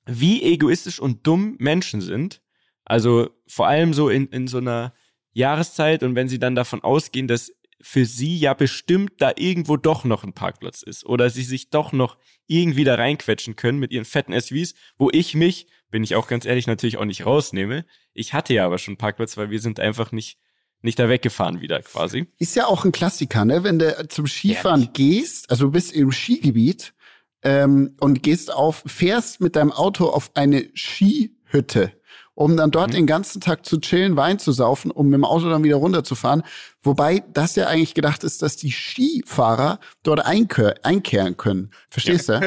wie 0.06 0.42
egoistisch 0.42 1.00
und 1.00 1.26
dumm 1.26 1.56
Menschen 1.58 2.00
sind. 2.02 2.42
Also 2.84 3.30
vor 3.46 3.66
allem 3.68 3.94
so 3.94 4.10
in, 4.10 4.26
in 4.26 4.46
so 4.46 4.58
einer 4.58 4.92
Jahreszeit 5.34 6.02
und 6.02 6.14
wenn 6.14 6.28
sie 6.28 6.38
dann 6.38 6.54
davon 6.54 6.82
ausgehen, 6.82 7.28
dass 7.28 7.52
für 7.80 8.06
sie 8.06 8.38
ja 8.38 8.54
bestimmt 8.54 9.12
da 9.18 9.32
irgendwo 9.36 9.76
doch 9.76 10.04
noch 10.04 10.24
ein 10.24 10.32
Parkplatz 10.32 10.82
ist 10.82 11.04
oder 11.04 11.28
sie 11.28 11.42
sich 11.42 11.68
doch 11.68 11.92
noch 11.92 12.16
irgendwie 12.46 12.84
da 12.84 12.94
reinquetschen 12.94 13.56
können 13.56 13.78
mit 13.78 13.92
ihren 13.92 14.06
fetten 14.06 14.38
SUVs, 14.38 14.74
wo 14.96 15.10
ich 15.10 15.34
mich, 15.34 15.66
bin 15.90 16.02
ich 16.02 16.14
auch 16.14 16.26
ganz 16.26 16.46
ehrlich, 16.46 16.66
natürlich 16.66 16.96
auch 16.96 17.04
nicht 17.04 17.26
rausnehme. 17.26 17.84
Ich 18.14 18.32
hatte 18.32 18.54
ja 18.54 18.64
aber 18.64 18.78
schon 18.78 18.92
einen 18.92 18.98
Parkplatz, 18.98 19.36
weil 19.36 19.50
wir 19.50 19.60
sind 19.60 19.80
einfach 19.80 20.12
nicht, 20.12 20.38
nicht 20.80 20.98
da 20.98 21.10
weggefahren 21.10 21.60
wieder 21.60 21.82
quasi. 21.82 22.26
Ist 22.38 22.56
ja 22.56 22.66
auch 22.66 22.86
ein 22.86 22.92
Klassiker, 22.92 23.44
ne? 23.44 23.64
Wenn 23.64 23.78
du 23.78 24.08
zum 24.08 24.26
Skifahren 24.26 24.90
gehst, 24.94 25.50
also 25.50 25.66
du 25.66 25.72
bist 25.72 25.92
im 25.92 26.10
Skigebiet 26.10 26.94
ähm, 27.42 27.96
und 28.00 28.22
gehst 28.22 28.52
auf, 28.52 28.82
fährst 28.86 29.40
mit 29.40 29.56
deinem 29.56 29.72
Auto 29.72 30.06
auf 30.06 30.30
eine 30.34 30.70
Skihütte, 30.74 31.92
um 32.34 32.56
dann 32.56 32.70
dort 32.70 32.92
den 32.94 33.06
ganzen 33.06 33.40
Tag 33.40 33.64
zu 33.64 33.78
chillen, 33.78 34.16
Wein 34.16 34.38
zu 34.38 34.50
saufen, 34.52 34.90
um 34.90 35.06
mit 35.06 35.14
dem 35.14 35.24
Auto 35.24 35.48
dann 35.48 35.62
wieder 35.64 35.76
runterzufahren. 35.76 36.42
Wobei 36.82 37.22
das 37.32 37.54
ja 37.56 37.68
eigentlich 37.68 37.94
gedacht 37.94 38.24
ist, 38.24 38.42
dass 38.42 38.56
die 38.56 38.72
Skifahrer 38.72 39.78
dort 40.02 40.24
einkör, 40.26 40.74
einkehren 40.82 41.36
können. 41.36 41.70
Verstehst 41.88 42.28
du? 42.28 42.40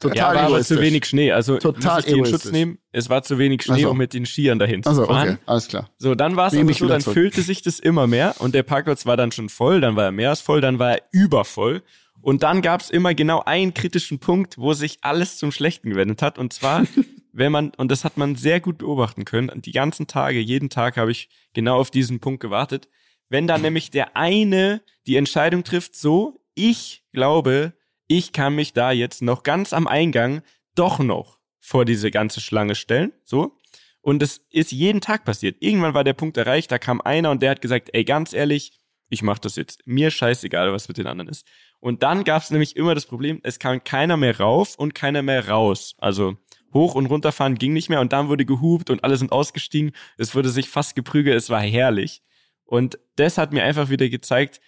Total 0.00 0.16
Ja, 0.16 0.34
war 0.34 0.42
aber 0.44 0.62
zu 0.62 0.80
wenig 0.80 1.04
Schnee. 1.06 1.32
Also 1.32 1.58
Total 1.58 1.96
muss 1.96 2.06
ich 2.06 2.12
die 2.12 2.18
in 2.18 2.26
Schutz 2.26 2.44
nehmen. 2.52 2.78
Es 2.92 3.10
war 3.10 3.22
zu 3.22 3.38
wenig 3.38 3.62
Schnee, 3.62 3.74
Ach 3.78 3.80
so. 3.82 3.90
um 3.90 3.98
mit 3.98 4.14
den 4.14 4.26
Skiern 4.26 4.58
dahin 4.58 4.82
zu 4.82 4.88
Also, 4.90 5.06
fahren. 5.06 5.28
okay, 5.30 5.38
alles 5.46 5.68
klar. 5.68 5.90
So, 5.98 6.14
dann 6.14 6.36
war 6.36 6.46
es 6.52 6.54
aber 6.58 6.72
so, 6.72 6.86
dann 6.86 7.00
zurück. 7.00 7.14
füllte 7.14 7.42
sich 7.42 7.62
das 7.62 7.78
immer 7.78 8.06
mehr 8.06 8.34
und 8.38 8.54
der 8.54 8.62
Parkplatz 8.62 9.06
war 9.06 9.16
dann 9.16 9.32
schon 9.32 9.48
voll, 9.48 9.80
dann 9.80 9.96
war 9.96 10.04
er 10.04 10.12
mehr 10.12 10.30
als 10.30 10.40
voll, 10.40 10.60
dann 10.60 10.78
war 10.78 10.92
er 10.92 11.02
übervoll. 11.10 11.82
Und 12.20 12.44
dann 12.44 12.62
gab 12.62 12.80
es 12.80 12.88
immer 12.90 13.14
genau 13.14 13.42
einen 13.44 13.74
kritischen 13.74 14.20
Punkt, 14.20 14.56
wo 14.56 14.74
sich 14.74 14.98
alles 15.02 15.38
zum 15.38 15.50
Schlechten 15.50 15.90
gewendet 15.90 16.22
hat. 16.22 16.38
Und 16.38 16.52
zwar, 16.52 16.84
wenn 17.32 17.52
man, 17.52 17.72
und 17.76 17.90
das 17.90 18.04
hat 18.04 18.16
man 18.16 18.36
sehr 18.36 18.60
gut 18.60 18.78
beobachten 18.78 19.24
können, 19.24 19.62
die 19.62 19.72
ganzen 19.72 20.06
Tage, 20.06 20.38
jeden 20.38 20.70
Tag 20.70 20.96
habe 20.96 21.10
ich 21.10 21.28
genau 21.54 21.78
auf 21.78 21.90
diesen 21.90 22.20
Punkt 22.20 22.40
gewartet. 22.40 22.88
Wenn 23.28 23.46
dann 23.46 23.62
nämlich 23.62 23.90
der 23.90 24.16
eine 24.16 24.82
die 25.06 25.16
Entscheidung 25.16 25.64
trifft, 25.64 25.96
so, 25.96 26.40
ich 26.54 27.04
glaube, 27.12 27.72
ich 28.06 28.32
kann 28.32 28.54
mich 28.54 28.74
da 28.74 28.92
jetzt 28.92 29.22
noch 29.22 29.42
ganz 29.42 29.72
am 29.72 29.86
Eingang 29.86 30.42
doch 30.74 30.98
noch 30.98 31.38
vor 31.60 31.84
diese 31.84 32.10
ganze 32.10 32.40
Schlange 32.40 32.74
stellen, 32.74 33.12
so. 33.24 33.56
Und 34.02 34.22
es 34.22 34.44
ist 34.50 34.72
jeden 34.72 35.00
Tag 35.00 35.24
passiert. 35.24 35.56
Irgendwann 35.60 35.94
war 35.94 36.02
der 36.02 36.12
Punkt 36.12 36.36
erreicht, 36.36 36.72
da 36.72 36.78
kam 36.78 37.00
einer 37.00 37.30
und 37.30 37.40
der 37.40 37.52
hat 37.52 37.60
gesagt, 37.60 37.90
ey, 37.92 38.04
ganz 38.04 38.32
ehrlich, 38.32 38.80
ich 39.08 39.22
mach 39.22 39.38
das 39.38 39.56
jetzt. 39.56 39.86
Mir 39.86 40.10
scheißegal, 40.10 40.72
was 40.72 40.88
mit 40.88 40.98
den 40.98 41.06
anderen 41.06 41.28
ist. 41.28 41.46
Und 41.78 42.02
dann 42.02 42.24
gab 42.24 42.42
es 42.42 42.50
nämlich 42.50 42.76
immer 42.76 42.94
das 42.94 43.06
Problem, 43.06 43.40
es 43.44 43.58
kam 43.58 43.84
keiner 43.84 44.16
mehr 44.16 44.40
rauf 44.40 44.74
und 44.76 44.94
keiner 44.94 45.22
mehr 45.22 45.48
raus. 45.48 45.94
Also 45.98 46.36
hoch 46.72 46.94
und 46.94 47.06
runterfahren 47.06 47.56
ging 47.56 47.72
nicht 47.72 47.88
mehr 47.88 48.00
und 48.00 48.12
dann 48.12 48.28
wurde 48.28 48.44
gehupt 48.44 48.90
und 48.90 49.04
alle 49.04 49.16
sind 49.16 49.32
ausgestiegen. 49.32 49.92
Es 50.16 50.34
wurde 50.34 50.50
sich 50.50 50.68
fast 50.68 50.94
geprügelt, 50.94 51.36
es 51.36 51.50
war 51.50 51.60
herrlich. 51.60 52.22
Und 52.64 52.98
das 53.16 53.38
hat 53.38 53.52
mir 53.52 53.64
einfach 53.64 53.90
wieder 53.90 54.08
gezeigt, 54.08 54.60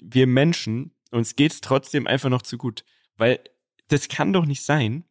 wir 0.00 0.26
Menschen, 0.26 0.92
uns 1.10 1.36
geht's 1.36 1.60
trotzdem 1.60 2.06
einfach 2.06 2.28
noch 2.28 2.42
zu 2.42 2.58
gut. 2.58 2.84
Weil 3.16 3.40
das 3.88 4.08
kann 4.08 4.32
doch 4.32 4.44
nicht 4.44 4.62
sein, 4.62 5.04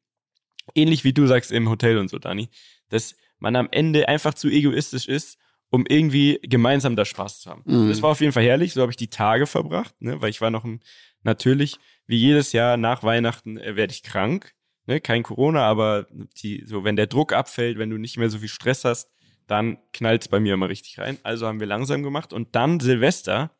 ähnlich 0.76 1.04
wie 1.04 1.13
du 1.13 1.28
sagst 1.28 1.52
im 1.52 1.69
Hotel 1.69 1.97
und 1.97 2.10
so, 2.10 2.19
Dani, 2.19 2.50
dass 2.89 3.15
man 3.39 3.56
am 3.56 3.67
Ende 3.71 4.08
einfach 4.08 4.34
zu 4.34 4.50
egoistisch 4.50 5.08
ist, 5.08 5.38
um 5.69 5.86
irgendwie 5.88 6.39
gemeinsam 6.43 6.95
da 6.95 7.06
Spaß 7.06 7.41
zu 7.41 7.50
haben. 7.50 7.63
Mhm. 7.65 7.89
Das 7.89 8.02
war 8.02 8.12
auf 8.12 8.21
jeden 8.21 8.32
Fall 8.32 8.43
herrlich, 8.43 8.73
so 8.73 8.82
habe 8.82 8.91
ich 8.91 8.97
die 8.97 9.10
Tage 9.10 9.47
verbracht, 9.47 10.02
ne, 10.02 10.21
weil 10.21 10.30
ich 10.30 10.41
war 10.41 10.50
noch 10.50 10.63
ein, 10.63 10.82
natürlich 11.23 11.78
wie 12.06 12.17
jedes 12.17 12.54
Jahr 12.54 12.78
nach 12.78 13.04
Weihnachten 13.04 13.58
äh, 13.58 13.76
werde 13.76 13.93
ich 13.93 14.04
krank. 14.04 14.54
Ne? 14.88 15.02
Kein 15.02 15.23
Corona, 15.23 15.63
aber 15.63 16.08
die, 16.41 16.63
so 16.65 16.84
wenn 16.84 16.95
der 16.95 17.08
Druck 17.08 17.34
abfällt, 17.34 17.78
wenn 17.78 17.89
du 17.89 17.97
nicht 17.97 18.17
mehr 18.17 18.30
so 18.30 18.39
viel 18.39 18.50
Stress 18.50 18.86
hast, 18.86 19.10
dann 19.45 19.78
knallt's 19.93 20.28
bei 20.28 20.39
mir 20.39 20.54
immer 20.54 20.69
richtig 20.69 21.00
rein. 21.00 21.17
Also 21.23 21.47
haben 21.47 21.60
wir 21.60 21.67
langsam 21.67 22.04
gemacht 22.04 22.34
und 22.34 22.56
dann 22.56 22.80
Silvester 22.80 23.52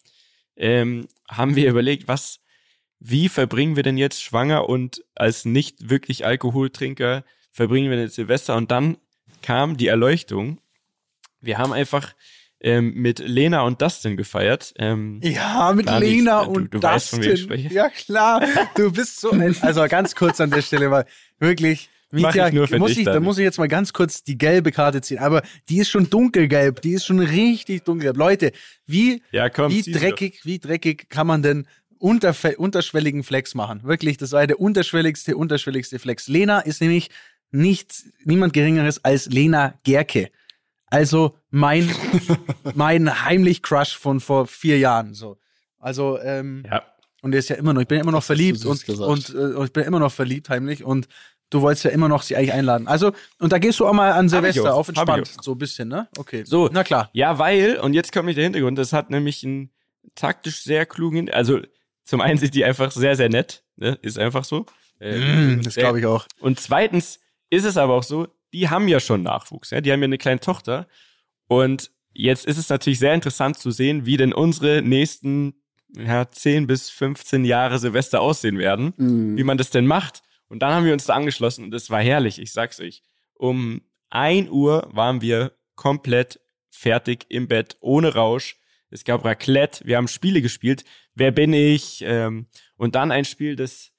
ähm, 0.55 1.07
haben 1.29 1.55
wir 1.55 1.69
überlegt, 1.69 2.07
was, 2.07 2.39
wie 2.99 3.29
verbringen 3.29 3.75
wir 3.75 3.83
denn 3.83 3.97
jetzt 3.97 4.21
schwanger 4.21 4.67
und 4.67 5.03
als 5.15 5.45
nicht 5.45 5.89
wirklich 5.89 6.25
Alkoholtrinker 6.25 7.23
verbringen 7.51 7.91
wir 7.91 7.99
jetzt 7.99 8.15
Silvester 8.15 8.55
und 8.55 8.71
dann 8.71 8.97
kam 9.41 9.77
die 9.77 9.87
Erleuchtung. 9.87 10.59
Wir 11.41 11.57
haben 11.57 11.73
einfach 11.73 12.13
ähm, 12.59 12.93
mit 12.95 13.19
Lena 13.19 13.61
und 13.61 13.81
Dustin 13.81 14.17
gefeiert. 14.17 14.73
Ähm, 14.77 15.19
ja, 15.23 15.71
mit 15.73 15.89
Lena 15.89 16.41
ich, 16.43 16.47
und 16.47 16.73
du, 16.73 16.79
du 16.79 16.87
Dustin. 16.87 16.89
Weißt, 16.89 17.09
von 17.09 17.23
wem 17.23 17.33
ich 17.33 17.41
spreche. 17.41 17.73
Ja, 17.73 17.89
klar. 17.89 18.41
Du 18.75 18.91
bist 18.91 19.21
so 19.21 19.31
ein, 19.31 19.55
also 19.61 19.85
ganz 19.87 20.15
kurz 20.15 20.41
an 20.41 20.49
der 20.49 20.61
Stelle, 20.61 20.89
weil 20.89 21.05
wirklich, 21.39 21.89
Mietja, 22.11 22.49
muss 22.77 22.97
ich, 22.97 23.05
da 23.05 23.19
muss 23.19 23.37
ich 23.37 23.43
jetzt 23.43 23.57
mal 23.57 23.67
ganz 23.67 23.91
kurz 23.93 24.23
die 24.23 24.37
gelbe 24.37 24.71
Karte 24.71 25.01
ziehen, 25.01 25.19
aber 25.19 25.41
die 25.69 25.79
ist 25.79 25.89
schon 25.89 26.09
dunkelgelb, 26.09 26.81
die 26.81 26.93
ist 26.93 27.05
schon 27.05 27.19
richtig 27.19 27.83
dunkelgelb. 27.83 28.17
Leute, 28.17 28.53
wie, 28.85 29.21
ja, 29.31 29.49
komm, 29.49 29.71
wie 29.71 29.81
dreckig, 29.81 30.41
wie 30.45 30.59
dreckig 30.59 31.09
kann 31.09 31.27
man 31.27 31.43
denn 31.43 31.67
unter, 31.99 32.33
unterschwelligen 32.57 33.23
Flex 33.23 33.55
machen? 33.55 33.83
Wirklich, 33.83 34.17
das 34.17 34.31
war 34.31 34.47
der 34.47 34.59
unterschwelligste, 34.59 35.35
unterschwelligste 35.35 35.99
Flex. 35.99 36.27
Lena 36.27 36.59
ist 36.59 36.81
nämlich 36.81 37.09
nicht, 37.51 37.93
niemand 38.23 38.53
geringeres 38.53 39.03
als 39.03 39.27
Lena 39.27 39.73
Gerke. 39.83 40.29
Also 40.89 41.38
mein, 41.50 41.89
mein 42.76 43.26
heimlich 43.26 43.62
Crush 43.62 43.97
von 43.97 44.19
vor 44.19 44.47
vier 44.47 44.80
Jahren, 44.80 45.13
so. 45.13 45.38
Also, 45.80 46.19
ähm, 46.19 46.63
ja. 46.65 46.84
und 47.21 47.32
der 47.32 47.39
ist 47.39 47.50
ja 47.50 47.56
immer 47.58 47.73
noch, 47.73 47.82
ich 47.82 47.88
bin 47.88 47.97
ja 47.97 48.04
immer 48.04 48.12
noch 48.12 48.23
verliebt 48.23 48.65
und, 48.65 48.88
und, 48.89 49.30
äh, 49.30 49.38
und 49.38 49.65
ich 49.65 49.73
bin 49.73 49.84
immer 49.84 50.00
noch 50.00 50.12
verliebt 50.12 50.50
heimlich 50.50 50.84
und 50.84 51.08
du 51.50 51.62
wolltest 51.62 51.86
ja 51.86 51.91
immer 51.91 52.08
noch 52.08 52.23
sie 52.23 52.36
eigentlich 52.36 52.54
einladen. 52.54 52.88
Also, 52.88 53.12
und 53.39 53.52
da 53.52 53.60
gehst 53.60 53.80
du 53.80 53.88
auch 53.88 53.93
mal 53.93 54.12
an 54.12 54.30
Silvester 54.30 54.73
auf 54.73 54.88
entspannt, 54.88 55.32
so 55.41 55.52
ein 55.54 55.58
bisschen, 55.58 55.88
ne? 55.88 56.08
Okay. 56.17 56.43
So, 56.45 56.69
na 56.71 56.84
klar. 56.84 57.10
Ja, 57.13 57.38
weil, 57.39 57.78
und 57.78 57.93
jetzt 57.93 58.12
komme 58.12 58.32
ich 58.32 58.36
der 58.36 58.45
Hintergrund, 58.45 58.78
das 58.78 58.93
hat 58.93 59.10
nämlich 59.10 59.43
einen 59.43 59.71
taktisch 60.15 60.63
sehr 60.63 60.86
klugen, 60.86 61.30
also 61.30 61.60
zum 62.04 62.21
einen 62.21 62.38
sind 62.38 62.54
die 62.54 62.63
einfach 62.63 62.91
sehr, 62.91 63.15
sehr 63.15 63.30
nett, 63.30 63.63
ne? 63.76 63.97
ist 64.02 64.17
einfach 64.17 64.45
so. 64.45 64.65
Äh, 65.00 65.19
mm, 65.19 65.62
das 65.63 65.76
glaube 65.76 66.00
ich 66.00 66.06
auch. 66.06 66.26
Und 66.39 66.60
zweitens 66.60 67.19
ist 67.50 67.65
es 67.65 67.78
aber 67.78 67.93
auch 67.93 68.04
so, 68.04 68.28
die 68.57 68.69
haben 68.69 68.87
ja 68.87 68.99
schon 68.99 69.21
Nachwuchs, 69.21 69.69
ja? 69.69 69.81
die 69.81 69.91
haben 69.91 70.01
ja 70.01 70.05
eine 70.05 70.17
kleine 70.17 70.39
Tochter 70.39 70.87
und 71.47 71.91
jetzt 72.13 72.45
ist 72.45 72.57
es 72.57 72.69
natürlich 72.69 72.97
sehr 72.97 73.13
interessant 73.13 73.59
zu 73.59 73.69
sehen, 73.69 74.05
wie 74.07 74.17
denn 74.17 74.33
unsere 74.33 74.81
nächsten 74.81 75.53
ja, 75.95 76.29
10 76.29 76.65
bis 76.65 76.89
15 76.89 77.45
Jahre 77.45 77.77
Silvester 77.77 78.19
aussehen 78.19 78.57
werden, 78.57 78.93
mm. 78.97 79.37
wie 79.37 79.43
man 79.43 79.57
das 79.57 79.69
denn 79.69 79.85
macht. 79.85 80.23
Und 80.49 80.61
dann 80.61 80.73
haben 80.73 80.85
wir 80.85 80.93
uns 80.93 81.05
da 81.05 81.13
angeschlossen 81.13 81.65
und 81.65 81.73
es 81.73 81.89
war 81.89 82.01
herrlich, 82.01 82.39
ich 82.39 82.51
sag's 82.51 82.79
euch. 82.79 83.03
Um 83.35 83.81
ein 84.09 84.49
Uhr 84.49 84.89
waren 84.91 85.21
wir 85.21 85.53
komplett 85.75 86.39
fertig 86.69 87.25
im 87.29 87.47
Bett, 87.47 87.77
ohne 87.79 88.15
Rausch. 88.15 88.57
Es 88.89 89.03
gab 89.03 89.23
Raclette, 89.23 89.85
wir 89.85 89.97
haben 89.97 90.07
Spiele 90.07 90.41
gespielt. 90.41 90.83
Wer 91.13 91.31
bin 91.31 91.53
ich? 91.53 92.03
Ähm, 92.05 92.47
und 92.75 92.95
dann 92.95 93.11
ein 93.11 93.25
Spiel, 93.25 93.55
das 93.55 93.91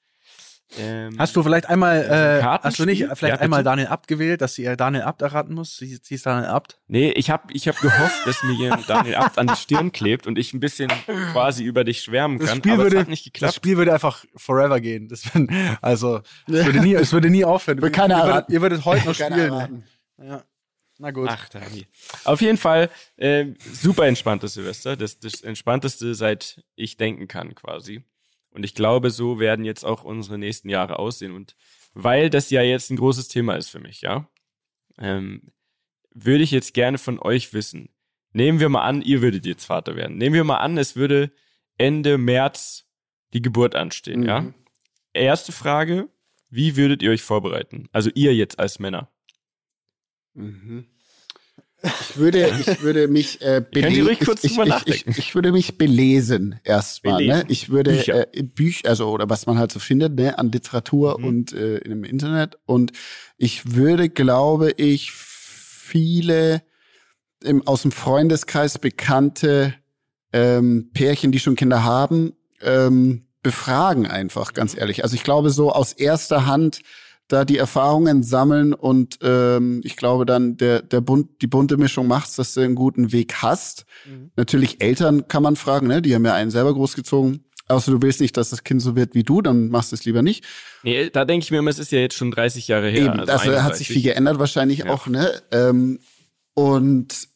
ähm, 0.77 1.15
hast 1.17 1.35
du 1.35 1.41
vielleicht 1.41 1.67
einmal, 1.67 2.03
äh, 2.03 2.43
hast 2.43 2.77
du 2.77 2.85
nicht 2.85 3.05
vielleicht 3.13 3.37
ja, 3.37 3.41
einmal 3.41 3.63
Daniel 3.63 3.87
Abt 3.87 4.07
gewählt, 4.07 4.41
dass 4.41 4.53
sie 4.53 4.63
Daniel 4.77 5.03
Abt 5.03 5.21
erraten 5.21 5.55
muss? 5.55 5.77
Sie, 5.77 5.99
sie 6.01 6.15
ist 6.15 6.25
Daniel 6.25 6.49
Abt? 6.49 6.79
Nee, 6.87 7.11
ich 7.11 7.29
habe 7.31 7.51
ich 7.53 7.67
hab 7.67 7.79
gehofft, 7.79 8.27
dass 8.27 8.43
mir 8.43 8.77
Daniel 8.87 9.15
Abt 9.15 9.39
an 9.39 9.47
die 9.47 9.55
Stirn 9.55 9.91
klebt 9.91 10.27
und 10.27 10.37
ich 10.37 10.53
ein 10.53 10.59
bisschen 10.59 10.91
quasi 11.31 11.63
über 11.63 11.83
dich 11.83 12.01
schwärmen 12.03 12.37
kann, 12.37 12.47
das 12.47 12.57
Spiel 12.57 12.73
aber 12.73 12.83
würde, 12.83 12.95
es 12.97 13.01
hat 13.01 13.09
nicht 13.09 13.23
geklappt. 13.23 13.49
Das 13.49 13.55
Spiel 13.55 13.77
würde 13.77 13.93
einfach 13.93 14.23
forever 14.35 14.79
gehen. 14.79 15.07
Das, 15.07 15.23
also, 15.81 16.17
es 16.47 16.65
würde 16.65 16.81
nie, 16.81 16.93
es 16.93 17.11
würde 17.13 17.29
nie 17.29 17.45
aufhören. 17.45 17.81
Würde 17.81 17.91
keiner 17.91 18.17
ihr, 18.19 18.25
würdet, 18.25 18.49
ihr 18.49 18.61
würdet 18.61 18.85
heute 18.85 19.05
noch 19.05 19.15
spielen. 19.15 19.83
Ja. 20.21 20.43
Na 20.99 21.11
gut. 21.11 21.29
Ach, 21.31 21.47
Dani. 21.49 21.87
Auf 22.25 22.41
jeden 22.41 22.57
Fall 22.57 22.89
äh, 23.15 23.45
super 23.71 24.05
entspanntes 24.05 24.53
Silvester. 24.53 24.97
Das, 24.97 25.17
das 25.17 25.41
entspannteste, 25.41 26.13
seit 26.13 26.61
ich 26.75 26.97
denken 26.97 27.27
kann, 27.27 27.55
quasi. 27.55 28.03
Und 28.51 28.63
ich 28.63 28.73
glaube, 28.73 29.11
so 29.11 29.39
werden 29.39 29.65
jetzt 29.65 29.85
auch 29.85 30.03
unsere 30.03 30.37
nächsten 30.37 30.69
Jahre 30.69 30.99
aussehen. 30.99 31.33
Und 31.33 31.55
weil 31.93 32.29
das 32.29 32.49
ja 32.49 32.61
jetzt 32.61 32.89
ein 32.89 32.97
großes 32.97 33.27
Thema 33.27 33.55
ist 33.55 33.69
für 33.69 33.79
mich, 33.79 34.01
ja, 34.01 34.29
ähm, 34.97 35.51
würde 36.13 36.43
ich 36.43 36.51
jetzt 36.51 36.73
gerne 36.73 36.97
von 36.97 37.19
euch 37.19 37.53
wissen. 37.53 37.89
Nehmen 38.31 38.59
wir 38.59 38.69
mal 38.69 38.83
an, 38.83 39.01
ihr 39.01 39.21
würdet 39.21 39.45
jetzt 39.45 39.65
Vater 39.65 39.95
werden. 39.95 40.17
Nehmen 40.17 40.35
wir 40.35 40.43
mal 40.43 40.57
an, 40.57 40.77
es 40.77 40.95
würde 40.95 41.31
Ende 41.77 42.17
März 42.17 42.87
die 43.33 43.41
Geburt 43.41 43.75
anstehen, 43.75 44.21
mhm. 44.21 44.27
ja. 44.27 44.53
Erste 45.13 45.51
Frage, 45.51 46.09
wie 46.49 46.75
würdet 46.75 47.01
ihr 47.01 47.11
euch 47.11 47.21
vorbereiten? 47.21 47.87
Also 47.91 48.09
ihr 48.13 48.35
jetzt 48.35 48.59
als 48.59 48.79
Männer. 48.79 49.11
Mhm. 50.33 50.87
Ich 51.81 52.17
würde, 52.17 52.51
ich 52.59 52.81
würde 52.81 53.07
mich 53.07 53.41
äh, 53.41 53.61
belesen. 53.61 54.09
Ich, 54.11 54.27
ich, 54.27 55.07
ich, 55.07 55.17
ich, 55.17 55.35
würde 55.35 55.51
mich 55.51 55.77
belesen 55.77 56.59
erstmal. 56.63 57.25
Ne? 57.25 57.45
Ich 57.47 57.69
würde 57.69 57.91
Bücher. 57.91 58.27
Äh, 58.35 58.43
Bücher, 58.43 58.89
also 58.89 59.09
oder 59.09 59.29
was 59.29 59.45
man 59.45 59.57
halt 59.57 59.71
so 59.71 59.79
findet, 59.79 60.15
ne, 60.15 60.37
an 60.37 60.51
Literatur 60.51 61.19
mhm. 61.19 61.25
und 61.25 61.53
äh, 61.53 61.77
im 61.77 62.03
Internet. 62.03 62.57
Und 62.65 62.91
ich 63.37 63.75
würde, 63.75 64.09
glaube 64.09 64.71
ich, 64.71 65.11
viele 65.11 66.63
im, 67.43 67.65
aus 67.65 67.83
dem 67.83 67.91
Freundeskreis 67.91 68.77
bekannte 68.77 69.73
ähm, 70.33 70.91
Pärchen, 70.93 71.31
die 71.31 71.39
schon 71.39 71.55
Kinder 71.55 71.83
haben, 71.83 72.33
ähm, 72.61 73.25
befragen 73.41 74.05
einfach, 74.05 74.53
ganz 74.53 74.73
mhm. 74.73 74.79
ehrlich. 74.79 75.03
Also 75.03 75.15
ich 75.15 75.23
glaube 75.23 75.49
so 75.49 75.71
aus 75.71 75.93
erster 75.93 76.45
Hand 76.45 76.81
da 77.29 77.45
die 77.45 77.57
Erfahrungen 77.57 78.23
sammeln 78.23 78.73
und 78.73 79.19
ähm, 79.21 79.81
ich 79.85 79.95
glaube 79.95 80.25
dann 80.25 80.57
der 80.57 80.81
der 80.81 80.99
bunt 80.99 81.41
die 81.41 81.47
bunte 81.47 81.77
Mischung 81.77 82.07
macht's, 82.07 82.35
dass 82.35 82.53
du 82.53 82.61
einen 82.61 82.75
guten 82.75 83.11
Weg 83.13 83.35
hast. 83.35 83.85
Mhm. 84.05 84.31
Natürlich 84.35 84.81
Eltern 84.83 85.27
kann 85.27 85.43
man 85.43 85.55
fragen, 85.55 85.87
ne? 85.87 86.01
Die 86.01 86.13
haben 86.13 86.25
ja 86.25 86.33
einen 86.33 86.51
selber 86.51 86.73
großgezogen. 86.73 87.45
Außer 87.69 87.91
du 87.91 88.01
willst 88.01 88.19
nicht, 88.19 88.35
dass 88.35 88.49
das 88.49 88.63
Kind 88.63 88.81
so 88.81 88.95
wird 88.95 89.13
wie 89.13 89.23
du, 89.23 89.43
dann 89.43 89.69
machst 89.69 89.91
du 89.91 89.95
es 89.95 90.03
lieber 90.03 90.23
nicht. 90.23 90.43
Nee, 90.81 91.11
da 91.11 91.23
denke 91.23 91.43
ich 91.43 91.51
mir 91.51 91.59
immer, 91.59 91.69
es 91.69 91.77
ist 91.77 91.91
ja 91.91 91.99
jetzt 91.99 92.15
schon 92.15 92.31
30 92.31 92.67
Jahre 92.67 92.89
her. 92.89 93.05
Eben, 93.05 93.19
also, 93.19 93.31
also 93.31 93.63
hat 93.63 93.75
sich 93.77 93.89
viel 93.89 94.01
geändert 94.01 94.39
wahrscheinlich 94.39 94.79
ja. 94.79 94.89
auch, 94.89 95.05
ne? 95.05 95.39
Ähm, 95.51 95.99
und 96.55 97.27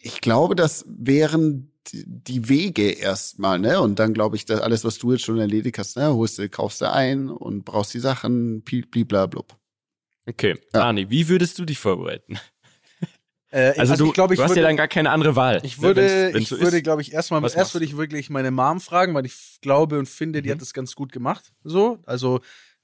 ich 0.00 0.20
glaube, 0.20 0.56
das 0.56 0.84
wären 0.88 1.71
die 1.92 2.48
Wege 2.48 2.90
erstmal, 2.90 3.58
ne? 3.58 3.80
Und 3.80 3.98
dann 3.98 4.14
glaube 4.14 4.36
ich, 4.36 4.44
dass 4.44 4.60
alles, 4.60 4.84
was 4.84 4.98
du 4.98 5.12
jetzt 5.12 5.24
schon 5.24 5.38
erledigt 5.38 5.78
hast, 5.78 5.96
ne, 5.96 6.12
holst 6.14 6.38
du, 6.38 6.48
kaufst 6.48 6.80
du 6.80 6.90
ein 6.90 7.28
und 7.28 7.64
brauchst 7.64 7.94
die 7.94 8.00
Sachen, 8.00 8.62
bliblablub. 8.62 9.56
Okay, 10.28 10.58
ja. 10.72 10.82
Arni, 10.82 11.10
wie 11.10 11.28
würdest 11.28 11.58
du 11.58 11.64
dich 11.64 11.78
vorbereiten? 11.78 12.38
Äh, 13.54 13.74
also, 13.76 13.80
also, 13.80 13.96
du, 13.96 14.06
ich 14.06 14.14
glaub, 14.14 14.30
ich 14.30 14.38
du 14.38 14.44
hast 14.44 14.52
würde, 14.52 14.62
ja 14.62 14.66
dann 14.66 14.78
gar 14.78 14.88
keine 14.88 15.10
andere 15.10 15.36
Wahl. 15.36 15.60
Ich 15.62 15.82
würde, 15.82 16.00
wenn's, 16.00 16.34
wenn's 16.34 16.42
ich 16.44 16.48
so 16.48 16.60
würde, 16.60 16.80
glaube 16.80 17.02
ich, 17.02 17.12
erstmal, 17.12 17.42
erst 17.42 17.74
würde 17.74 17.84
ich 17.84 17.98
wirklich 17.98 18.30
meine 18.30 18.50
Mom 18.50 18.80
fragen, 18.80 19.12
weil 19.12 19.26
ich 19.26 19.58
glaube 19.60 19.98
und 19.98 20.08
finde, 20.08 20.40
die 20.40 20.48
mhm. 20.48 20.54
hat 20.54 20.62
das 20.62 20.72
ganz 20.72 20.94
gut 20.94 21.12
gemacht. 21.12 21.52
So, 21.62 21.98
also 22.06 22.40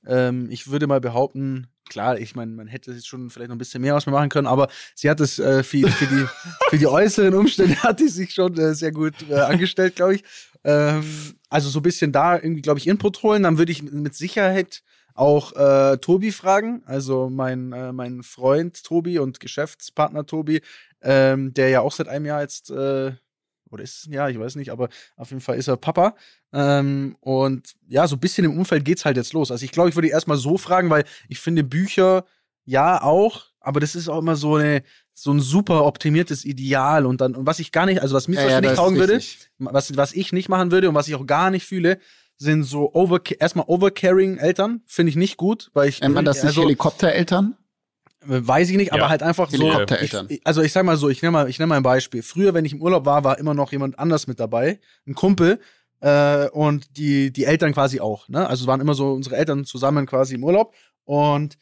ähm, 0.07 0.51
ich 0.51 0.71
würde 0.71 0.87
mal 0.87 1.01
behaupten, 1.01 1.69
klar, 1.89 2.19
ich 2.19 2.35
meine, 2.35 2.53
man 2.53 2.67
hätte 2.67 2.93
jetzt 2.93 3.09
schon 3.09 3.31
vielleicht 3.31 3.49
noch 3.49 3.57
ein 3.57 3.59
bisschen 3.59 3.83
mehr 3.83 3.97
aus 3.97 4.07
mir 4.07 4.13
machen 4.13 4.29
können, 4.29 4.47
aber 4.47 4.69
sie 4.95 5.11
hat 5.11 5.21
es 5.21 5.39
äh, 5.39 5.63
für, 5.63 5.89
für, 5.89 6.07
die, 6.07 6.27
für 6.71 6.79
die 6.79 6.87
äußeren 6.87 7.35
Umstände 7.35 7.77
hat 7.83 8.01
die 8.01 8.09
sich 8.09 8.33
schon 8.33 8.57
äh, 8.59 8.75
sehr 8.75 8.93
gut 8.93 9.15
äh, 9.29 9.35
angestellt, 9.35 9.97
glaube 9.97 10.17
ich. 10.17 10.25
Ähm, 10.65 11.05
also 11.49 11.69
so 11.69 11.81
ein 11.81 11.83
bisschen 11.83 12.13
da 12.13 12.37
irgendwie, 12.37 12.63
glaube 12.63 12.79
ich, 12.79 12.87
Input 12.87 13.23
holen. 13.23 13.43
Dann 13.43 13.59
würde 13.59 13.73
ich 13.73 13.83
mit 13.83 14.15
Sicherheit 14.15 14.83
auch 15.15 15.53
äh, 15.57 15.99
Tobi 15.99 16.31
fragen, 16.31 16.83
also 16.87 17.29
mein, 17.29 17.73
äh, 17.73 17.93
mein 17.93 18.23
Freund 18.23 18.85
Tobi 18.85 19.19
und 19.19 19.41
Geschäftspartner 19.41 20.27
Tobi, 20.27 20.61
ähm, 21.03 21.53
der 21.55 21.71
ja 21.71 21.81
auch 21.81 21.93
seit 21.93 22.07
einem 22.07 22.27
Jahr 22.27 22.43
jetzt 22.43 22.71
äh, 22.71 23.13
oder 23.71 23.83
ist 23.83 23.99
es 23.99 24.07
ein 24.07 24.13
Jahr, 24.13 24.31
ich 24.31 24.39
weiß 24.39 24.57
nicht, 24.57 24.71
aber 24.71 24.89
auf 25.17 25.31
jeden 25.31 25.41
Fall 25.41 25.57
ist 25.57 25.69
er 25.69 25.77
Papa. 25.77 26.15
Ähm, 26.53 27.17
und 27.21 27.75
ja, 27.89 28.07
so 28.07 28.17
ein 28.17 28.21
bisschen 28.21 28.45
im 28.45 28.57
Umfeld 28.57 28.85
geht's 28.85 29.05
halt 29.05 29.17
jetzt 29.17 29.33
los. 29.33 29.51
Also 29.51 29.65
ich 29.65 29.73
glaube, 29.73 29.89
ich 29.89 29.97
würde 29.97 30.09
erstmal 30.09 30.37
so 30.37 30.59
fragen, 30.59 30.91
weil 30.91 31.05
ich 31.29 31.41
finde 31.41 31.65
Bücher 31.65 32.25
ja 32.65 33.03
auch, 33.03 33.47
aber 33.61 33.81
das 33.81 33.95
ist 33.95 34.09
auch 34.09 34.19
immer 34.19 34.37
so 34.37 34.57
eine 34.57 34.83
so 35.15 35.33
ein 35.33 35.41
super 35.41 35.85
optimiertes 35.85 36.45
Ideal 36.45 37.05
und 37.05 37.21
dann 37.21 37.35
und 37.35 37.47
was 37.47 37.59
ich 37.59 37.73
gar 37.73 37.87
nicht, 37.87 38.01
also 38.01 38.15
was 38.15 38.29
mir 38.29 38.37
ja, 38.37 38.49
ja, 38.49 38.61
nicht 38.61 38.77
taugen 38.77 38.97
würde, 38.97 39.21
was 39.59 39.97
was 39.97 40.13
ich 40.13 40.33
nicht 40.33 40.49
machen 40.49 40.71
würde 40.71 40.89
und 40.89 40.95
was 40.95 41.09
ich 41.09 41.15
auch 41.17 41.27
gar 41.27 41.51
nicht 41.51 41.67
fühle, 41.67 41.99
sind 42.37 42.63
so 42.63 42.95
over 42.95 43.21
erstmal 43.39 43.65
overcaring 43.67 44.39
Eltern, 44.39 44.83
finde 44.87 45.11
ich 45.11 45.17
nicht 45.17 45.37
gut, 45.37 45.71
weil 45.75 45.89
ich 45.89 46.01
Nennt 46.01 46.15
man 46.15 46.25
das 46.25 46.45
also, 46.45 46.61
nicht 46.61 46.69
Helikoptereltern? 46.69 47.57
Weiß 48.31 48.69
ich 48.69 48.77
nicht, 48.77 48.93
aber 48.93 49.05
ja. 49.05 49.09
halt 49.09 49.23
einfach 49.23 49.51
so. 49.51 49.57
Ich, 50.29 50.47
also 50.47 50.63
ich 50.63 50.73
sag 50.73 50.85
mal 50.85 50.99
so, 50.99 51.09
ich 51.09 51.23
nehme 51.23 51.33
mal, 51.33 51.49
ich 51.49 51.59
nehme 51.59 51.71
mal 51.71 51.77
ein 51.77 51.83
Beispiel. 51.83 52.23
Früher, 52.23 52.53
wenn 52.53 52.67
ich 52.67 52.75
im 52.75 52.83
Urlaub 52.83 53.07
war, 53.07 53.25
war 53.25 53.39
immer 53.39 53.55
noch 53.55 53.73
jemand 53.73 53.99
anders 53.99 54.27
mit 54.27 54.39
dabei, 54.39 54.81
ein 55.07 55.15
Kumpel 55.15 55.61
äh, 56.01 56.49
und 56.51 56.99
die 56.99 57.33
die 57.33 57.45
Eltern 57.45 57.73
quasi 57.73 58.01
auch. 58.01 58.29
Ne? 58.29 58.47
Also 58.47 58.65
es 58.65 58.67
waren 58.67 58.81
immer 58.81 58.95
so 58.95 59.13
unsere 59.13 59.37
Eltern 59.37 59.65
zusammen 59.65 60.05
quasi 60.05 60.35
im 60.35 60.45
Urlaub 60.45 60.75
und 61.05 61.57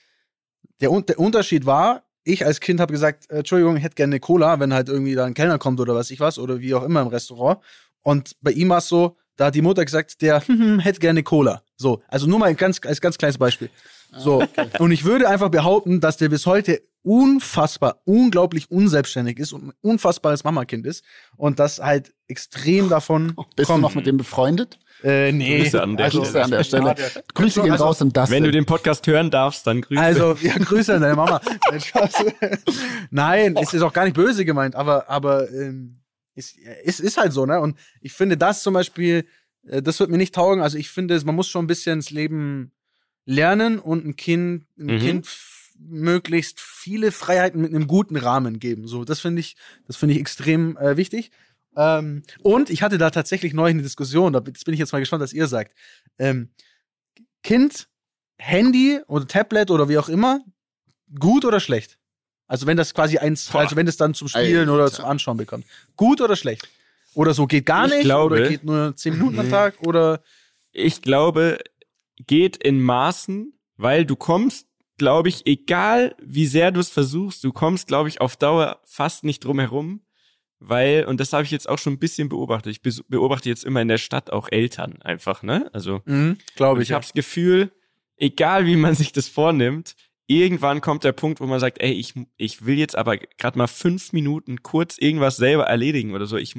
der, 0.81 0.91
der 1.03 1.19
Unterschied 1.19 1.67
war, 1.67 2.03
ich 2.25 2.45
als 2.45 2.61
Kind 2.61 2.81
habe 2.81 2.93
gesagt, 2.93 3.31
äh, 3.31 3.39
Entschuldigung, 3.39 3.77
ich 3.77 3.85
hätte 3.85 3.95
gerne 3.95 4.15
eine 4.15 4.21
Cola, 4.21 4.59
wenn 4.59 4.75
halt 4.75 4.89
irgendwie 4.89 5.15
da 5.15 5.25
ein 5.25 5.35
Kellner 5.35 5.59
kommt 5.59 5.79
oder 5.79 5.95
was 5.95 6.11
ich 6.11 6.19
was 6.21 6.39
oder 6.39 6.61
wie 6.61 6.75
auch 6.75 6.83
immer 6.83 7.01
im 7.03 7.09
Restaurant. 7.09 7.61
Und 8.03 8.37
bei 8.41 8.51
ihm 8.51 8.69
war 8.69 8.79
es 8.79 8.89
so, 8.89 9.17
Da 9.37 9.47
hat 9.47 9.55
die 9.55 9.63
Mutter 9.63 9.85
gesagt, 9.85 10.23
der 10.23 10.41
hätte 10.79 10.99
gerne 10.99 11.23
Cola. 11.23 11.63
So, 11.77 12.03
also 12.09 12.27
nur 12.27 12.39
mal 12.39 12.47
ein 12.47 12.57
ganz, 12.57 12.81
als 12.85 13.01
ganz 13.01 13.19
kleines 13.19 13.39
Beispiel. 13.39 13.71
So, 14.17 14.43
und 14.79 14.93
ich 14.93 15.05
würde 15.05 15.29
einfach 15.29 15.51
behaupten, 15.51 16.01
dass 16.01 16.17
der 16.17 16.29
bis 16.29 16.47
heute 16.47 16.83
unfassbar, 17.03 18.01
unglaublich 18.05 18.71
unselbstständig 18.71 19.39
ist 19.39 19.53
und 19.53 19.69
ein 19.69 19.73
unfassbares 19.81 20.43
Mamakind 20.43 20.87
ist 20.87 21.05
und 21.37 21.61
das 21.61 21.79
halt 21.79 22.13
extrem 22.27 22.89
davon 22.89 23.37
Bist 23.55 23.69
kommt. 23.69 23.79
du 23.79 23.83
noch 23.83 23.95
mit 23.95 24.07
dem 24.07 24.17
befreundet? 24.17 24.79
Äh, 25.05 25.31
nee. 25.31 25.63
Grüße 25.63 25.83
an 25.83 25.97
der 25.97 26.07
also, 26.07 26.23
Grüße 26.23 26.43
an 26.43 26.51
der 26.51 26.65
Stelle. 26.65 26.95
Grüße 27.35 27.63
gehen 27.63 27.73
also, 27.73 27.85
raus 27.85 28.03
und 28.03 28.17
das. 28.17 28.31
Wenn 28.31 28.43
du 28.43 28.51
den 28.51 28.67
Podcast 28.67 29.07
hören 29.07 29.31
darfst, 29.31 29.67
dann 29.67 29.83
grüße. 29.83 30.01
Also, 30.01 30.37
ja, 30.41 30.55
Grüße 30.55 30.95
an 30.95 31.03
deine 31.03 31.15
Mama. 31.15 31.41
Nein, 33.11 33.57
es 33.57 33.73
ist 33.73 33.83
auch 33.83 33.93
gar 33.93 34.05
nicht 34.05 34.15
böse 34.15 34.45
gemeint, 34.45 34.75
aber, 34.75 35.09
aber 35.09 35.51
ähm, 35.51 36.01
es 36.35 36.55
ist, 36.83 37.01
ist 37.01 37.19
halt 37.19 37.33
so, 37.33 37.47
ne? 37.47 37.61
Und 37.61 37.79
ich 38.01 38.15
finde 38.15 38.37
das 38.37 38.63
zum 38.63 38.75
Beispiel, 38.75 39.27
äh, 39.69 39.83
das 39.83 40.01
wird 40.01 40.11
mir 40.11 40.19
nicht 40.19 40.35
taugen. 40.35 40.63
Also 40.63 40.79
ich 40.79 40.89
finde, 40.89 41.21
man 41.25 41.35
muss 41.35 41.49
schon 41.49 41.65
ein 41.65 41.69
bisschen 41.69 42.01
das 42.01 42.11
Leben 42.11 42.73
lernen 43.27 43.79
und 43.79 44.07
ein 44.07 44.17
Kind, 44.17 44.65
ein 44.79 44.87
Mhm. 44.97 44.99
Kind 45.01 45.29
möglichst 45.79 46.59
viele 46.59 47.13
Freiheiten 47.13 47.61
mit 47.61 47.75
einem 47.75 47.87
guten 47.87 48.17
Rahmen 48.17 48.59
geben. 48.59 48.89
So, 48.89 49.05
das 49.05 49.21
finde 49.21 49.41
ich, 49.41 49.57
das 49.87 49.97
finde 49.97 50.15
ich 50.15 50.21
extrem 50.21 50.77
äh, 50.79 50.97
wichtig. 50.97 51.31
Ähm, 51.77 52.23
und 52.43 52.71
ich 52.71 52.81
hatte 52.83 52.97
da 52.97 53.11
tatsächlich 53.11 53.53
neu 53.53 53.67
eine 53.69 53.83
Diskussion, 53.83 54.33
da 54.33 54.41
bin 54.41 54.55
ich 54.73 54.79
jetzt 54.79 54.93
mal 54.93 55.01
gespannt, 55.01 55.23
was 55.23 55.35
ihr 55.35 55.47
sagt. 55.49 55.75
Ähm, 56.19 56.49
kind, 57.43 57.89
Handy 58.39 59.01
oder 59.07 59.27
Tablet 59.29 59.71
oder 59.71 59.89
wie 59.91 59.99
auch 59.99 60.09
immer, 60.09 60.41
gut 61.19 61.45
oder 61.45 61.61
schlecht? 61.61 61.99
Also 62.47 62.67
wenn 62.67 62.77
das 62.77 62.95
quasi 62.95 63.19
eins, 63.19 63.49
Boah. 63.49 63.61
also 63.63 63.77
wenn 63.77 63.89
es 63.89 63.97
dann 63.99 64.15
zum 64.15 64.29
Spielen 64.29 64.61
Alter. 64.71 64.75
oder 64.75 64.91
zum 64.91 65.05
Anschauen 65.05 65.37
bekommt. 65.37 65.67
Gut 65.97 66.21
oder 66.21 66.37
schlecht? 66.37 66.69
Oder 67.15 67.35
so 67.35 67.47
geht 67.47 67.67
gar 67.67 67.87
Ich 67.87 67.93
nicht 67.93 68.03
glaube- 68.05 68.37
oder 68.37 68.49
geht 68.49 68.65
nur 68.65 68.95
zehn 68.97 69.15
Minuten 69.15 69.39
am 69.39 69.47
Nee. 69.47 69.51
Tag 69.51 69.81
oder 69.83 70.23
ich 70.73 71.03
glaube, 71.03 71.59
geht 72.27 72.57
in 72.57 72.81
Maßen, 72.81 73.53
weil 73.77 74.05
du 74.05 74.17
kommst, 74.17 74.69
glaube 74.99 75.29
ich, 75.29 75.47
egal 75.47 76.15
wie 76.23 76.47
sehr 76.47 76.71
du 76.71 76.81
es 76.81 76.89
versuchst, 76.89 77.45
du 77.45 77.53
kommst, 77.53 77.89
glaube 77.89 78.09
ich, 78.09 78.21
auf 78.21 78.37
Dauer 78.37 78.81
fast 78.85 79.25
nicht 79.25 79.45
drum 79.45 79.59
herum, 79.59 80.01
weil, 80.59 81.05
und 81.05 81.21
das 81.21 81.33
habe 81.33 81.45
ich 81.45 81.51
jetzt 81.51 81.69
auch 81.69 81.79
schon 81.79 81.95
ein 81.95 81.99
bisschen 81.99 82.29
beobachtet, 82.29 82.73
ich 82.73 83.05
beobachte 83.09 83.49
jetzt 83.49 83.65
immer 83.65 83.83
in 83.83 83.89
der 83.89 83.99
Stadt 83.99 84.33
auch 84.33 84.49
Eltern 84.51 85.03
einfach, 85.03 85.43
ne? 85.43 85.69
Also, 85.73 86.01
mhm, 86.07 86.39
glaube 86.55 86.83
ich. 86.83 86.89
ich 86.89 86.93
habe 86.93 87.05
das 87.05 87.13
Gefühl, 87.13 87.73
egal 88.17 88.67
wie 88.67 88.77
man 88.77 88.95
sich 88.97 89.13
das 89.13 89.29
vornimmt, 89.29 89.95
irgendwann 90.27 90.81
kommt 90.81 91.05
der 91.05 91.13
Punkt, 91.13 91.41
wo 91.41 91.47
man 91.47 91.61
sagt, 91.61 91.81
ey, 91.81 91.93
ich, 91.93 92.15
ich 92.37 92.65
will 92.65 92.79
jetzt 92.79 92.97
aber 92.97 93.17
gerade 93.17 93.59
mal 93.59 93.67
fünf 93.67 94.13
Minuten 94.13 94.63
kurz 94.63 94.99
irgendwas 94.99 95.37
selber 95.37 95.65
erledigen 95.65 96.15
oder 96.15 96.27
so. 96.27 96.37
Ich, 96.37 96.55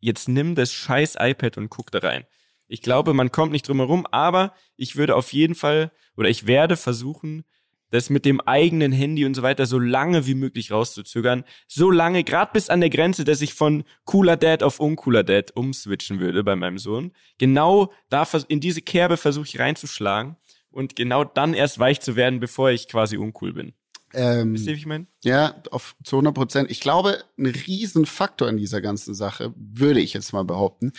jetzt 0.00 0.28
nimm 0.28 0.54
das 0.54 0.72
scheiß 0.72 1.16
iPad 1.18 1.56
und 1.58 1.70
guck 1.70 1.90
da 1.90 2.00
rein. 2.00 2.24
Ich 2.68 2.82
glaube, 2.82 3.14
man 3.14 3.30
kommt 3.30 3.52
nicht 3.52 3.68
drum 3.68 3.78
herum, 3.78 4.06
aber 4.10 4.54
ich 4.76 4.96
würde 4.96 5.16
auf 5.16 5.32
jeden 5.32 5.54
Fall 5.54 5.92
oder 6.16 6.28
ich 6.28 6.46
werde 6.46 6.76
versuchen, 6.76 7.44
das 7.90 8.10
mit 8.10 8.24
dem 8.24 8.40
eigenen 8.40 8.92
Handy 8.92 9.24
und 9.24 9.34
so 9.34 9.42
weiter 9.42 9.66
so 9.66 9.78
lange 9.78 10.26
wie 10.26 10.34
möglich 10.34 10.72
rauszuzögern. 10.72 11.44
So 11.68 11.90
lange, 11.90 12.24
gerade 12.24 12.50
bis 12.52 12.68
an 12.68 12.80
der 12.80 12.90
Grenze, 12.90 13.24
dass 13.24 13.40
ich 13.40 13.54
von 13.54 13.84
cooler 14.04 14.36
Dad 14.36 14.62
auf 14.62 14.80
uncooler 14.80 15.22
Dad 15.22 15.52
umswitchen 15.54 16.20
würde 16.20 16.42
bei 16.42 16.56
meinem 16.56 16.78
Sohn. 16.78 17.12
Genau 17.38 17.92
da 18.08 18.26
in 18.48 18.60
diese 18.60 18.82
Kerbe 18.82 19.16
versuche 19.16 19.46
ich 19.46 19.58
reinzuschlagen 19.58 20.36
und 20.70 20.96
genau 20.96 21.24
dann 21.24 21.54
erst 21.54 21.78
weich 21.78 22.00
zu 22.00 22.16
werden, 22.16 22.40
bevor 22.40 22.70
ich 22.70 22.88
quasi 22.88 23.16
uncool 23.16 23.52
bin. 23.52 23.72
ähm, 24.12 24.54
Wisst 24.54 24.66
ihr, 24.66 24.74
wie 24.74 24.78
ich 24.78 24.86
meine? 24.86 25.06
Ja, 25.22 25.62
auf 25.70 25.96
zu 26.02 26.16
100 26.16 26.34
Prozent. 26.34 26.70
Ich 26.70 26.80
glaube, 26.80 27.22
ein 27.38 27.46
Riesenfaktor 27.46 28.48
in 28.48 28.56
dieser 28.56 28.80
ganzen 28.80 29.14
Sache, 29.14 29.54
würde 29.56 30.00
ich 30.00 30.12
jetzt 30.12 30.32
mal 30.32 30.44
behaupten, 30.44 30.92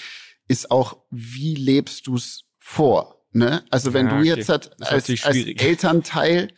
ist 0.47 0.71
auch, 0.71 0.97
wie 1.11 1.55
lebst 1.55 2.07
du 2.07 2.15
es 2.15 2.43
vor? 2.59 3.25
Ne? 3.31 3.63
Also 3.69 3.93
wenn 3.93 4.07
Ja, 4.07 4.13
du 4.13 4.19
okay. 4.19 4.27
jetzt 4.27 4.49
halt 4.49 4.71
als, 4.81 5.09
als. 5.23 5.35
Elternteil 5.35 6.49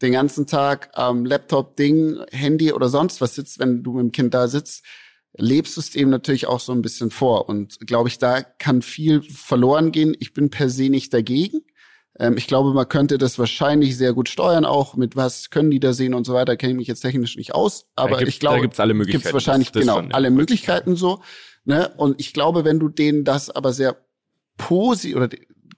den 0.00 0.12
ganzen 0.12 0.46
Tag 0.46 0.90
am 0.94 1.24
Laptop, 1.24 1.76
Ding, 1.76 2.20
Handy 2.30 2.72
oder 2.72 2.88
sonst 2.88 3.20
was 3.20 3.34
sitzt, 3.34 3.58
wenn 3.58 3.82
du 3.82 3.92
mit 3.92 4.02
dem 4.02 4.12
Kind 4.12 4.34
da 4.34 4.48
sitzt, 4.48 4.84
lebst 5.36 5.76
du 5.76 5.80
es 5.80 5.94
eben 5.94 6.10
natürlich 6.10 6.46
auch 6.46 6.60
so 6.60 6.72
ein 6.72 6.82
bisschen 6.82 7.10
vor. 7.10 7.48
Und 7.48 7.78
glaube 7.86 8.08
ich, 8.08 8.18
da 8.18 8.42
kann 8.42 8.82
viel 8.82 9.22
verloren 9.22 9.92
gehen. 9.92 10.16
Ich 10.18 10.32
bin 10.34 10.50
per 10.50 10.68
se 10.68 10.88
nicht 10.88 11.14
dagegen. 11.14 11.60
Ähm, 12.18 12.36
ich 12.36 12.46
glaube, 12.46 12.74
man 12.74 12.88
könnte 12.88 13.16
das 13.16 13.38
wahrscheinlich 13.38 13.96
sehr 13.96 14.12
gut 14.12 14.28
steuern, 14.28 14.64
auch 14.64 14.96
mit 14.96 15.16
was 15.16 15.50
können 15.50 15.70
die 15.70 15.80
da 15.80 15.92
sehen 15.92 16.14
und 16.14 16.24
so 16.24 16.34
weiter. 16.34 16.56
Kenne 16.56 16.72
ich 16.72 16.78
mich 16.78 16.88
jetzt 16.88 17.00
technisch 17.00 17.36
nicht 17.36 17.54
aus, 17.54 17.86
aber 17.96 18.18
gibt- 18.18 18.28
ich 18.28 18.40
glaube, 18.40 18.56
da 18.56 18.62
gibt's 18.62 18.80
alle 18.80 18.94
Möglichkeiten. 18.94 19.22
Gibt's 19.22 19.32
wahrscheinlich 19.34 19.68
Das- 19.72 19.80
das 19.80 19.82
genau 19.82 19.96
schon, 20.00 20.10
ja. 20.10 20.14
alle 20.16 20.30
Möglichkeiten 20.30 20.96
so. 20.96 21.22
Ne? 21.64 21.92
Und 21.96 22.20
ich 22.20 22.32
glaube, 22.32 22.64
wenn 22.64 22.80
du 22.80 22.88
denen 22.88 23.24
das 23.24 23.50
aber 23.50 23.72
sehr 23.72 23.96
positiv 24.56 25.16
oder 25.16 25.28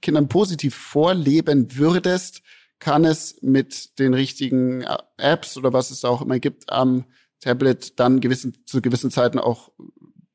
Kindern 0.01 0.29
positiv 0.29 0.75
vorleben 0.75 1.77
würdest, 1.77 2.43
kann 2.79 3.05
es 3.05 3.37
mit 3.41 3.99
den 3.99 4.15
richtigen 4.15 4.83
äh, 4.83 4.99
Apps 5.17 5.57
oder 5.57 5.73
was 5.73 5.91
es 5.91 6.01
da 6.01 6.09
auch 6.09 6.23
immer 6.23 6.39
gibt 6.39 6.71
am 6.71 7.05
Tablet 7.41 7.99
dann 7.99 8.21
gewissen, 8.21 8.57
zu 8.67 8.83
gewissen 8.83 9.11
Zeiten 9.11 9.39
auch 9.39 9.71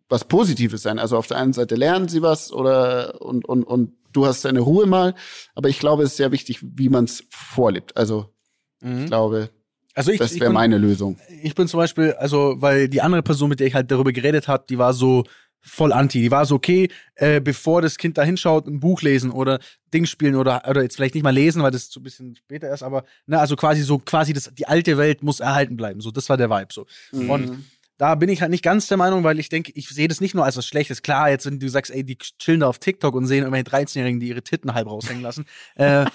was 0.07 0.25
Positives 0.25 0.81
sein. 0.81 0.99
Also 0.99 1.17
auf 1.17 1.27
der 1.27 1.37
einen 1.37 1.53
Seite 1.53 1.75
lernen 1.75 2.07
sie 2.07 2.21
was 2.21 2.51
oder 2.51 3.21
und, 3.21 3.45
und, 3.47 3.63
und 3.63 3.93
du 4.11 4.25
hast 4.25 4.45
deine 4.45 4.61
Ruhe 4.61 4.87
mal. 4.87 5.13
Aber 5.53 5.69
ich 5.69 5.79
glaube, 5.79 6.03
es 6.03 6.11
ist 6.11 6.17
sehr 6.17 6.31
wichtig, 6.31 6.59
wie 6.63 6.89
man 6.89 7.05
es 7.05 7.23
vorlebt. 7.29 7.95
Also 7.95 8.33
ich 8.81 9.05
glaube, 9.07 9.49
Also 9.95 10.11
ich, 10.11 10.19
das 10.19 10.33
wäre 10.35 10.45
bin- 10.45 10.53
meine 10.53 10.77
Lösung. 10.77 11.17
ich 11.43 11.55
bin 11.55 11.67
zum 11.67 11.79
Beispiel, 11.79 12.13
also, 12.13 12.55
weil 12.59 12.87
die 12.87 13.01
andere 13.01 13.23
Person, 13.23 13.49
mit 13.49 13.59
der 13.59 13.67
ich 13.67 13.73
halt 13.73 13.89
darüber 13.91 14.11
geredet 14.11 14.47
habe, 14.47 14.63
die 14.69 14.77
war 14.77 14.93
so 14.93 15.23
voll 15.61 15.91
anti. 15.91 16.21
Die 16.21 16.31
war 16.31 16.45
so, 16.45 16.55
okay, 16.55 16.89
äh, 17.15 17.41
bevor 17.41 17.81
das 17.81 17.97
Kind 17.97 18.17
da 18.17 18.23
hinschaut, 18.23 18.65
ein 18.67 18.79
Buch 18.79 19.01
lesen 19.01 19.29
oder 19.29 19.59
Ding 19.93 20.05
spielen 20.05 20.35
oder, 20.35 20.63
oder 20.69 20.83
jetzt 20.83 20.95
vielleicht 20.95 21.15
nicht 21.15 21.23
mal 21.23 21.33
lesen, 21.33 21.61
weil 21.63 21.71
das 21.71 21.89
so 21.89 21.99
ein 21.99 22.03
bisschen 22.03 22.35
später 22.35 22.73
ist, 22.73 22.81
aber, 22.81 23.03
ne, 23.25 23.37
also 23.39 23.55
quasi 23.57 23.81
so, 23.81 23.97
quasi 23.99 24.31
das, 24.31 24.51
die 24.53 24.67
alte 24.67 24.97
Welt 24.97 25.21
muss 25.21 25.41
erhalten 25.41 25.75
bleiben. 25.75 25.99
So, 25.99 26.11
das 26.11 26.29
war 26.29 26.37
der 26.37 26.49
Vibe, 26.49 26.69
so. 26.71 26.85
Mhm. 27.11 27.29
Und 27.29 27.63
da 27.99 28.15
bin 28.15 28.29
ich 28.29 28.41
halt 28.41 28.49
nicht 28.49 28.63
ganz 28.63 28.87
der 28.87 28.95
Meinung, 28.97 29.25
weil 29.25 29.39
ich 29.39 29.49
denke, 29.49 29.73
ich 29.75 29.89
sehe 29.89 30.07
das 30.07 30.21
nicht 30.21 30.33
nur 30.33 30.45
als 30.45 30.55
was 30.55 30.65
Schlechtes. 30.65 31.01
Klar, 31.01 31.29
jetzt, 31.29 31.45
wenn 31.45 31.59
du 31.59 31.67
sagst, 31.69 31.91
ey, 31.91 32.05
die 32.05 32.17
chillen 32.17 32.61
da 32.61 32.67
auf 32.67 32.79
TikTok 32.79 33.13
und 33.13 33.27
sehen 33.27 33.43
irgendwelche 33.43 33.65
13-Jährigen, 33.65 34.21
die 34.21 34.29
ihre 34.29 34.41
Titten 34.41 34.73
halb 34.73 34.87
raushängen 34.87 35.21
lassen. 35.21 35.45
äh, 35.75 36.05
ja. 36.05 36.07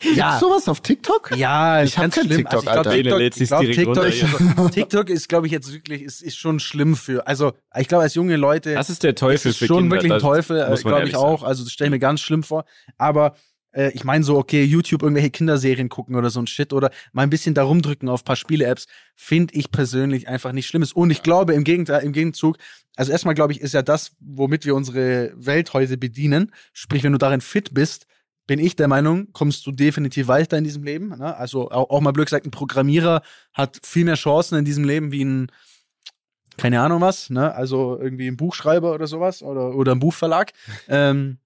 Gibt's 0.00 0.40
sowas 0.40 0.68
auf 0.68 0.80
TikTok? 0.80 1.36
Ja, 1.36 1.82
Ich 1.82 1.90
ist 1.90 1.98
hab 1.98 2.04
ganz 2.04 2.14
kein 2.16 2.24
schlimm. 2.24 2.36
TikTok, 2.38 2.66
also 2.66 2.66
ich 2.66 2.72
glaub, 2.72 2.86
Alter. 2.86 2.90
TikTok, 2.90 3.20
ich 3.20 3.48
glaub, 3.48 3.62
TikTok, 3.62 3.86
runter, 3.86 4.64
ist, 4.66 4.74
TikTok 4.74 5.10
ist, 5.10 5.28
glaube 5.28 5.46
ich, 5.46 5.52
jetzt 5.52 5.72
wirklich, 5.72 6.02
ist, 6.02 6.20
ist 6.20 6.36
schon 6.36 6.58
schlimm 6.58 6.96
für, 6.96 7.26
also 7.28 7.52
ich 7.78 7.86
glaube, 7.86 8.02
als 8.02 8.14
junge 8.14 8.34
Leute 8.36 8.74
Das 8.74 8.90
ist 8.90 9.04
der 9.04 9.14
Teufel 9.14 9.50
ist 9.50 9.58
für 9.58 9.66
schon 9.66 9.82
Kinder. 9.84 9.96
wirklich 9.96 10.12
ein 10.12 10.18
Teufel, 10.18 10.76
glaube 10.82 11.06
ich 11.06 11.14
auch. 11.14 11.40
sagen. 11.40 11.48
Also 11.48 11.62
das 11.62 11.72
stelle 11.72 11.88
ich 11.88 11.92
mir 11.92 11.98
ganz 12.00 12.20
schlimm 12.22 12.42
vor. 12.42 12.64
Aber 12.98 13.36
äh, 13.72 13.90
ich 13.92 14.04
meine 14.04 14.24
so, 14.24 14.36
okay, 14.36 14.64
YouTube 14.64 15.02
irgendwelche 15.02 15.30
Kinderserien 15.30 15.88
gucken 15.88 16.16
oder 16.16 16.30
so 16.30 16.40
ein 16.40 16.46
Shit 16.46 16.72
oder 16.72 16.90
mal 17.12 17.22
ein 17.22 17.30
bisschen 17.30 17.54
da 17.54 17.62
rumdrücken 17.62 18.08
auf 18.08 18.22
ein 18.22 18.24
paar 18.24 18.36
Spiele-Apps, 18.36 18.86
finde 19.14 19.54
ich 19.54 19.70
persönlich 19.70 20.28
einfach 20.28 20.52
nicht 20.52 20.66
Schlimmes. 20.66 20.92
Und 20.92 21.10
ich 21.10 21.22
glaube 21.22 21.54
im 21.54 21.64
Gegenteil, 21.64 22.02
im 22.02 22.12
Gegenzug, 22.12 22.56
also 22.96 23.12
erstmal 23.12 23.34
glaube 23.34 23.52
ich, 23.52 23.60
ist 23.60 23.74
ja 23.74 23.82
das, 23.82 24.12
womit 24.20 24.64
wir 24.66 24.74
unsere 24.74 25.32
Welt 25.36 25.72
heute 25.72 25.96
bedienen. 25.96 26.52
Sprich, 26.72 27.02
wenn 27.02 27.12
du 27.12 27.18
darin 27.18 27.40
fit 27.40 27.72
bist, 27.72 28.06
bin 28.46 28.58
ich 28.58 28.74
der 28.74 28.88
Meinung, 28.88 29.32
kommst 29.32 29.64
du 29.64 29.70
definitiv 29.70 30.26
weiter 30.26 30.58
in 30.58 30.64
diesem 30.64 30.82
Leben. 30.82 31.10
Ne? 31.10 31.36
Also 31.36 31.70
auch, 31.70 31.88
auch 31.88 32.00
mal 32.00 32.10
blöd 32.10 32.26
gesagt, 32.26 32.46
ein 32.46 32.50
Programmierer 32.50 33.22
hat 33.52 33.78
viel 33.84 34.04
mehr 34.04 34.16
Chancen 34.16 34.58
in 34.58 34.64
diesem 34.64 34.82
Leben 34.82 35.12
wie 35.12 35.24
ein, 35.24 35.52
keine 36.56 36.80
Ahnung 36.80 37.00
was, 37.00 37.30
ne? 37.30 37.54
Also 37.54 37.96
irgendwie 37.98 38.26
ein 38.26 38.36
Buchschreiber 38.36 38.92
oder 38.92 39.06
sowas 39.06 39.42
oder, 39.42 39.74
oder 39.76 39.92
ein 39.92 40.00
Buchverlag. 40.00 40.52
ähm, 40.88 41.38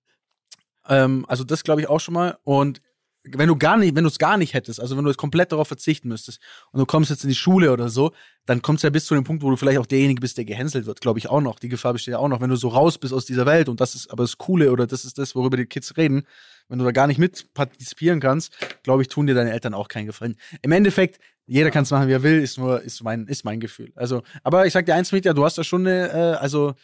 ähm, 0.88 1.24
also 1.28 1.44
das 1.44 1.64
glaube 1.64 1.80
ich 1.80 1.88
auch 1.88 2.00
schon 2.00 2.14
mal. 2.14 2.38
Und 2.44 2.80
wenn 3.24 3.48
du 3.48 3.56
gar 3.56 3.76
nicht, 3.78 3.94
wenn 3.94 4.04
du 4.04 4.08
es 4.08 4.18
gar 4.18 4.36
nicht 4.36 4.52
hättest, 4.52 4.80
also 4.80 4.96
wenn 4.96 5.04
du 5.04 5.10
jetzt 5.10 5.18
komplett 5.18 5.50
darauf 5.50 5.68
verzichten 5.68 6.08
müsstest 6.08 6.40
und 6.72 6.80
du 6.80 6.86
kommst 6.86 7.10
jetzt 7.10 7.24
in 7.24 7.30
die 7.30 7.34
Schule 7.34 7.72
oder 7.72 7.88
so, 7.88 8.12
dann 8.44 8.60
kommst 8.60 8.82
du 8.82 8.86
ja 8.86 8.90
bis 8.90 9.06
zu 9.06 9.14
dem 9.14 9.24
Punkt, 9.24 9.42
wo 9.42 9.48
du 9.48 9.56
vielleicht 9.56 9.78
auch 9.78 9.86
derjenige 9.86 10.20
bist, 10.20 10.36
der 10.36 10.44
gehänselt 10.44 10.84
wird, 10.84 11.00
glaube 11.00 11.18
ich 11.18 11.30
auch 11.30 11.40
noch. 11.40 11.58
Die 11.58 11.70
Gefahr 11.70 11.94
besteht 11.94 12.12
ja 12.12 12.18
auch 12.18 12.28
noch, 12.28 12.42
wenn 12.42 12.50
du 12.50 12.56
so 12.56 12.68
raus 12.68 12.98
bist 12.98 13.14
aus 13.14 13.24
dieser 13.24 13.46
Welt 13.46 13.70
und 13.70 13.80
das 13.80 13.94
ist 13.94 14.10
aber 14.10 14.24
das 14.24 14.36
Coole 14.36 14.70
oder 14.70 14.86
das 14.86 15.06
ist 15.06 15.16
das, 15.16 15.34
worüber 15.34 15.56
die 15.56 15.64
Kids 15.64 15.96
reden. 15.96 16.26
Wenn 16.68 16.78
du 16.78 16.84
da 16.84 16.92
gar 16.92 17.06
nicht 17.06 17.18
mit 17.18 17.52
partizipieren 17.54 18.20
kannst, 18.20 18.52
glaube 18.82 19.02
ich, 19.02 19.08
tun 19.08 19.26
dir 19.26 19.34
deine 19.34 19.52
Eltern 19.52 19.72
auch 19.72 19.88
keinen 19.88 20.06
Gefallen. 20.06 20.36
Im 20.60 20.72
Endeffekt, 20.72 21.18
jeder 21.46 21.70
kann 21.70 21.84
es 21.84 21.90
machen, 21.90 22.08
wie 22.08 22.12
er 22.12 22.22
will, 22.22 22.40
ist 22.40 22.58
nur, 22.58 22.82
ist 22.82 23.02
mein, 23.02 23.26
ist 23.26 23.44
mein 23.44 23.60
Gefühl. 23.60 23.92
Also, 23.96 24.22
aber 24.42 24.66
ich 24.66 24.72
sag 24.72 24.86
dir 24.86 24.94
eins 24.94 25.12
mit, 25.12 25.24
ja, 25.24 25.32
du 25.32 25.44
hast 25.44 25.56
da 25.56 25.64
schon 25.64 25.86
eine, 25.86 26.08
äh, 26.08 26.36
also, 26.36 26.74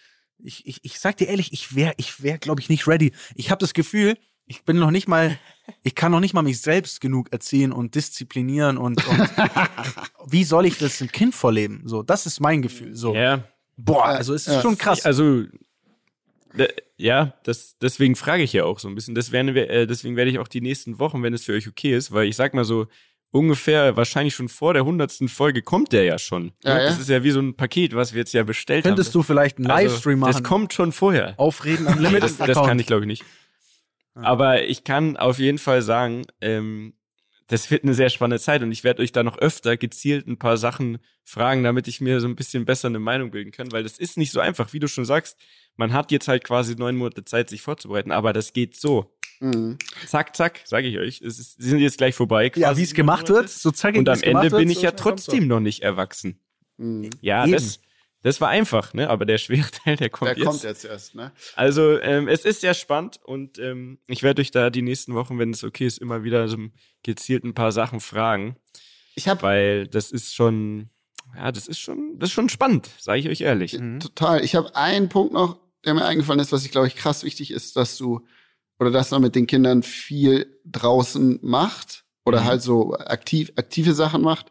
ich, 0.45 0.67
ich, 0.67 0.79
ich 0.83 0.99
sag 1.01 1.17
dir 1.17 1.29
ehrlich, 1.29 1.53
ich 1.53 1.75
wäre, 1.75 1.95
ich 1.97 2.23
wäre, 2.23 2.39
glaube 2.39 2.61
ich, 2.61 2.69
nicht 2.69 2.87
ready. 2.87 3.13
Ich 3.35 3.51
habe 3.51 3.59
das 3.61 3.75
Gefühl, 3.75 4.17
ich 4.47 4.65
bin 4.65 4.79
noch 4.79 4.91
nicht 4.91 5.09
mal, 5.09 5.39
ich 5.83 5.95
kann 5.95 6.11
noch 6.13 6.21
nicht 6.21 6.35
mal 6.35 6.43
mich 6.43 6.61
selbst 6.61 7.01
genug 7.01 7.33
erziehen 7.33 7.73
und 7.73 7.95
disziplinieren 7.95 8.79
und, 8.79 9.07
und 9.07 9.21
wie 10.27 10.45
soll 10.45 10.67
ich 10.67 10.79
das 10.79 10.99
dem 10.99 11.11
Kind 11.13 11.35
vorleben? 11.35 11.83
So, 11.87 12.03
das 12.03 12.27
ist 12.27 12.41
mein 12.41 12.63
Gefühl. 12.63 12.95
So, 12.97 13.15
Ja, 13.15 13.45
boah, 13.77 14.07
also 14.07 14.35
es 14.35 14.47
ist 14.47 14.55
Ja. 14.55 14.61
schon 14.63 14.77
krass. 14.79 15.05
also 15.05 15.45
da- 16.55 16.67
ja, 16.97 17.35
das, 17.45 17.77
deswegen 17.81 18.17
frage 18.17 18.43
ich 18.43 18.53
ja 18.53 18.65
auch 18.65 18.79
so 18.79 18.89
ein 18.89 18.95
bisschen. 18.95 19.15
Das 19.15 19.33
werden 19.33 19.55
wir, 19.55 19.71
äh, 19.71 19.87
deswegen 19.87 20.17
werde 20.17 20.31
ich 20.31 20.39
auch 20.39 20.49
die 20.49 20.61
nächsten 20.61 20.99
Wochen, 20.99 21.23
wenn 21.23 21.33
es 21.33 21.45
für 21.45 21.53
euch 21.55 21.67
okay 21.69 21.97
ist, 21.97 22.13
weil 22.13 22.27
ich 22.29 22.37
sag 22.37 22.53
mal 22.55 22.65
so, 22.65 22.89
ungefähr, 23.31 23.97
wahrscheinlich 23.97 24.35
schon 24.35 24.49
vor 24.49 24.75
der 24.75 24.85
hundertsten 24.85 25.29
Folge 25.29 25.63
kommt 25.63 25.93
der 25.93 26.05
ja 26.05 26.19
schon. 26.19 26.53
Ja, 26.65 26.79
das 26.79 26.97
ja. 26.97 27.01
ist 27.01 27.09
ja 27.09 27.23
wie 27.23 27.31
so 27.31 27.41
ein 27.41 27.57
Paket, 27.57 27.95
was 27.95 28.13
wir 28.13 28.21
jetzt 28.21 28.33
ja 28.33 28.43
bestellt 28.43 28.85
Könntest 28.85 29.11
haben. 29.11 29.21
du 29.21 29.23
vielleicht 29.23 29.59
einen 29.59 29.67
Livestream 29.67 30.23
also, 30.25 30.39
machen? 30.39 30.43
Das 30.43 30.49
kommt 30.49 30.73
schon 30.73 30.93
vorher. 30.93 31.35
auf 31.37 31.65
Reden 31.65 31.87
Unlimited 31.87 32.23
Das, 32.39 32.39
das 32.39 32.57
kann 32.57 32.79
ich 32.79 32.87
glaube 32.87 33.03
ich 33.03 33.09
nicht. 33.09 33.25
Aber 34.15 34.65
ich 34.65 34.85
kann 34.85 35.17
auf 35.17 35.39
jeden 35.39 35.59
Fall 35.59 35.83
sagen, 35.83 36.27
ähm, 36.41 36.95
das 37.47 37.71
wird 37.71 37.83
eine 37.83 37.95
sehr 37.95 38.11
spannende 38.11 38.41
Zeit 38.41 38.63
und 38.63 38.71
ich 38.71 38.85
werde 38.85 39.03
euch 39.03 39.13
da 39.13 39.23
noch 39.23 39.39
öfter 39.39 39.77
gezielt 39.77 40.27
ein 40.29 40.39
paar 40.39 40.57
Sachen 40.57 40.99
fragen, 41.25 41.65
damit 41.65 41.89
ich 41.89 42.01
mir 42.01 42.21
so 42.21 42.29
ein 42.29 42.37
bisschen 42.37 42.65
besser 42.65 42.89
eine 42.89 43.01
Meinung 43.01 43.31
bilden 43.31 43.51
kann, 43.51 43.73
weil 43.73 43.83
das 43.83 43.99
ist 43.99 44.17
nicht 44.17 44.31
so 44.31 44.41
einfach, 44.41 44.73
wie 44.73 44.79
du 44.79 44.87
schon 44.87 45.05
sagst. 45.05 45.37
Man 45.77 45.93
hat 45.93 46.13
jetzt 46.13 46.29
halt 46.29 46.45
quasi 46.45 46.77
neun 46.77 46.97
Monate 46.97 47.25
Zeit, 47.25 47.49
sich 47.49 47.63
vorzubereiten, 47.63 48.13
aber 48.13 48.33
das 48.33 48.53
geht 48.53 48.77
so. 48.77 49.17
Mhm. 49.41 49.79
Zack, 50.07 50.37
zack, 50.37 50.61
sage 50.65 50.87
ich 50.87 50.99
euch. 50.99 51.21
Es 51.23 51.39
ist, 51.39 51.61
sie 51.61 51.69
sind 51.71 51.79
jetzt 51.81 51.99
gleich 51.99 52.15
vorbei. 52.15 52.45
ja, 52.45 52.51
quasi 52.69 52.81
wie 52.81 52.85
es 52.85 52.95
gemacht 52.95 53.29
wird, 53.29 53.49
so 53.49 53.71
zackig 53.71 53.99
Und 53.99 54.09
am 54.09 54.23
Ende 54.23 54.51
wird, 54.51 54.61
bin 54.61 54.71
ich 54.71 54.79
so 54.79 54.85
ja 54.85 54.91
trotzdem 54.93 55.47
noch 55.49 55.61
nicht 55.61 55.83
erwachsen. 55.83 56.41
Mhm. 56.77 57.11
Ja, 57.21 57.45
Eben. 57.45 57.53
das, 57.53 57.81
das 58.23 58.41
war 58.43 58.51
einfach, 58.51 58.93
ne? 58.93 59.09
Aber 59.09 59.25
der 59.25 59.39
schwere 59.39 59.71
Teil, 59.85 59.97
der 59.97 60.11
kommt 60.11 60.31
Der 60.31 60.37
jetzt. 60.37 60.47
kommt 60.47 60.63
jetzt 60.63 60.85
erst, 60.85 61.15
ne? 61.15 61.33
Also 61.57 61.99
ähm, 62.01 62.29
es 62.29 62.45
ist 62.45 62.61
sehr 62.61 62.75
spannend 62.75 63.19
und 63.25 63.59
ähm, 63.59 63.99
ich 64.07 64.23
werde 64.23 64.43
euch 64.43 64.51
da 64.51 64.69
die 64.69 64.83
nächsten 64.83 65.15
Wochen, 65.15 65.39
wenn 65.39 65.51
es 65.53 65.65
okay 65.65 65.87
ist, 65.87 65.99
immer 65.99 66.23
wieder 66.23 66.47
so 66.49 66.59
gezielt 67.03 67.45
ein 67.45 67.55
paar 67.55 67.73
Sachen 67.73 68.01
fragen, 68.01 68.57
Ich 69.15 69.27
habe 69.27 69.43
weil 69.43 69.89
das 69.89 70.11
ist 70.13 70.35
schon, 70.35 70.91
ja, 71.35 71.51
das 71.51 71.67
ist 71.67 71.79
schon, 71.81 72.19
das 72.19 72.29
ist 72.29 72.35
schon 72.35 72.51
spannend, 72.51 72.91
sage 72.99 73.21
ich 73.21 73.29
euch 73.31 73.41
ehrlich. 73.41 73.79
Mhm. 73.79 74.01
total. 74.01 74.45
Ich 74.45 74.55
habe 74.55 74.77
einen 74.77 75.09
Punkt 75.09 75.33
noch, 75.33 75.59
der 75.87 75.95
mir 75.95 76.05
eingefallen 76.05 76.41
ist, 76.41 76.53
was 76.53 76.67
ich 76.67 76.71
glaube 76.73 76.89
ich 76.89 76.97
krass 76.97 77.25
wichtig 77.25 77.51
ist, 77.53 77.75
dass 77.77 77.97
du 77.97 78.27
oder 78.81 78.91
dass 78.91 79.11
man 79.11 79.23
mit 79.23 79.35
den 79.37 79.47
Kindern 79.47 79.83
viel 79.83 80.59
draußen 80.65 81.39
macht 81.43 82.05
oder 82.25 82.41
Mhm. 82.41 82.45
halt 82.47 82.63
so 82.63 82.95
aktiv 82.95 83.53
aktive 83.57 83.93
Sachen 83.95 84.23
macht. 84.23 84.47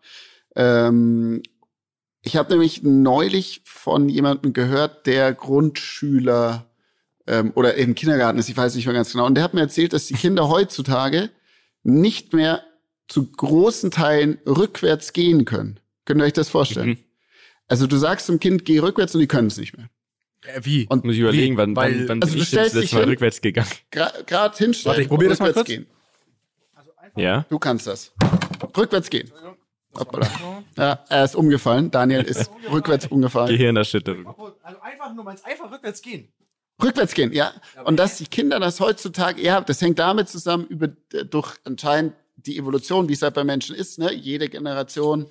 Ähm, 0.56 1.42
ich 2.22 2.36
habe 2.36 2.52
nämlich 2.52 2.84
neulich 2.84 3.62
von 3.66 4.08
jemandem 4.10 4.54
gehört, 4.54 5.08
der 5.08 5.34
Grundschüler 5.34 6.70
ähm, 7.28 7.52
oder 7.56 7.76
im 7.76 7.96
Kindergarten 7.96 8.40
ist, 8.40 8.50
ich 8.50 8.58
weiß 8.58 8.76
nicht 8.76 8.86
mehr 8.86 8.96
ganz 8.96 9.12
genau. 9.12 9.26
Und 9.26 9.36
der 9.36 9.44
hat 9.44 9.54
mir 9.54 9.62
erzählt, 9.62 9.94
dass 9.94 10.08
die 10.08 10.14
Kinder 10.26 10.50
heutzutage 10.50 11.30
nicht 11.84 12.34
mehr 12.34 12.64
zu 13.08 13.32
großen 13.32 13.90
Teilen 13.92 14.38
rückwärts 14.46 15.14
gehen 15.14 15.46
können. 15.46 15.80
Könnt 16.06 16.22
ihr 16.22 16.26
euch 16.26 16.34
das 16.34 16.50
vorstellen? 16.50 16.90
Mhm. 16.90 16.98
Also 17.68 17.88
du 17.88 17.98
sagst 17.98 18.28
dem 18.30 18.40
Kind, 18.40 18.66
geh 18.66 18.80
rückwärts 18.80 19.14
und 19.16 19.22
die 19.22 19.28
können 19.28 19.48
es 19.48 19.58
nicht 19.58 19.78
mehr. 19.78 19.90
Äh, 20.46 20.62
wie? 20.64 20.88
Und 20.90 21.04
Muss 21.04 21.16
ich 21.16 21.20
überlegen, 21.22 21.58
wann, 21.58 21.76
Weil- 21.76 22.00
wann, 22.02 22.08
wann 22.10 22.22
also 22.24 22.34
bin 22.34 22.40
du 22.40 22.44
ich 22.44 22.52
das 22.52 22.74
letzte 22.74 22.96
Mal 22.96 23.02
hin- 23.02 23.10
rückwärts 23.10 23.42
gegangen? 23.42 23.70
Gerade 23.92 24.58
hinstellen. 24.58 24.86
Warte, 24.92 25.02
ich 25.02 25.08
probier 25.08 25.30
das 25.30 25.40
mal 25.40 25.48
rückwärts 25.48 25.68
kurz. 25.68 25.78
Gehen. 25.78 25.88
Ja. 27.16 27.46
Du 27.50 27.60
kannst 27.60 27.88
das. 27.88 28.14
Rückwärts 28.78 29.10
gehen. 29.10 29.32
Hoppala. 29.98 30.28
Ja, 30.78 31.04
er 31.10 31.26
ist 31.26 31.36
umgefallen. 31.36 31.90
Daniel 31.92 32.22
ist 32.22 32.50
rückwärts 32.72 33.08
umgefallen. 33.08 33.50
Gehirnerschütterung. 33.50 34.28
Also 34.62 34.80
einfach 34.82 35.14
nur 35.14 35.24
meinst 35.24 35.46
einfach 35.46 35.72
rückwärts 35.72 36.02
gehen. 36.02 36.32
Rückwärts 36.82 37.14
gehen, 37.14 37.34
ja. 37.34 37.52
Und 37.84 37.98
dass 37.98 38.18
die 38.18 38.26
Kinder 38.28 38.60
das 38.60 38.80
heutzutage, 38.80 39.42
ja, 39.42 39.60
das 39.60 39.82
hängt 39.82 40.00
damit 40.00 40.30
zusammen 40.30 40.66
über 40.68 40.88
durch 40.88 41.56
anscheinend 41.66 42.14
die 42.38 42.58
Evolution, 42.58 43.10
wie 43.10 43.14
es 43.14 43.22
halt 43.22 43.34
bei 43.34 43.44
Menschen 43.44 43.76
ist. 43.76 44.00
Ne? 44.00 44.14
Jede 44.14 44.48
Generation 44.48 45.30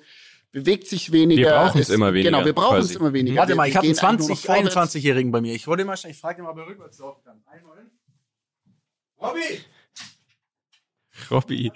bewegt 0.51 0.87
sich 0.87 1.11
weniger. 1.11 1.41
Wir 1.41 1.49
brauchen 1.51 1.81
es 1.81 1.89
immer 1.89 2.13
weniger, 2.13 2.31
Genau, 2.31 2.45
wir 2.45 2.53
brauchen 2.53 2.77
es 2.79 2.95
immer 2.95 3.13
weniger. 3.13 3.37
Warte 3.37 3.49
Wir- 3.49 3.55
mal, 3.55 3.63
wir 3.65 3.69
ich 3.69 3.75
habe 3.77 3.85
einen 3.87 3.93
gehen 3.95 4.03
eigentlich 4.05 4.19
nur 4.19 4.37
20, 4.37 4.47
noch 4.47 4.55
vorwärts. 4.55 4.95
21-Jährigen 4.95 5.31
bei 5.31 5.41
mir. 5.41 5.53
Ich 5.53 5.67
wollte 5.67 5.85
mal, 5.85 5.95
schnell- 5.97 6.11
ich 6.11 6.17
frage 6.19 6.41
ihn 6.41 6.45
mal, 6.45 6.51
ob 6.51 6.57
er 6.57 6.67
rückwärts 6.67 6.99
laufen 6.99 7.21
kann. 7.23 7.41
Einmal. 7.47 7.77
Robby! 9.21 9.61
Robby. 11.31 11.71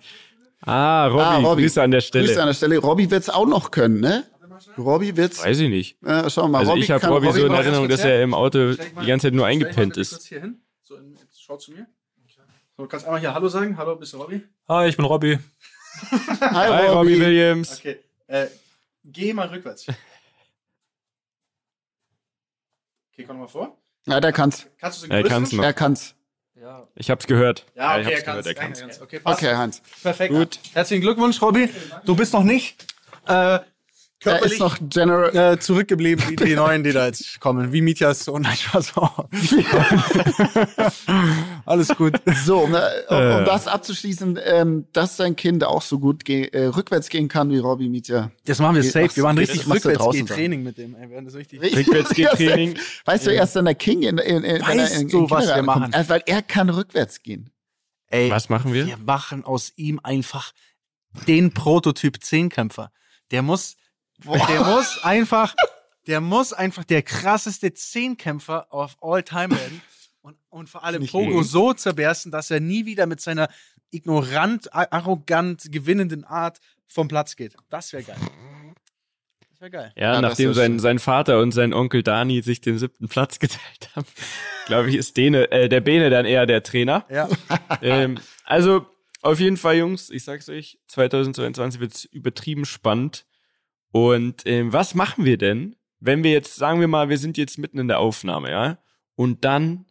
Ah, 0.61 1.07
Robby, 1.07 1.21
Ah, 1.21 1.38
Robby. 1.39 1.61
Grüße 1.63 1.82
an 1.82 1.91
der 1.91 2.01
Stelle. 2.01 2.26
Grüße 2.28 2.41
an 2.41 2.47
der 2.47 2.53
Stelle. 2.53 2.78
Robby 2.78 3.11
wird's 3.11 3.30
auch 3.30 3.45
noch 3.45 3.71
können, 3.71 3.99
ne? 3.99 4.26
Robby 4.78 5.17
wird's. 5.17 5.43
Weiß 5.43 5.59
ich 5.59 5.69
nicht. 5.69 6.01
Äh, 6.03 6.30
schau 6.30 6.47
mal, 6.47 6.59
Also 6.59 6.71
Robby 6.71 6.84
ich 6.84 6.91
habe 6.91 7.01
kann- 7.01 7.11
Robby 7.11 7.32
so 7.34 7.45
in 7.45 7.53
Erinnerung, 7.53 7.89
dass 7.89 8.01
er 8.01 8.24
im 8.24 8.34
Auto 8.34 8.74
die 8.74 9.05
ganze 9.05 9.28
Zeit 9.28 9.34
nur 9.34 9.45
eingepennt 9.45 9.97
ist. 9.97 10.11
Kurz 10.11 10.26
hier 10.28 10.39
hin. 10.41 10.61
So, 10.84 10.95
in- 10.95 11.17
schau 11.38 11.57
zu 11.57 11.71
mir. 11.71 11.86
So, 12.78 12.84
du 12.84 12.88
kannst 12.88 13.05
einmal 13.05 13.19
hier 13.19 13.34
Hallo 13.34 13.49
sagen. 13.49 13.76
Hallo, 13.78 13.95
bist 13.97 14.13
du 14.13 14.17
Robby? 14.17 14.41
Hi, 14.69 14.88
ich 14.88 14.95
bin 14.95 15.05
Robby. 15.05 15.38
Hi, 16.39 16.39
Hi, 16.39 16.88
Robby 16.88 17.13
Robby. 17.13 17.19
Williams. 17.19 17.80
Okay. 17.80 17.97
Äh, 18.28 18.47
geh 19.04 19.34
mal 19.34 19.47
rückwärts. 19.47 19.86
Okay, 23.14 23.26
komm 23.28 23.39
mal 23.39 23.47
vor. 23.47 23.78
Ja, 24.08 24.20
der 24.20 24.32
kann's. 24.34 24.68
Kannst 24.80 25.04
du 25.04 25.08
den 25.08 25.12
er 25.12 25.22
größeren 25.22 25.43
kann's 25.43 25.54
noch. 25.54 25.64
Er 25.64 25.74
kann's. 25.74 26.16
Ja. 26.56 26.88
Ich 26.95 27.10
hab's 27.10 27.28
gehört. 27.28 27.66
Ja, 27.76 27.99
ich 27.99 28.08
okay, 28.08 28.16
hab's 28.16 28.20
er 28.20 28.26
kann's. 28.26 28.43
gehört, 28.43 28.45
er 28.45 28.49
er 28.49 28.56
kann's. 28.68 28.80
kann's. 28.80 29.01
Okay, 29.01 29.20
passt. 29.20 29.41
Okay, 29.43 29.56
Hans. 29.56 29.82
Perfekt. 30.01 30.34
Gut. 30.34 30.60
Herzlichen 30.74 31.01
Glückwunsch, 31.01 31.41
Robby. 31.41 31.70
Du 32.06 32.16
bist 32.16 32.34
noch 32.34 32.43
nicht 32.43 32.86
äh, 33.28 33.32
Er 33.32 33.66
körperlich 34.22 34.54
ist 34.54 34.60
noch 34.60 34.78
General. 34.82 35.54
äh, 35.54 35.60
zurückgeblieben 35.60 36.28
wie 36.30 36.36
die 36.36 36.56
neuen, 36.64 36.84
die 36.84 36.91
da 36.91 37.06
jetzt 37.06 37.39
kommen. 37.39 37.72
Wie 37.74 37.82
Mitjas 37.82 38.28
und 38.28 38.43
nein, 38.43 38.56
Spaß. 38.58 38.93
Alles 41.66 41.88
gut. 41.89 42.16
So, 42.45 42.59
um, 42.59 42.74
äh, 42.76 42.78
um, 43.09 43.16
um 43.18 43.22
Äh. 43.24 43.45
das 43.45 43.68
abzuschließen, 43.68 44.39
ähm, 44.43 44.88
dass 44.93 45.18
sein 45.18 45.36
Kind 45.36 45.64
auch 45.64 45.82
so 45.82 45.99
gut 45.99 46.26
ge 46.26 46.47
äh, 46.49 46.66
rückwärts 46.66 47.09
gehen 47.09 47.28
kann 47.28 47.49
wie 47.51 47.57
Robby 47.59 47.89
Mietja. 47.89 48.32
Das 48.45 48.59
machen 48.59 48.76
wir 48.76 48.82
Geht- 48.82 48.91
safe. 48.91 49.16
Wir 49.16 49.24
machen 49.24 49.38
geht- 49.38 49.49
richtig 49.49 49.64
du 49.64 49.70
draußen 49.70 50.22
Rückwärts-Training 50.22 50.64
mit 50.64 50.78
dem. 50.78 50.95
Ey, 50.95 51.01
wir 51.03 51.09
werden 51.11 51.26
das 51.26 51.36
richtig. 51.36 51.61
Rückwärtsgehtraining. 51.76 52.78
Weißt 53.05 53.26
du, 53.28 53.32
erst 53.32 53.55
in 53.55 53.66
der 53.66 53.76
King 53.76 54.01
in, 54.03 54.18
in, 54.18 54.43
in, 54.43 54.61
er 54.61 54.68
Weißt 54.68 55.01
in, 55.01 55.07
du, 55.09 55.20
in 55.26 55.30
was 55.30 55.47
wir 55.47 55.64
machen? 55.64 55.91
kommt. 55.91 56.09
Weil 56.09 56.24
er 56.26 56.41
kann 56.41 56.70
rückwärts 56.70 57.22
gehen. 57.24 57.49
Ey, 58.07 58.30
Was 58.30 58.49
machen 58.49 58.74
wir? 58.74 58.86
wir 58.86 58.97
machen 58.97 59.43
aus 59.43 59.72
ihm 59.76 59.99
einfach 60.03 60.51
den 61.28 61.53
Prototyp 61.53 62.24
Zehnkämpfer. 62.24 62.91
Der 63.32 63.41
muss, 63.41 63.76
der 64.24 64.64
muss 64.64 65.03
einfach, 65.03 65.55
der 66.07 66.22
muss 66.22 66.53
einfach 66.53 66.84
der 66.84 67.01
krasseste 67.01 67.74
Zehnkämpfer 67.74 68.68
of 68.72 68.97
all 69.01 69.24
time 69.24 69.51
werden. 69.51 69.82
Und, 70.24 70.38
und 70.49 70.69
vor 70.69 70.86
allem 70.86 71.01
Nicht 71.01 71.11
Pogo 71.11 71.32
gut. 71.32 71.45
so 71.45 71.74
zerbersten, 71.74 72.32
dass 72.32 72.49
er 72.49 72.61
nie 72.61 72.86
wieder 72.86 73.07
mit 73.07 73.19
seiner 73.19 73.49
ignorant, 73.91 74.74
arrogant, 74.74 75.69
gewinnenden 75.69 76.24
Art 76.24 76.59
vom 76.88 77.09
Platz 77.09 77.36
geht. 77.36 77.57
Das 77.69 77.91
wäre 77.91 78.03
geil. 78.03 78.15
Das 79.49 79.59
wäre 79.59 79.69
geil. 79.69 79.91
Ja, 79.97 80.13
Ja, 80.13 80.21
nachdem 80.21 80.53
sein, 80.53 80.80
sein 80.80 80.99
Vater 80.99 81.41
und 81.41 81.51
sein 81.51 81.74
Onkel 81.74 82.03
Dani 82.03 82.41
sich 82.41 82.61
den 82.61 82.78
siebten 82.78 83.09
Platz 83.09 83.39
geteilt 83.39 83.89
haben, 83.97 84.07
glaube 84.65 84.89
ich, 84.89 84.95
ist 84.95 85.17
Dene, 85.17 85.51
äh, 85.51 85.67
der 85.67 85.82
Bene 85.82 86.09
dann 86.09 86.26
eher 86.26 86.45
der 86.45 86.63
Trainer. 86.63 87.05
Ja. 87.09 87.28
ähm, 87.82 88.17
also, 88.45 88.86
auf 89.21 89.41
jeden 89.41 89.57
Fall, 89.57 89.76
Jungs, 89.76 90.09
ich 90.09 90.24
sag's 90.24 90.47
euch, 90.47 90.80
2022 90.88 91.82
wird's 91.82 92.05
übertrieben 92.05 92.63
spannend. 92.63 93.26
Und 93.91 94.43
ähm, 94.45 94.71
was 94.71 94.95
machen 94.95 95.26
wir 95.26 95.38
denn, 95.38 95.76
wenn 95.99 96.24
wir 96.24 96.32
jetzt, 96.32 96.55
sagen 96.55 96.80
wir 96.80 96.88
mal, 96.88 97.09
wir 97.09 97.17
sind 97.17 97.38
jetzt 97.38 97.57
mitten 97.57 97.78
in 97.78 97.89
der 97.89 97.99
Aufnahme, 97.99 98.51
ja? 98.51 98.78
Und 99.15 99.43
dann 99.43 99.86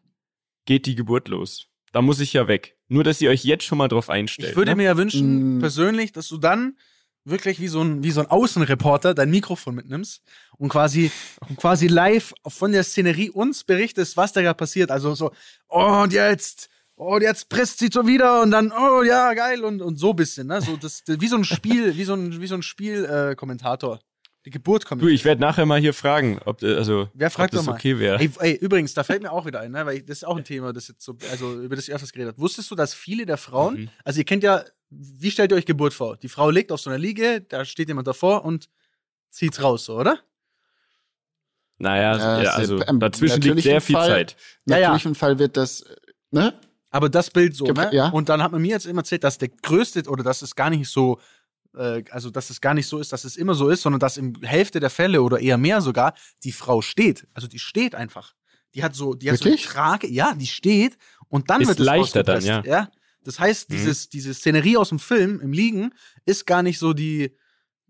geht 0.64 0.86
die 0.86 0.94
Geburt 0.94 1.28
los. 1.28 1.66
Da 1.92 2.00
muss 2.02 2.20
ich 2.20 2.32
ja 2.32 2.48
weg. 2.48 2.76
Nur, 2.88 3.04
dass 3.04 3.20
ihr 3.20 3.30
euch 3.30 3.44
jetzt 3.44 3.64
schon 3.64 3.78
mal 3.78 3.88
drauf 3.88 4.08
einstellt. 4.10 4.50
Ich 4.50 4.56
würde 4.56 4.72
ne? 4.72 4.76
mir 4.76 4.84
ja 4.84 4.96
wünschen, 4.96 5.58
Mm. 5.58 5.60
persönlich, 5.60 6.12
dass 6.12 6.28
du 6.28 6.38
dann 6.38 6.76
wirklich 7.24 7.60
wie 7.60 7.68
so 7.68 7.82
ein, 7.82 8.02
wie 8.02 8.10
so 8.10 8.20
ein 8.20 8.26
Außenreporter 8.26 9.14
dein 9.14 9.30
Mikrofon 9.30 9.74
mitnimmst 9.74 10.22
und 10.58 10.68
quasi, 10.70 11.10
und 11.48 11.56
quasi 11.56 11.86
live 11.86 12.32
von 12.46 12.72
der 12.72 12.82
Szenerie 12.82 13.30
uns 13.30 13.64
berichtest, 13.64 14.16
was 14.16 14.32
da 14.32 14.42
gerade 14.42 14.56
passiert. 14.56 14.90
Also 14.90 15.14
so, 15.14 15.32
oh, 15.68 16.00
und 16.02 16.12
jetzt, 16.12 16.68
oh, 16.96 17.14
und 17.16 17.22
jetzt 17.22 17.48
presst 17.48 17.78
sie 17.78 17.90
so 17.92 18.06
wieder 18.06 18.42
und 18.42 18.50
dann, 18.50 18.72
oh, 18.72 19.02
ja, 19.02 19.34
geil, 19.34 19.62
und, 19.64 19.82
und 19.82 19.96
so 19.98 20.14
bisschen, 20.14 20.48
ne? 20.48 20.60
So, 20.62 20.76
das, 20.76 21.02
wie 21.06 21.28
so 21.28 21.36
ein 21.36 21.44
Spiel, 21.44 21.96
wie 21.96 22.04
so 22.04 22.14
ein, 22.14 22.40
wie 22.40 22.46
so 22.46 22.54
ein 22.56 22.62
Spiel, 22.62 23.04
äh, 23.04 23.34
Kommentator. 23.36 24.00
Die 24.44 24.50
Geburt 24.50 24.84
kommt. 24.86 25.00
Du, 25.02 25.06
ich 25.06 25.24
werde 25.24 25.40
nachher 25.40 25.66
mal 25.66 25.78
hier 25.80 25.94
fragen, 25.94 26.40
ob, 26.44 26.62
äh, 26.64 26.74
also, 26.74 27.08
Wer 27.14 27.30
fragt 27.30 27.54
ob 27.54 27.58
das 27.58 27.66
mal? 27.66 27.74
okay 27.74 27.98
wäre. 28.00 28.18
Ey, 28.18 28.30
ey, 28.40 28.52
übrigens, 28.56 28.92
da 28.92 29.04
fällt 29.04 29.22
mir 29.22 29.30
auch 29.30 29.46
wieder 29.46 29.60
ein, 29.60 29.70
ne? 29.70 29.86
weil 29.86 29.98
ich, 29.98 30.04
das 30.04 30.18
ist 30.18 30.24
auch 30.24 30.36
ein 30.36 30.42
Thema, 30.44 30.72
das 30.72 30.88
jetzt 30.88 31.04
so, 31.04 31.16
also 31.30 31.60
über 31.60 31.76
das 31.76 31.86
ich 31.86 31.94
öfters 31.94 32.12
geredet 32.12 32.32
habe. 32.34 32.42
Wusstest 32.42 32.68
du, 32.70 32.74
dass 32.74 32.92
viele 32.92 33.24
der 33.24 33.36
Frauen, 33.36 33.82
Mhm. 33.82 33.88
also 34.04 34.18
ihr 34.18 34.24
kennt 34.24 34.42
ja, 34.42 34.64
wie 34.90 35.30
stellt 35.30 35.52
ihr 35.52 35.56
euch 35.56 35.64
Geburt 35.66 35.94
vor? 35.94 36.16
Die 36.16 36.28
Frau 36.28 36.50
liegt 36.50 36.72
auf 36.72 36.80
so 36.80 36.90
einer 36.90 36.98
Liege, 36.98 37.40
da 37.40 37.64
steht 37.64 37.86
jemand 37.88 38.08
davor 38.08 38.44
und 38.44 38.68
zieht's 39.30 39.62
raus, 39.62 39.84
so, 39.84 39.96
oder? 39.96 40.18
Naja, 41.78 42.16
Ja, 42.16 42.42
ja, 42.42 42.50
es- 42.50 42.56
also 42.56 42.82
ähm, 42.86 43.00
dazwischen 43.00 43.34
liegt 43.34 43.46
natürlich 43.46 43.64
sehr 43.64 43.74
im 43.76 43.80
viel 43.80 43.96
Fall- 43.96 44.08
Zeit. 44.08 44.36
Ja, 44.66 44.76
ja. 44.78 44.88
Natürlich 44.88 45.06
im 45.06 45.14
Fall 45.14 45.38
wird 45.38 45.56
das, 45.56 45.84
ne? 46.30 46.54
Aber 46.90 47.08
das 47.08 47.30
Bild 47.30 47.56
so, 47.56 47.64
Ge- 47.64 47.74
ne? 47.74 47.90
ja. 47.92 48.08
Und 48.10 48.28
dann 48.28 48.42
hat 48.42 48.52
man 48.52 48.60
mir 48.60 48.72
jetzt 48.72 48.86
immer 48.86 49.00
erzählt, 49.00 49.24
dass 49.24 49.38
der 49.38 49.48
größte, 49.48 50.02
oder 50.08 50.22
dass 50.22 50.42
es 50.42 50.54
gar 50.54 50.68
nicht 50.68 50.88
so, 50.88 51.20
äh, 51.76 52.02
also 52.10 52.30
dass 52.30 52.50
es 52.50 52.60
gar 52.60 52.74
nicht 52.74 52.86
so 52.86 52.98
ist, 52.98 53.12
dass 53.12 53.24
es 53.24 53.36
immer 53.36 53.54
so 53.54 53.68
ist, 53.68 53.82
sondern 53.82 54.00
dass 54.00 54.16
in 54.16 54.38
Hälfte 54.42 54.80
der 54.80 54.90
Fälle 54.90 55.22
oder 55.22 55.40
eher 55.40 55.58
mehr 55.58 55.80
sogar 55.80 56.14
die 56.44 56.52
Frau 56.52 56.82
steht. 56.82 57.26
Also 57.34 57.48
die 57.48 57.58
steht 57.58 57.94
einfach. 57.94 58.34
Die 58.74 58.82
hat 58.82 58.94
so, 58.94 59.14
die 59.14 59.30
hat 59.30 59.44
Wirklich? 59.44 59.62
so 59.64 59.68
eine 59.68 59.74
Trage, 59.74 60.06
ja, 60.08 60.34
die 60.34 60.46
steht 60.46 60.96
und 61.28 61.50
dann 61.50 61.60
Ist 61.62 61.68
wird 61.68 61.80
es 61.80 61.84
leichter 61.86 62.22
dann, 62.22 62.42
ja. 62.44 62.62
ja. 62.64 62.88
Das 63.24 63.38
heißt, 63.38 63.70
Mhm. 63.70 63.74
dieses, 63.74 64.08
diese 64.08 64.34
Szenerie 64.34 64.76
aus 64.76 64.88
dem 64.88 64.98
Film 64.98 65.40
im 65.40 65.52
Liegen 65.52 65.92
ist 66.24 66.46
gar 66.46 66.62
nicht 66.62 66.78
so 66.78 66.92
die, 66.92 67.36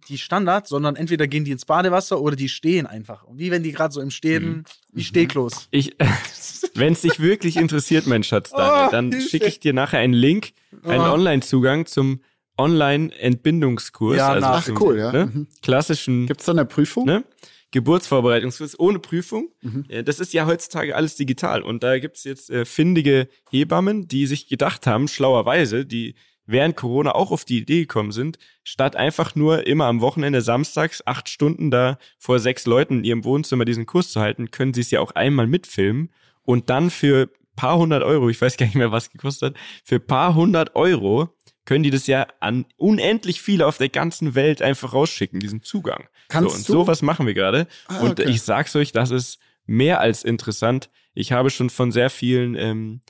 die 0.08 0.18
Standard, 0.18 0.66
sondern 0.66 0.96
entweder 0.96 1.28
gehen 1.28 1.44
die 1.44 1.52
ins 1.52 1.64
Badewasser 1.64 2.20
oder 2.20 2.34
die 2.34 2.48
stehen 2.48 2.86
einfach. 2.88 3.22
Und 3.22 3.38
wie 3.38 3.52
wenn 3.52 3.62
die 3.62 3.70
gerade 3.70 3.94
so 3.94 4.00
im 4.00 4.10
Stehen, 4.10 4.44
Mhm. 4.44 4.64
wie 4.92 5.04
Stehklos. 5.04 5.68
Ich, 5.70 5.96
wenn 6.74 6.92
es 6.94 7.02
dich 7.02 7.20
wirklich 7.20 7.56
interessiert, 7.56 8.06
mein 8.08 8.24
Schatz, 8.24 8.50
Daniel, 8.56 8.86
Oh, 8.88 8.90
dann 8.90 9.20
schicke 9.20 9.46
ich 9.46 9.60
dir 9.60 9.72
nachher 9.72 10.00
einen 10.00 10.12
Link, 10.14 10.52
einen 10.82 11.02
Oh. 11.02 11.12
Online-Zugang 11.14 11.86
zum 11.86 12.20
Online-Entbindungskurs. 12.58 14.16
Ja, 14.16 14.32
also 14.32 14.72
zum, 14.72 14.82
cool, 14.82 14.98
ja. 14.98 15.12
Ne, 15.12 15.26
Mhm. 15.26 15.46
klassischen 15.62 16.26
Gibt's 16.26 16.44
da 16.44 16.52
eine 16.52 16.64
Prüfung? 16.64 17.06
ne, 17.06 17.24
Geburtsvorbereitungskurs 17.70 18.78
ohne 18.78 18.98
Prüfung. 18.98 19.48
Mhm. 19.62 19.86
Das 20.04 20.20
ist 20.20 20.32
ja 20.32 20.46
heutzutage 20.46 20.94
alles 20.94 21.16
digital. 21.16 21.62
Und 21.62 21.82
da 21.82 21.98
gibt's 21.98 22.24
jetzt 22.24 22.50
äh, 22.50 22.64
findige 22.64 23.28
Hebammen, 23.50 24.06
die 24.08 24.26
sich 24.26 24.46
gedacht 24.48 24.86
haben, 24.86 25.08
schlauerweise, 25.08 25.86
die 25.86 26.14
während 26.44 26.76
Corona 26.76 27.14
auch 27.14 27.30
auf 27.30 27.44
die 27.44 27.58
Idee 27.58 27.82
gekommen 27.82 28.12
sind, 28.12 28.38
statt 28.64 28.96
einfach 28.96 29.34
nur 29.34 29.66
immer 29.66 29.86
am 29.86 30.00
Wochenende 30.00 30.42
samstags 30.42 31.02
acht 31.06 31.28
Stunden 31.28 31.70
da 31.70 31.98
vor 32.18 32.40
sechs 32.40 32.66
Leuten 32.66 32.98
in 32.98 33.04
ihrem 33.04 33.24
Wohnzimmer 33.24 33.64
diesen 33.64 33.86
Kurs 33.86 34.10
zu 34.10 34.20
halten, 34.20 34.50
können 34.50 34.74
sie 34.74 34.80
es 34.80 34.90
ja 34.90 35.00
auch 35.00 35.12
einmal 35.12 35.46
mitfilmen 35.46 36.10
und 36.42 36.68
dann 36.68 36.90
für 36.90 37.30
paar 37.54 37.78
hundert 37.78 38.02
Euro, 38.02 38.28
ich 38.28 38.40
weiß 38.40 38.56
gar 38.56 38.66
nicht 38.66 38.74
mehr, 38.74 38.90
was 38.90 39.10
gekostet 39.10 39.54
hat, 39.54 39.62
für 39.84 40.00
paar 40.00 40.34
hundert 40.34 40.74
Euro 40.74 41.28
können 41.72 41.84
die 41.84 41.90
das 41.90 42.06
ja 42.06 42.26
an 42.40 42.66
unendlich 42.76 43.40
viele 43.40 43.66
auf 43.66 43.78
der 43.78 43.88
ganzen 43.88 44.34
Welt 44.34 44.60
einfach 44.60 44.92
rausschicken, 44.92 45.40
diesen 45.40 45.62
Zugang. 45.62 46.06
Kannst 46.28 46.50
so, 46.50 46.56
und 46.56 46.68
du- 46.68 46.72
sowas 46.72 47.00
machen 47.00 47.26
wir 47.26 47.32
gerade. 47.32 47.66
Ah, 47.86 48.00
und 48.00 48.20
okay. 48.20 48.30
ich 48.30 48.42
sag's 48.42 48.76
euch, 48.76 48.92
das 48.92 49.10
ist 49.10 49.38
mehr 49.64 50.00
als 50.00 50.22
interessant. 50.22 50.90
Ich 51.14 51.32
habe 51.32 51.48
schon 51.48 51.70
von 51.70 51.90
sehr 51.90 52.10
vielen 52.10 52.54
ähm, 52.56 53.00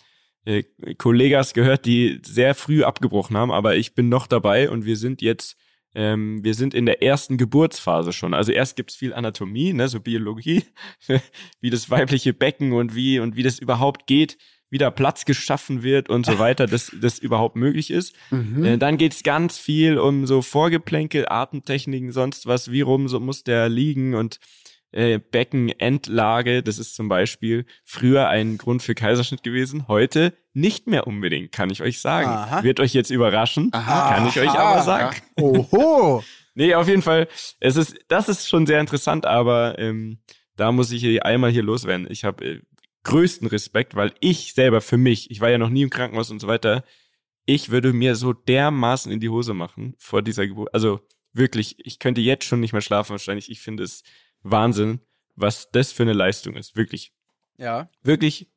äh, 0.44 0.62
Kollegas 0.96 1.54
gehört, 1.54 1.86
die 1.86 2.20
sehr 2.24 2.54
früh 2.54 2.84
abgebrochen 2.84 3.36
haben, 3.36 3.50
aber 3.50 3.74
ich 3.74 3.94
bin 3.94 4.08
noch 4.08 4.28
dabei 4.28 4.70
und 4.70 4.84
wir 4.84 4.96
sind 4.96 5.22
jetzt, 5.22 5.56
ähm, 5.96 6.44
wir 6.44 6.54
sind 6.54 6.72
in 6.72 6.86
der 6.86 7.02
ersten 7.02 7.38
Geburtsphase 7.38 8.12
schon. 8.12 8.32
Also 8.32 8.52
erst 8.52 8.76
gibt's 8.76 8.94
viel 8.94 9.12
Anatomie, 9.12 9.72
ne, 9.72 9.88
so 9.88 9.98
Biologie, 9.98 10.64
wie 11.60 11.70
das 11.70 11.90
weibliche 11.90 12.32
Becken 12.32 12.72
und 12.72 12.94
wie 12.94 13.18
und 13.18 13.34
wie 13.34 13.42
das 13.42 13.58
überhaupt 13.58 14.06
geht, 14.06 14.38
wie 14.72 14.78
da 14.78 14.90
Platz 14.90 15.26
geschaffen 15.26 15.82
wird 15.82 16.08
und 16.08 16.24
so 16.24 16.38
weiter, 16.38 16.66
dass 16.66 16.90
das 16.98 17.18
überhaupt 17.18 17.56
möglich 17.56 17.90
ist. 17.90 18.16
Mhm. 18.30 18.64
Äh, 18.64 18.78
dann 18.78 18.96
geht's 18.96 19.22
ganz 19.22 19.58
viel 19.58 19.98
um 19.98 20.26
so 20.26 20.40
Vorgeplänkel, 20.40 21.28
Atemtechniken, 21.28 22.10
sonst 22.10 22.46
was, 22.46 22.72
wie 22.72 22.80
rum 22.80 23.06
so 23.06 23.20
muss 23.20 23.44
der 23.44 23.68
liegen 23.68 24.14
und 24.14 24.40
äh, 24.90 25.18
Beckenendlage, 25.18 26.62
das 26.62 26.78
ist 26.78 26.94
zum 26.94 27.10
Beispiel 27.10 27.66
früher 27.84 28.28
ein 28.28 28.56
Grund 28.56 28.82
für 28.82 28.94
Kaiserschnitt 28.94 29.42
gewesen, 29.42 29.88
heute 29.88 30.32
nicht 30.54 30.86
mehr 30.86 31.06
unbedingt, 31.06 31.52
kann 31.52 31.68
ich 31.68 31.82
euch 31.82 32.00
sagen. 32.00 32.30
Aha. 32.30 32.62
Wird 32.62 32.80
euch 32.80 32.94
jetzt 32.94 33.10
überraschen, 33.10 33.68
Aha. 33.72 34.14
kann 34.14 34.26
ich 34.26 34.40
euch 34.40 34.48
Aha. 34.48 34.72
aber 34.72 34.82
sagen. 34.82 35.16
Oho! 35.38 36.24
Nee, 36.54 36.74
auf 36.74 36.86
jeden 36.86 37.00
Fall, 37.00 37.28
es 37.60 37.76
ist, 37.76 37.96
das 38.08 38.28
ist 38.28 38.46
schon 38.46 38.66
sehr 38.66 38.78
interessant, 38.78 39.24
aber 39.24 39.78
ähm, 39.78 40.18
da 40.54 40.70
muss 40.70 40.92
ich 40.92 41.24
einmal 41.24 41.50
hier 41.50 41.62
loswerden. 41.62 42.06
Ich 42.10 42.24
habe 42.24 42.44
äh, 42.44 42.60
größten 43.04 43.48
Respekt, 43.48 43.94
weil 43.94 44.12
ich 44.20 44.54
selber 44.54 44.80
für 44.80 44.96
mich, 44.98 45.30
ich 45.30 45.40
war 45.40 45.50
ja 45.50 45.58
noch 45.58 45.70
nie 45.70 45.82
im 45.82 45.90
Krankenhaus 45.90 46.30
und 46.30 46.40
so 46.40 46.46
weiter, 46.46 46.84
ich 47.44 47.70
würde 47.70 47.92
mir 47.92 48.14
so 48.14 48.32
dermaßen 48.32 49.10
in 49.10 49.18
die 49.20 49.28
Hose 49.28 49.54
machen 49.54 49.94
vor 49.98 50.22
dieser 50.22 50.46
Geburt. 50.46 50.72
Also 50.72 51.00
wirklich, 51.32 51.76
ich 51.84 51.98
könnte 51.98 52.20
jetzt 52.20 52.44
schon 52.44 52.60
nicht 52.60 52.72
mehr 52.72 52.82
schlafen 52.82 53.10
wahrscheinlich. 53.12 53.50
Ich 53.50 53.60
finde 53.60 53.82
es 53.82 54.02
Wahnsinn, 54.42 55.00
was 55.34 55.70
das 55.72 55.90
für 55.92 56.04
eine 56.04 56.12
Leistung 56.12 56.54
ist. 56.54 56.76
Wirklich, 56.76 57.12
Ja. 57.58 57.88
wirklich. 58.02 58.48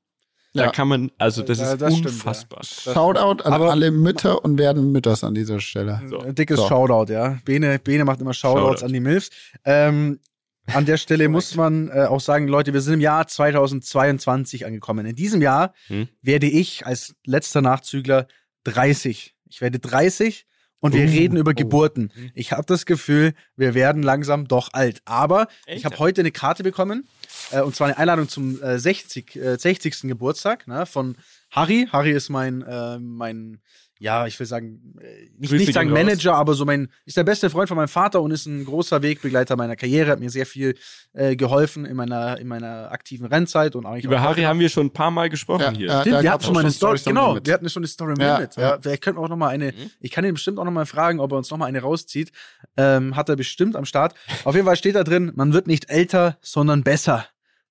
Da 0.54 0.66
Ja. 0.66 0.72
kann 0.72 0.88
man, 0.88 1.12
also 1.18 1.42
das 1.42 1.58
Ja, 1.60 1.74
ist 1.74 1.82
das 1.82 1.94
stimmt, 1.94 2.08
unfassbar. 2.14 2.64
Shoutout 2.64 3.44
an 3.44 3.54
Aber- 3.54 3.72
alle 3.72 3.92
Mütter 3.92 4.46
und 4.46 4.58
werden 4.58 4.92
Mütters 4.94 5.24
an 5.26 5.36
dieser 5.36 5.60
Stelle. 5.60 6.02
So. 6.08 6.20
Ein 6.20 6.34
dickes 6.36 6.58
So. 6.58 6.68
Shoutout, 6.68 7.12
ja. 7.12 7.40
Bene, 7.44 7.78
Bene 7.80 8.06
macht 8.06 8.22
immer 8.22 8.34
Shoutouts 8.34 8.80
Shoutout. 8.82 8.86
an 8.86 8.94
die 8.94 9.00
Milfs. 9.02 9.32
Ähm, 9.66 10.20
an 10.68 10.86
der 10.86 10.98
Stelle 10.98 11.30
muss 11.30 11.56
man 11.56 11.90
äh, 11.90 12.06
auch 12.06 12.20
sagen, 12.20 12.48
Leute, 12.48 12.74
wir 12.74 12.82
sind 12.82 12.96
im 12.96 13.02
Jahr 13.02 13.28
2022 13.28 14.66
angekommen. 14.66 15.06
In 15.06 15.16
diesem 15.16 15.42
Jahr 15.42 15.74
Hm. 15.88 16.08
werde 16.22 16.48
ich 16.48 16.86
als 16.86 17.16
letzter 17.26 17.62
Nachzügler 17.62 18.28
30. 18.64 19.36
Ich 19.48 19.62
werde 19.62 19.80
30 19.80 20.46
und 20.80 20.94
wir 20.94 21.06
Uh, 21.06 21.10
reden 21.10 21.38
über 21.38 21.52
oh. 21.52 21.56
Geburten. 21.56 22.12
Ich 22.34 22.52
habe 22.52 22.66
das 22.68 22.86
Gefühl, 22.86 23.34
wir 23.56 23.74
werden 23.74 24.04
langsam 24.04 24.48
doch 24.48 24.74
alt. 24.74 25.02
Aber 25.06 25.48
ich 25.68 25.86
habe 25.86 25.98
heute 26.00 26.22
eine 26.22 26.32
Karte 26.32 26.64
bekommen, 26.64 27.08
äh, 27.52 27.62
und 27.62 27.76
zwar 27.76 27.88
eine 27.88 27.98
Einladung 27.98 28.28
zum 28.28 28.62
äh, 28.62 28.78
60, 28.78 29.36
äh, 29.36 29.58
60. 29.58 30.02
Geburtstag 30.02 30.68
ne, 30.68 30.86
von 30.86 31.16
Harry. 31.52 31.88
Harry 31.92 32.12
ist 32.12 32.30
mein, 32.30 32.62
äh, 32.62 33.00
mein 33.00 33.62
ja, 34.06 34.28
ich 34.28 34.40
will 34.40 34.46
sagen, 34.46 34.96
äh, 35.02 35.30
nicht, 35.40 35.52
nicht 35.52 35.74
sagen 35.74 35.90
gehen 35.90 35.98
raus. 35.98 36.06
Manager, 36.06 36.36
aber 36.36 36.54
so 36.54 36.64
mein, 36.64 36.90
ist 37.06 37.18
der 37.18 37.24
beste 37.24 37.50
Freund 37.50 37.68
von 37.68 37.76
meinem 37.76 37.88
Vater 37.88 38.22
und 38.22 38.30
ist 38.32 38.46
ein 38.46 38.64
großer 38.64 39.02
Wegbegleiter 39.02 39.56
meiner 39.56 39.76
Karriere, 39.76 40.12
hat 40.12 40.20
mir 40.20 40.30
sehr 40.30 40.46
viel 40.46 40.76
äh, 41.14 41.36
geholfen 41.36 41.86
in 41.86 41.96
meiner, 41.96 42.38
in 42.40 42.48
meiner 42.48 42.92
aktiven 42.92 43.26
Rennzeit 43.26 43.76
und 43.76 43.86
eigentlich 43.86 44.06
Über 44.06 44.18
auch 44.18 44.22
Harry 44.22 44.44
haben 44.44 44.60
wir 44.60 44.70
schon 44.70 44.86
ein 44.88 44.94
paar 44.94 45.10
Mal 45.12 45.30
gesprochen 45.30 45.62
Ja, 45.64 45.72
hier. 45.74 45.88
ja. 45.88 46.02
Stimmt, 46.02 46.22
wir 46.24 46.32
hatten 46.32 46.44
schon 46.44 46.54
mal 46.54 46.60
eine 46.60 46.72
Story, 46.72 47.00
am 47.00 47.04
genau, 47.06 47.28
Limit. 47.30 47.48
wir 47.48 47.54
hatten 47.56 47.70
schon 47.70 47.82
eine 47.82 47.88
Story 47.88 48.14
Ja, 48.20 48.36
Limit. 48.38 48.56
Ja. 48.58 48.78
Vielleicht 48.80 49.02
könnten 49.04 49.20
wir 49.20 49.24
auch 49.26 49.30
noch 49.30 49.38
mal 49.38 49.50
eine, 49.50 49.66
Mhm. 49.72 49.90
ich 50.00 50.12
kann 50.12 50.24
ihn 50.24 50.34
bestimmt 50.36 50.60
auch 50.60 50.66
noch 50.66 50.72
mal 50.72 50.86
fragen, 50.86 51.20
ob 51.20 51.32
er 51.32 51.38
uns 51.40 51.50
noch 51.50 51.58
mal 51.58 51.66
eine 51.66 51.82
rauszieht. 51.82 52.32
Ähm, 52.78 53.16
hat 53.16 53.28
er 53.30 53.36
bestimmt 53.36 53.76
am 53.76 53.86
Start. 53.86 54.14
Auf 54.44 54.54
jeden 54.56 54.68
Fall 54.68 54.76
steht 54.76 54.96
da 54.96 55.04
drin, 55.04 55.32
man 55.36 55.52
wird 55.54 55.66
nicht 55.68 55.90
älter, 55.90 56.38
sondern 56.42 56.84
besser. 56.84 57.26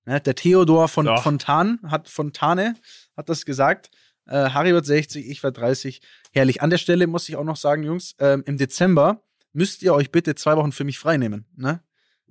Ne, 0.05 0.19
der 0.21 0.35
Theodor 0.35 0.87
von. 0.87 1.07
Fontan 1.17 1.79
hat 1.87 2.09
Fontane 2.09 2.75
hat 3.17 3.29
das 3.29 3.45
gesagt. 3.45 3.89
Äh, 4.27 4.49
Harry 4.49 4.73
wird 4.73 4.85
60, 4.85 5.27
ich 5.29 5.43
werde 5.43 5.59
30. 5.59 6.01
Herrlich. 6.31 6.61
An 6.61 6.69
der 6.69 6.77
Stelle 6.77 7.07
muss 7.07 7.29
ich 7.29 7.35
auch 7.35 7.43
noch 7.43 7.57
sagen, 7.57 7.83
Jungs, 7.83 8.15
ähm, 8.19 8.43
im 8.45 8.57
Dezember 8.57 9.21
müsst 9.53 9.83
ihr 9.83 9.93
euch 9.93 10.11
bitte 10.11 10.35
zwei 10.35 10.55
Wochen 10.57 10.71
für 10.71 10.83
mich 10.83 10.97
frei 10.99 11.17
nehmen. 11.17 11.45
Ne? 11.55 11.81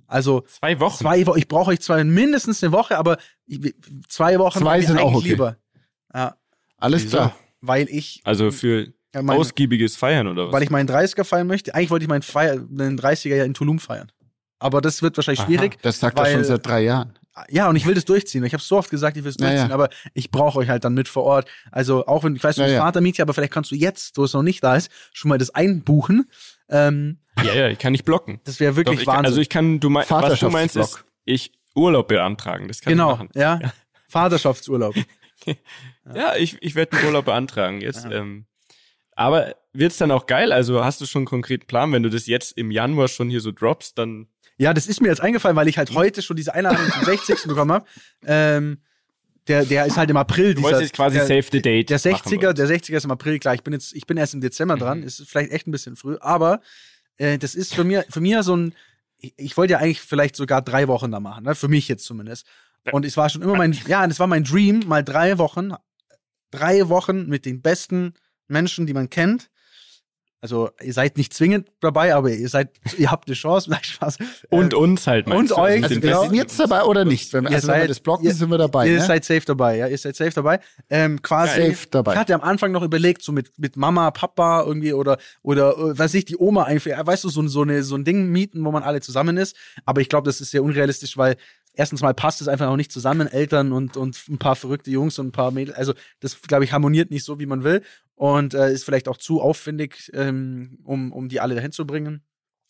Also 0.07 0.41
Zwei 0.41 0.79
Wochen. 0.79 0.97
zwei 0.97 1.25
Wochen. 1.25 1.39
Ich 1.39 1.47
brauche 1.47 1.71
euch 1.71 1.79
zwar 1.79 2.03
mindestens 2.03 2.63
eine 2.63 2.71
Woche, 2.71 2.97
aber 2.97 3.17
ich- 3.47 3.73
zwei 4.07 4.37
Wochen 4.37 4.59
Zwei 4.59 4.81
sind 4.81 4.99
auch 4.99 5.13
okay. 5.15 5.29
lieber. 5.29 5.57
Ja, 6.13 6.35
Alles 6.77 7.03
Wieso? 7.05 7.17
klar. 7.17 7.35
weil 7.61 7.87
ich 7.89 8.21
Also 8.23 8.51
für 8.51 8.93
ja, 9.15 9.21
mein, 9.23 9.37
ausgiebiges 9.37 9.95
Feiern 9.95 10.27
oder 10.27 10.47
was? 10.47 10.53
weil 10.53 10.61
ich 10.63 10.69
meinen 10.69 10.87
30er 10.87 11.23
feiern 11.23 11.47
möchte. 11.47 11.73
Eigentlich 11.73 11.89
wollte 11.89 12.03
ich 12.03 12.09
meinen 12.09 12.21
Feier, 12.21 12.57
den 12.57 12.99
30er 12.99 13.35
ja 13.35 13.45
in 13.45 13.53
Tulum 13.55 13.79
feiern. 13.79 14.11
Aber 14.59 14.81
das 14.81 15.01
wird 15.01 15.17
wahrscheinlich 15.17 15.39
Aha. 15.39 15.47
schwierig. 15.47 15.77
Das 15.81 15.99
sagt 15.99 16.19
er 16.19 16.25
schon 16.27 16.43
seit 16.43 16.65
drei 16.65 16.83
Jahren. 16.83 17.17
Ja, 17.49 17.67
und 17.69 17.75
ich 17.75 17.85
will 17.85 17.93
das 17.93 18.05
durchziehen. 18.05 18.43
Ich 18.45 18.53
habe 18.53 18.63
so 18.63 18.77
oft 18.77 18.89
gesagt, 18.89 19.17
ich 19.17 19.23
will 19.23 19.29
es 19.31 19.37
Ja, 19.39 19.47
durchziehen, 19.47 19.69
ja. 19.69 19.73
aber 19.75 19.89
ich 20.13 20.31
brauche 20.31 20.59
euch 20.59 20.69
halt 20.69 20.85
dann 20.85 20.93
mit 20.93 21.07
vor 21.07 21.23
Ort. 21.23 21.49
Also 21.71 22.05
auch 22.07 22.23
wenn, 22.23 22.35
ich 22.35 22.43
weiß, 22.43 22.55
du 22.55 22.61
Ja, 22.61 22.67
bist 22.67 22.75
ja. 22.77 22.81
Vater 22.81 23.01
Mietje, 23.01 23.21
aber 23.23 23.33
vielleicht 23.33 23.51
kannst 23.53 23.71
du 23.71 23.75
jetzt, 23.75 24.17
wo 24.17 24.23
es 24.23 24.33
noch 24.33 24.41
nicht 24.43 24.63
da 24.63 24.75
ist, 24.75 24.89
schon 25.13 25.29
mal 25.29 25.37
das 25.37 25.49
einbuchen. 25.49 26.29
Ähm, 26.69 27.19
ja, 27.43 27.53
ja, 27.53 27.67
ich 27.67 27.77
kann 27.79 27.91
nicht 27.91 28.05
blocken. 28.05 28.39
das 28.45 28.59
wäre 28.59 28.71
Doch, 28.71 28.77
wirklich 28.77 28.99
ich 29.01 29.05
kann, 29.05 29.15
Wahnsinn. 29.17 29.25
also 29.25 29.41
ich 29.41 29.49
kann, 29.49 29.79
du 29.79 29.89
mein, 29.89 30.05
was 30.09 30.39
du 30.39 30.49
meinst, 30.49 30.75
ist, 30.77 31.03
ich 31.25 31.51
Urlaub 31.75 32.07
beantragen. 32.07 32.67
Das 32.69 32.79
kann 32.81 32.91
genau, 32.91 33.11
ich 33.13 33.17
machen. 33.17 33.29
ja. 33.35 33.59
Vaterschaftsurlaub. 34.07 34.95
Ja, 36.13 36.35
ich, 36.35 36.57
ich 36.61 36.75
werde 36.75 36.95
einen 36.97 37.07
Urlaub 37.07 37.25
beantragen 37.25 37.81
jetzt. 37.81 38.05
Ähm, 38.09 38.45
aber 39.11 39.55
wird's 39.73 39.97
dann 39.97 40.11
auch 40.11 40.25
geil? 40.27 40.51
Also 40.51 40.83
hast 40.83 41.01
du 41.01 41.05
schon 41.05 41.21
einen 41.21 41.25
konkreten 41.27 41.67
Plan, 41.67 41.91
wenn 41.91 42.03
du 42.03 42.09
das 42.09 42.25
jetzt 42.27 42.57
im 42.57 42.71
Januar 42.71 43.07
schon 43.07 43.29
hier 43.29 43.41
so 43.41 43.51
droppst, 43.51 43.97
dann 43.97 44.27
Ja, 44.57 44.73
das 44.73 44.87
ist 44.87 45.01
mir 45.01 45.09
jetzt 45.09 45.21
eingefallen, 45.21 45.55
weil 45.55 45.67
ich 45.67 45.77
halt 45.77 45.93
heute 45.93 46.21
schon 46.21 46.35
diese 46.37 46.53
Einladung 46.53 46.89
zum 46.91 47.03
60. 47.03 47.43
bekommen 47.47 47.71
habe. 47.71 47.85
Ähm, 48.25 48.79
der, 49.47 49.65
der 49.65 49.85
ist 49.85 49.97
halt 49.97 50.09
im 50.09 50.17
April. 50.17 50.55
du 50.55 50.61
dieser- 50.61 50.81
jetzt 50.81 50.93
quasi 50.93 51.17
der, 51.17 51.27
Save 51.27 51.45
the 51.51 51.61
Date. 51.61 51.89
Der 51.89 51.99
machen 52.11 52.31
60er, 52.31 52.49
und- 52.49 52.57
der 52.57 52.67
60er 52.67 52.95
ist 52.97 53.03
im 53.05 53.11
April, 53.11 53.37
klar, 53.39 53.53
ich 53.53 53.63
bin 53.63 53.73
jetzt, 53.73 53.93
ich 53.93 54.07
bin 54.07 54.17
erst 54.17 54.33
im 54.33 54.41
Dezember 54.41 54.75
dran, 54.77 54.99
Mhm. 55.01 55.03
ist 55.07 55.21
vielleicht 55.27 55.51
echt 55.51 55.67
ein 55.67 55.71
bisschen 55.71 55.95
früh, 55.95 56.17
aber 56.19 56.61
äh, 57.17 57.37
das 57.37 57.53
ist 57.53 57.75
für 57.75 57.83
mir, 57.83 58.05
für 58.09 58.21
mir 58.21 58.41
so 58.43 58.55
ein, 58.55 58.73
ich, 59.17 59.33
ich 59.37 59.57
wollte 59.57 59.73
ja 59.73 59.79
eigentlich 59.79 60.01
vielleicht 60.01 60.35
sogar 60.35 60.61
drei 60.61 60.87
Wochen 60.87 61.11
da 61.11 61.19
machen, 61.19 61.43
ne? 61.43 61.53
für 61.55 61.67
mich 61.67 61.87
jetzt 61.87 62.05
zumindest. 62.05 62.47
Und 62.91 63.05
es 63.05 63.17
war 63.17 63.29
schon 63.29 63.41
immer 63.41 63.55
mein, 63.55 63.71
ja, 63.87 64.07
das 64.07 64.19
war 64.19 64.27
mein 64.27 64.43
Dream, 64.45 64.81
mal 64.87 65.03
drei 65.03 65.37
Wochen, 65.37 65.73
drei 66.51 66.87
Wochen 66.89 67.27
mit 67.27 67.45
den 67.45 67.61
besten 67.61 68.13
Menschen, 68.47 68.85
die 68.87 68.93
man 68.93 69.09
kennt. 69.09 69.49
Also 70.45 70.69
ihr 70.83 70.93
seid 70.93 71.17
nicht 71.17 71.33
zwingend 71.33 71.69
dabei, 71.79 72.13
aber 72.13 72.29
ihr 72.29 72.47
seid, 72.49 72.69
ihr 72.99 73.09
habt 73.09 73.27
eine 73.27 73.33
Chance. 73.33 73.67
Nein, 73.71 73.79
Spaß. 73.81 74.19
und 74.49 74.73
Äh, 74.73 74.75
uns 74.75 75.07
halt. 75.07 75.27
meinst 75.27 75.51
und 75.53 75.57
du? 75.57 75.61
euch, 75.63 75.81
Also 75.81 75.95
wir 75.95 76.01
genau. 76.01 76.23
sind 76.25 76.35
jetzt 76.35 76.59
dabei 76.59 76.83
oder 76.83 77.03
nicht? 77.03 77.33
Wenn, 77.33 77.47
also 77.47 77.67
wenn 77.67 77.73
wir 77.73 77.81
seid- 77.81 77.89
das 77.89 77.99
blocken, 77.99 78.25
ihr- 78.25 78.33
sind 78.35 78.51
wir 78.51 78.59
dabei. 78.59 78.87
Ihr 78.87 78.99
ne? 78.99 79.05
seid 79.05 79.25
safe 79.25 79.41
dabei, 79.43 79.77
ja, 79.77 79.87
ihr 79.87 79.97
seid 79.97 80.15
safe 80.15 80.29
dabei. 80.29 80.59
Ähm, 80.91 81.19
quasi, 81.23 81.71
Safe 81.71 81.87
dabei. 81.89 82.13
ich 82.13 82.19
hatte 82.19 82.35
am 82.35 82.41
Anfang 82.41 82.71
noch 82.71 82.83
überlegt, 82.83 83.23
so 83.23 83.31
mit, 83.31 83.57
mit 83.57 83.75
Mama, 83.75 84.11
Papa 84.11 84.63
irgendwie 84.63 84.93
oder, 84.93 85.17
oder, 85.41 85.97
weiß 85.97 86.13
ich, 86.13 86.25
die 86.25 86.37
Oma 86.37 86.65
einfach, 86.65 86.91
ja, 86.91 87.03
weißt 87.07 87.23
du, 87.23 87.29
so, 87.29 87.47
so, 87.47 87.63
eine, 87.63 87.81
so 87.81 87.95
ein 87.95 88.03
Ding 88.03 88.27
mieten, 88.29 88.63
wo 88.63 88.71
man 88.71 88.83
alle 88.83 89.01
zusammen 89.01 89.37
ist. 89.37 89.55
Aber 89.83 89.99
ich 90.01 90.09
glaube, 90.09 90.25
das 90.27 90.41
ist 90.41 90.51
sehr 90.51 90.61
unrealistisch, 90.61 91.17
weil 91.17 91.37
erstens 91.75 92.01
mal 92.01 92.13
passt 92.13 92.41
es 92.41 92.47
einfach 92.47 92.67
noch 92.67 92.77
nicht 92.77 92.91
zusammen, 92.91 93.27
Eltern 93.27 93.71
und, 93.71 93.97
und 93.97 94.17
ein 94.29 94.37
paar 94.37 94.55
verrückte 94.55 94.91
Jungs 94.91 95.19
und 95.19 95.27
ein 95.27 95.31
paar 95.31 95.51
Mädels. 95.51 95.77
Also, 95.77 95.93
das, 96.19 96.41
glaube 96.41 96.63
ich, 96.63 96.73
harmoniert 96.73 97.11
nicht 97.11 97.23
so, 97.23 97.39
wie 97.39 97.45
man 97.45 97.63
will. 97.63 97.83
Und 98.15 98.53
äh, 98.53 98.71
ist 98.71 98.85
vielleicht 98.85 99.07
auch 99.07 99.17
zu 99.17 99.41
aufwendig, 99.41 100.09
ähm, 100.13 100.79
um, 100.83 101.11
um 101.11 101.27
die 101.27 101.41
alle 101.41 101.55
dahin 101.55 101.71
zu 101.71 101.85
bringen. 101.85 102.23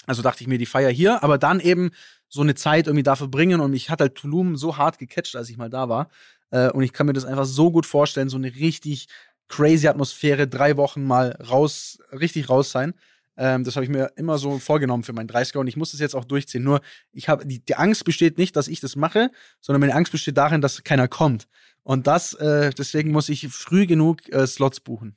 Also 0.08 0.22
dachte 0.22 0.42
ich 0.42 0.48
mir, 0.48 0.58
die 0.58 0.66
Feier 0.66 0.90
hier, 0.90 1.24
aber 1.24 1.38
dann 1.38 1.60
eben 1.60 1.92
so 2.30 2.42
eine 2.42 2.56
Zeit 2.56 2.88
irgendwie 2.88 3.04
da 3.04 3.16
verbringen 3.16 3.62
und 3.62 3.72
mich 3.72 3.90
hat 3.90 4.02
halt 4.02 4.16
Tulum 4.16 4.56
so 4.56 4.78
hart 4.78 5.00
gecatcht, 5.00 5.36
als 5.36 5.50
ich 5.50 5.58
mal 5.58 5.70
da 5.70 5.90
war. 5.90 6.10
Äh, 6.52 6.70
und 6.70 6.84
ich 6.84 6.94
kann 6.94 7.08
mir 7.08 7.14
das 7.14 7.26
einfach 7.26 7.46
so 7.46 7.72
gut 7.72 7.86
vorstellen, 7.86 8.30
so 8.30 8.38
eine 8.38 8.54
richtig 8.56 9.08
crazy 9.48 9.88
Atmosphäre, 9.88 10.48
drei 10.48 10.78
Wochen 10.78 11.04
mal 11.04 11.38
raus, 11.50 12.00
richtig 12.12 12.50
raus 12.50 12.72
sein. 12.72 12.94
Ähm, 13.38 13.64
das 13.64 13.76
habe 13.76 13.84
ich 13.84 13.90
mir 13.90 14.12
immer 14.16 14.38
so 14.38 14.60
vorgenommen 14.60 15.04
für 15.04 15.14
meinen 15.14 15.30
30er 15.30 15.58
und 15.60 15.68
ich 15.68 15.76
muss 15.78 15.92
das 15.92 16.00
jetzt 16.00 16.16
auch 16.16 16.26
durchziehen. 16.26 16.64
Nur, 16.64 16.82
ich 17.12 17.28
habe 17.30 17.46
die, 17.46 17.60
die 17.64 17.76
Angst 17.76 18.06
besteht 18.06 18.38
nicht, 18.38 18.56
dass 18.56 18.68
ich 18.68 18.80
das 18.80 18.96
mache, 18.96 19.30
sondern 19.62 19.82
meine 19.82 19.94
Angst 19.96 20.12
besteht 20.12 20.38
darin, 20.38 20.62
dass 20.62 20.84
keiner 20.84 21.08
kommt. 21.08 21.48
Und 21.84 22.08
das, 22.08 22.34
äh, 22.34 22.72
deswegen 22.78 23.12
muss 23.12 23.30
ich 23.30 23.48
früh 23.50 23.86
genug 23.86 24.28
äh, 24.32 24.48
Slots 24.48 24.80
buchen. 24.80 25.16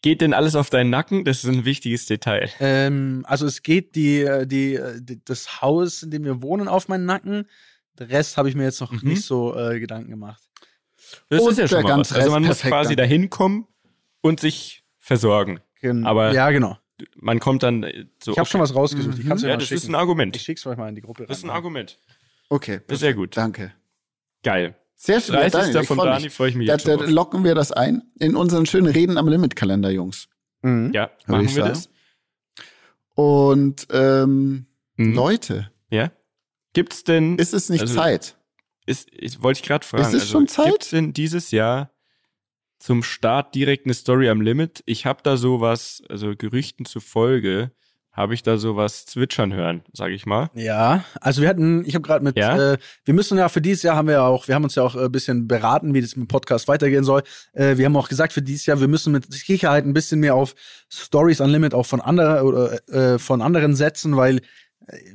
geht 0.00 0.20
denn 0.20 0.32
alles 0.32 0.54
auf 0.54 0.70
deinen 0.70 0.90
Nacken? 0.90 1.24
Das 1.24 1.38
ist 1.44 1.50
ein 1.50 1.64
wichtiges 1.64 2.06
Detail. 2.06 2.48
Ähm, 2.60 3.24
also 3.26 3.46
es 3.46 3.62
geht 3.62 3.94
die, 3.96 4.20
äh, 4.20 4.46
die, 4.46 4.76
äh, 4.76 5.00
die, 5.02 5.20
das 5.24 5.60
Haus, 5.60 6.02
in 6.04 6.10
dem 6.12 6.24
wir 6.24 6.40
wohnen, 6.40 6.68
auf 6.68 6.88
meinen 6.88 7.04
Nacken. 7.04 7.48
Der 7.98 8.08
Rest 8.10 8.36
habe 8.36 8.48
ich 8.48 8.54
mir 8.54 8.62
jetzt 8.62 8.80
noch 8.80 8.92
Mhm. 8.92 9.00
nicht 9.08 9.22
so 9.24 9.56
äh, 9.58 9.80
Gedanken 9.80 10.10
gemacht. 10.10 10.42
Das 11.30 11.42
Und 11.42 11.50
ist 11.50 11.58
ja 11.58 11.66
schon 11.68 11.82
mal 11.82 11.98
was. 11.98 12.12
Also 12.12 12.30
man 12.30 12.44
muss 12.44 12.60
quasi 12.60 12.94
dahin 12.94 13.28
kommen 13.28 13.66
und 14.20 14.38
sich 14.40 14.84
versorgen. 14.98 15.58
Gen 15.80 16.06
Aber- 16.06 16.32
ja, 16.32 16.50
genau. 16.50 16.78
Man 17.16 17.38
kommt 17.40 17.62
dann 17.62 17.82
äh, 17.84 18.06
so. 18.22 18.32
Ich 18.32 18.38
habe 18.38 18.48
schon 18.48 18.60
was 18.60 18.74
rausgesucht. 18.74 19.18
Es 19.18 19.24
Ja, 19.24 19.28
mal 19.34 19.56
das 19.58 19.68
schicken. 19.68 19.74
ist 19.78 19.88
ein 19.88 19.94
Argument. 19.94 20.34
ich 20.36 20.42
schick's 20.42 20.66
euch 20.66 20.76
mal 20.76 20.88
in 20.88 20.94
die 20.94 21.00
Gruppe. 21.02 21.26
Das 21.26 21.38
ist 21.38 21.44
ein. 21.44 21.50
Argument. 21.50 21.98
Okay. 22.48 22.80
Das 22.86 22.96
ist 22.96 23.00
sehr 23.00 23.14
gut. 23.14 23.36
Danke. 23.36 23.72
Geil. 24.42 24.74
Sehr 24.96 25.20
schön. 25.20 25.34
30. 25.36 25.52
Daniel, 25.52 25.80
ich 25.82 25.86
von 25.88 25.96
freu 25.98 26.04
mich. 26.06 26.14
Dani 26.16 26.30
freue 26.30 26.48
ich 26.50 26.54
mich 26.56 26.66
Da, 26.66 26.72
jetzt 26.74 26.86
da 26.88 26.92
schon 26.92 27.00
drauf. 27.02 27.10
locken 27.10 27.44
wir 27.44 27.54
das 27.54 27.70
ein 27.72 28.02
in 28.18 28.34
unseren 28.36 28.66
schönen 28.66 28.86
Reden 28.88 29.16
am 29.16 29.28
Limit-Kalender, 29.28 29.90
Jungs. 29.90 30.28
Mhm. 30.62 30.90
Ja, 30.92 31.10
machen 31.26 31.44
ich 31.44 31.54
wir 31.54 31.62
sagen. 31.62 31.74
das? 31.74 31.88
Und 33.14 33.86
ähm, 33.92 34.66
Mhm. 34.96 35.14
Leute, 35.14 35.70
Ja. 35.90 36.10
Gibt's 36.72 37.04
denn 37.04 37.36
ist 37.38 37.54
es 37.54 37.68
nicht 37.70 37.82
Also, 37.82 37.94
Zeit? 37.94 38.36
ist, 38.86 39.08
ist, 39.10 39.42
wollte 39.42 39.60
ich 39.60 39.66
gerade 39.66 39.86
fragen. 39.86 40.02
Ist 40.02 40.08
es 40.14 40.20
also, 40.22 40.32
schon 40.32 40.48
Zeit? 40.48 40.66
Gibt's 40.66 40.90
denn 40.90 41.12
dieses 41.12 41.50
Jahr 41.52 41.90
zum 42.78 43.02
Start 43.02 43.54
direkt 43.54 43.86
eine 43.86 43.94
Story 43.94 44.28
am 44.28 44.40
Limit? 44.40 44.82
Ich 44.86 45.06
habe 45.06 45.20
da 45.22 45.36
sowas, 45.36 46.02
also 46.08 46.34
Gerüchten 46.36 46.84
zufolge, 46.84 47.72
habe 48.12 48.34
ich 48.34 48.42
da 48.42 48.56
sowas 48.58 49.06
zwitschern 49.06 49.54
hören, 49.54 49.82
sage 49.92 50.12
ich 50.12 50.26
mal. 50.26 50.50
Ja, 50.54 51.04
also 51.20 51.40
wir 51.40 51.48
hatten, 51.48 51.84
ich 51.84 51.94
habe 51.94 52.02
gerade 52.02 52.24
mit, 52.24 52.36
Ja? 52.36 52.72
äh, 52.72 52.78
wir 53.04 53.14
müssen 53.14 53.38
ja 53.38 53.48
für 53.48 53.60
dieses 53.60 53.84
Jahr 53.84 53.94
haben 53.94 54.08
wir 54.08 54.14
ja 54.14 54.26
auch, 54.26 54.48
wir 54.48 54.56
haben 54.56 54.64
uns 54.64 54.74
ja 54.74 54.82
auch 54.82 54.96
ein 54.96 55.12
bisschen 55.12 55.46
beraten, 55.46 55.94
wie 55.94 56.00
das 56.00 56.16
mit 56.16 56.26
dem 56.26 56.28
Podcast 56.28 56.66
weitergehen 56.66 57.04
soll. 57.04 57.22
Äh, 57.52 57.76
wir 57.76 57.84
haben 57.84 57.96
auch 57.96 58.08
gesagt, 58.08 58.32
für 58.32 58.42
dieses 58.42 58.66
Jahr, 58.66 58.80
wir 58.80 58.88
müssen 58.88 59.12
mit 59.12 59.32
Sicherheit 59.32 59.84
ein 59.84 59.92
bisschen 59.94 60.18
mehr 60.18 60.34
auf 60.34 60.56
Stories 60.88 61.40
Unlimited 61.40 61.74
auch 61.74 61.86
von 61.86 62.00
anderen 62.00 62.42
oder 62.44 62.88
äh, 62.88 63.18
von 63.20 63.40
anderen 63.40 63.76
setzen, 63.76 64.16
weil 64.16 64.38
äh, 64.38 64.40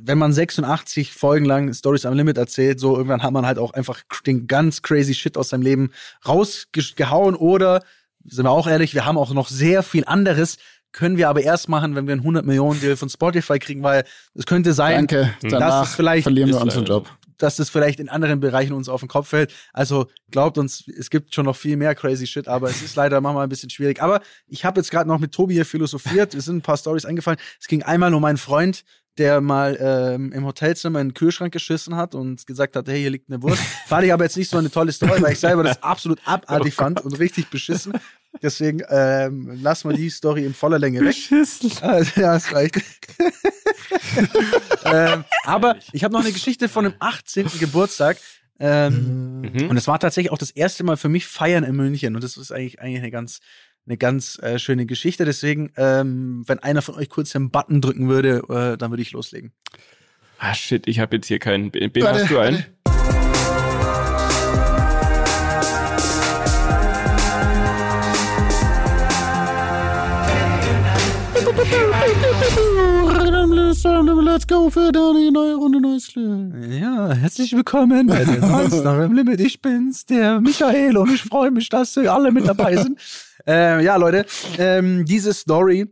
wenn 0.00 0.18
man 0.18 0.32
86 0.32 1.12
Folgen 1.12 1.44
lang 1.44 1.72
Stories 1.74 2.04
Unlimited 2.04 2.38
erzählt, 2.38 2.78
so 2.80 2.96
irgendwann 2.96 3.22
hat 3.22 3.32
man 3.32 3.44
halt 3.46 3.58
auch 3.58 3.72
einfach 3.72 4.02
den 4.26 4.46
ganz 4.46 4.82
crazy 4.82 5.14
Shit 5.14 5.36
aus 5.36 5.48
seinem 5.48 5.62
Leben 5.62 5.90
rausgehauen 6.26 7.34
oder 7.34 7.82
sind 8.24 8.44
wir 8.44 8.50
auch 8.50 8.66
ehrlich, 8.66 8.94
wir 8.94 9.04
haben 9.04 9.18
auch 9.18 9.32
noch 9.34 9.48
sehr 9.48 9.82
viel 9.82 10.04
anderes, 10.06 10.56
können 10.92 11.16
wir 11.16 11.28
aber 11.28 11.42
erst 11.42 11.68
machen, 11.68 11.94
wenn 11.96 12.06
wir 12.06 12.12
einen 12.12 12.20
100 12.22 12.46
Millionen 12.46 12.80
Deal 12.80 12.96
von 12.96 13.08
Spotify 13.08 13.58
kriegen, 13.58 13.82
weil 13.82 14.04
es 14.34 14.46
könnte 14.46 14.72
sein, 14.72 15.06
Danke. 15.08 15.34
das 15.42 15.50
Danach 15.50 15.82
ist 15.88 15.94
vielleicht- 15.96 16.22
verlieren 16.22 16.48
wir 16.50 16.60
unseren 16.60 16.84
Job. 16.84 17.10
dass 17.38 17.56
das 17.56 17.68
vielleicht 17.68 17.98
in 17.98 18.08
anderen 18.08 18.38
Bereichen 18.38 18.72
uns 18.72 18.88
auf 18.88 19.00
den 19.00 19.08
Kopf 19.08 19.28
fällt. 19.28 19.52
Also 19.72 20.06
glaubt 20.30 20.56
uns, 20.56 20.84
es 20.86 21.10
gibt 21.10 21.34
schon 21.34 21.46
noch 21.46 21.56
viel 21.56 21.76
mehr 21.76 21.96
crazy 21.96 22.28
Shit, 22.28 22.46
aber 22.46 22.70
es 22.70 22.80
ist 22.80 22.94
leider 22.94 23.20
manchmal 23.20 23.42
ein 23.42 23.48
bisschen 23.48 23.70
schwierig. 23.70 24.00
Aber 24.00 24.20
ich 24.46 24.64
habe 24.64 24.78
jetzt 24.78 24.92
gerade 24.92 25.08
noch 25.08 25.18
mit 25.18 25.32
Tobi 25.32 25.54
hier 25.54 25.66
philosophiert. 25.66 26.32
Es 26.34 26.44
sind 26.44 26.58
ein 26.58 26.62
paar 26.62 26.76
Stories 26.76 27.04
eingefallen. 27.04 27.40
Es 27.60 27.66
ging 27.66 27.82
einmal 27.82 28.14
um 28.14 28.24
einen 28.24 28.38
Freund, 28.38 28.84
der 29.18 29.40
mal 29.40 29.76
ähm, 29.80 30.32
im 30.32 30.44
Hotelzimmer 30.44 31.00
in 31.00 31.08
den 31.08 31.14
Kühlschrank 31.14 31.52
geschissen 31.52 31.96
hat 31.96 32.14
und 32.14 32.46
gesagt 32.46 32.76
hat, 32.76 32.88
hey, 32.88 33.00
hier 33.00 33.10
liegt 33.10 33.30
eine 33.30 33.42
Wurst. 33.42 33.62
Fand 33.86 34.04
ich 34.04 34.12
aber 34.12 34.24
jetzt 34.24 34.36
nicht 34.36 34.50
so 34.50 34.58
eine 34.58 34.70
tolle 34.70 34.92
Story, 34.92 35.22
weil 35.22 35.32
ich 35.32 35.40
selber 35.40 35.62
das 35.62 35.82
absolut 35.82 36.20
abartig 36.24 36.74
fand 36.74 37.00
und 37.00 37.18
richtig 37.18 37.48
beschissen. 37.50 37.92
Deswegen 38.42 38.82
ähm, 38.88 39.60
lassen 39.62 39.90
wir 39.90 39.96
die 39.96 40.10
Story 40.10 40.44
in 40.44 40.54
voller 40.54 40.78
Länge 40.78 41.00
weg. 41.00 41.08
Beschissen. 41.08 41.70
Also, 41.80 42.10
ja, 42.20 42.34
das 42.34 42.52
reicht. 42.52 42.76
ähm, 44.84 45.24
aber 45.44 45.76
ich 45.92 46.02
habe 46.02 46.12
noch 46.12 46.22
eine 46.22 46.32
Geschichte 46.32 46.68
von 46.68 46.86
einem 46.86 46.94
18. 46.98 47.46
Geburtstag. 47.60 48.16
Ähm, 48.58 49.34
Mhm. 49.54 49.70
Und 49.70 49.76
es 49.76 49.86
war 49.86 49.98
tatsächlich 49.98 50.32
auch 50.32 50.38
das 50.38 50.50
erste 50.50 50.84
Mal 50.84 50.96
für 50.96 51.08
mich 51.08 51.26
Feiern 51.26 51.64
in 51.64 51.76
München. 51.76 52.14
Und 52.14 52.24
das 52.24 52.36
ist 52.36 52.50
eigentlich, 52.50 52.80
eigentlich 52.80 52.98
eine 52.98 53.10
ganz, 53.10 53.40
eine 53.86 53.96
ganz 53.96 54.38
äh, 54.42 54.58
schöne 54.58 54.86
Geschichte. 54.86 55.24
Deswegen, 55.24 55.70
ähm, 55.76 56.44
wenn 56.46 56.58
einer 56.58 56.82
von 56.82 56.94
euch 56.94 57.08
kurz 57.08 57.32
den 57.32 57.50
Button 57.50 57.80
drücken 57.80 58.08
würde, 58.08 58.42
äh, 58.48 58.76
dann 58.76 58.90
würde 58.90 59.02
ich 59.02 59.12
loslegen. 59.12 59.52
Ah 60.38 60.54
shit, 60.54 60.86
ich 60.86 60.98
habe 61.00 61.16
jetzt 61.16 61.26
hier 61.26 61.38
keinen. 61.38 61.70
Ben, 61.70 61.90
Warte, 61.96 62.20
hast 62.20 62.30
du 62.30 62.38
einen? 62.38 62.64
warte. 72.44 72.63
Let's 73.84 74.46
go 74.46 74.70
für 74.70 74.92
Dani, 74.92 75.30
neue 75.30 75.56
Runde, 75.56 75.78
neues. 75.78 76.14
Ja, 76.14 77.12
herzlich 77.12 77.54
willkommen 77.54 78.06
bei 78.06 78.24
den 78.24 78.40
Monster 78.40 79.04
im 79.04 79.12
Limit. 79.12 79.40
Ich 79.40 79.60
bin's, 79.60 80.06
der 80.06 80.40
Michael, 80.40 80.96
und 80.96 81.12
ich 81.12 81.22
freue 81.22 81.50
mich, 81.50 81.68
dass 81.68 81.94
ihr 81.98 82.10
alle 82.10 82.32
mit 82.32 82.48
dabei 82.48 82.76
sind. 82.82 82.98
äh, 83.46 83.84
ja, 83.84 83.96
Leute, 83.96 84.24
ähm, 84.56 85.04
diese 85.04 85.34
Story 85.34 85.86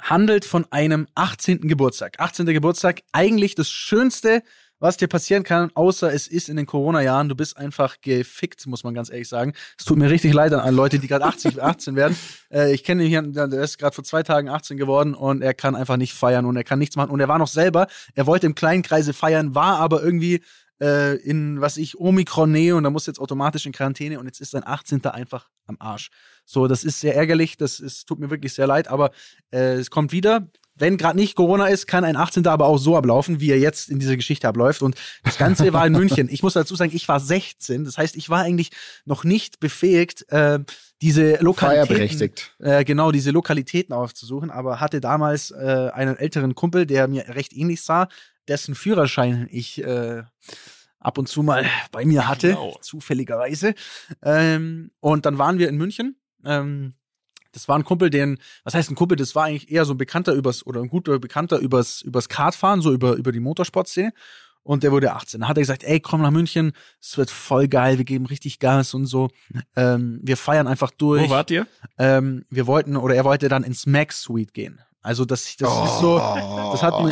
handelt 0.00 0.44
von 0.44 0.66
einem 0.70 1.06
18. 1.14 1.68
Geburtstag. 1.68 2.18
18. 2.18 2.46
Geburtstag, 2.46 3.02
eigentlich 3.12 3.54
das 3.54 3.70
Schönste, 3.70 4.42
was 4.84 4.98
dir 4.98 5.08
passieren 5.08 5.44
kann, 5.44 5.70
außer 5.72 6.12
es 6.12 6.28
ist 6.28 6.50
in 6.50 6.58
den 6.58 6.66
Corona-Jahren. 6.66 7.30
Du 7.30 7.34
bist 7.34 7.56
einfach 7.56 8.02
gefickt, 8.02 8.66
muss 8.66 8.84
man 8.84 8.92
ganz 8.92 9.10
ehrlich 9.10 9.30
sagen. 9.30 9.54
Es 9.78 9.86
tut 9.86 9.96
mir 9.96 10.10
richtig 10.10 10.34
leid 10.34 10.52
an 10.52 10.60
alle 10.60 10.76
Leute, 10.76 10.98
die 10.98 11.08
gerade 11.08 11.24
80, 11.24 11.62
18 11.62 11.96
werden. 11.96 12.14
Äh, 12.52 12.74
ich 12.74 12.84
kenne 12.84 13.02
ihn, 13.02 13.32
der 13.32 13.50
ist 13.54 13.78
gerade 13.78 13.94
vor 13.94 14.04
zwei 14.04 14.22
Tagen 14.22 14.50
18 14.50 14.76
geworden 14.76 15.14
und 15.14 15.40
er 15.40 15.54
kann 15.54 15.74
einfach 15.74 15.96
nicht 15.96 16.12
feiern 16.12 16.44
und 16.44 16.54
er 16.56 16.64
kann 16.64 16.78
nichts 16.78 16.96
machen. 16.96 17.10
Und 17.10 17.18
er 17.20 17.28
war 17.28 17.38
noch 17.38 17.48
selber, 17.48 17.86
er 18.14 18.26
wollte 18.26 18.44
im 18.44 18.54
kleinen 18.54 18.82
Kreise 18.82 19.14
feiern, 19.14 19.54
war 19.54 19.78
aber 19.78 20.02
irgendwie 20.02 20.42
äh, 20.82 21.16
in, 21.16 21.62
was 21.62 21.78
ich, 21.78 21.98
Omikron-Nähe 21.98 22.76
und 22.76 22.84
da 22.84 22.90
muss 22.90 23.06
jetzt 23.06 23.20
automatisch 23.20 23.64
in 23.64 23.72
Quarantäne 23.72 24.20
und 24.20 24.26
jetzt 24.26 24.42
ist 24.42 24.50
sein 24.50 24.66
18. 24.66 25.06
einfach 25.06 25.48
am 25.66 25.76
Arsch. 25.78 26.10
So, 26.44 26.68
das 26.68 26.84
ist 26.84 27.00
sehr 27.00 27.16
ärgerlich, 27.16 27.56
das 27.56 27.80
ist, 27.80 28.04
tut 28.04 28.18
mir 28.18 28.28
wirklich 28.28 28.52
sehr 28.52 28.66
leid, 28.66 28.88
aber 28.88 29.12
äh, 29.50 29.76
es 29.76 29.88
kommt 29.88 30.12
wieder. 30.12 30.50
Wenn 30.76 30.96
gerade 30.96 31.16
nicht 31.18 31.36
Corona 31.36 31.66
ist, 31.68 31.86
kann 31.86 32.04
ein 32.04 32.16
18. 32.16 32.46
aber 32.48 32.66
auch 32.66 32.78
so 32.78 32.96
ablaufen, 32.96 33.40
wie 33.40 33.50
er 33.50 33.58
jetzt 33.58 33.88
in 33.90 33.98
dieser 34.00 34.16
Geschichte 34.16 34.48
abläuft. 34.48 34.82
Und 34.82 34.96
das 35.22 35.38
Ganze 35.38 35.72
war 35.72 35.86
in 35.86 35.92
München. 36.00 36.28
Ich 36.28 36.42
muss 36.42 36.54
dazu 36.54 36.74
sagen, 36.74 36.90
ich 36.94 37.06
war 37.06 37.20
16. 37.20 37.84
Das 37.84 37.96
heißt, 37.96 38.16
ich 38.16 38.28
war 38.28 38.42
eigentlich 38.42 38.70
noch 39.04 39.22
nicht 39.24 39.60
befähigt, 39.60 40.24
äh, 40.32 40.58
diese 41.00 41.36
Lokalitäten, 41.36 42.32
äh, 42.60 42.84
genau 42.84 43.12
diese 43.12 43.30
Lokalitäten 43.30 43.92
aufzusuchen, 43.94 44.50
aber 44.50 44.80
hatte 44.80 45.00
damals 45.00 45.50
äh, 45.50 45.90
einen 45.92 46.16
älteren 46.16 46.54
Kumpel, 46.54 46.86
der 46.86 47.08
mir 47.08 47.28
recht 47.28 47.52
ähnlich 47.52 47.82
sah, 47.82 48.08
dessen 48.48 48.74
Führerschein 48.74 49.48
ich 49.50 49.82
äh, 49.82 50.22
ab 50.98 51.18
und 51.18 51.28
zu 51.28 51.42
mal 51.42 51.66
bei 51.92 52.04
mir 52.04 52.26
hatte, 52.26 52.48
Genau. 52.48 52.78
zufälligerweise. 52.80 53.74
Ähm, 54.22 54.90
und 55.00 55.26
dann 55.26 55.38
waren 55.38 55.58
wir 55.58 55.68
in 55.68 55.76
München. 55.76 56.16
Ähm, 56.44 56.94
das 57.54 57.66
war 57.68 57.76
ein 57.78 57.84
Kumpel, 57.84 58.10
den, 58.10 58.38
was 58.64 58.74
heißt 58.74 58.90
ein 58.90 58.94
Kumpel, 58.96 59.16
das 59.16 59.34
war 59.34 59.44
eigentlich 59.44 59.70
eher 59.70 59.84
so 59.86 59.94
ein 59.94 59.98
Bekannter 59.98 60.34
übers, 60.34 60.66
oder 60.66 60.80
ein 60.82 60.88
guter 60.88 61.18
Bekannter 61.18 61.58
übers, 61.58 62.02
übers 62.02 62.28
Kartfahren, 62.28 62.82
so 62.82 62.92
über, 62.92 63.14
über 63.14 63.32
die 63.32 63.40
Motorsportszene. 63.40 64.12
Und 64.62 64.82
der 64.82 64.92
wurde 64.92 65.12
18. 65.12 65.40
Da 65.42 65.48
hat 65.48 65.58
er 65.58 65.62
gesagt, 65.62 65.84
ey, 65.84 66.00
komm 66.00 66.22
nach 66.22 66.30
München, 66.30 66.72
es 67.00 67.18
wird 67.18 67.30
voll 67.30 67.68
geil, 67.68 67.98
wir 67.98 68.04
geben 68.06 68.24
richtig 68.26 68.58
Gas 68.60 68.94
und 68.94 69.04
so. 69.06 69.28
Ähm, 69.76 70.20
wir 70.22 70.36
feiern 70.38 70.66
einfach 70.66 70.90
durch. 70.90 71.22
Wo 71.24 71.30
wart 71.30 71.50
ihr? 71.50 71.66
Ähm, 71.98 72.44
wir 72.48 72.66
wollten, 72.66 72.96
oder 72.96 73.14
er 73.14 73.24
wollte 73.24 73.48
dann 73.50 73.62
ins 73.62 73.84
Max 73.86 74.22
Suite 74.22 74.54
gehen. 74.54 74.80
Also 75.02 75.26
das, 75.26 75.54
das 75.58 75.68
ist 75.70 75.98
so, 76.00 76.16
das 76.16 76.82
hat 76.82 76.94
Oh, 76.94 77.06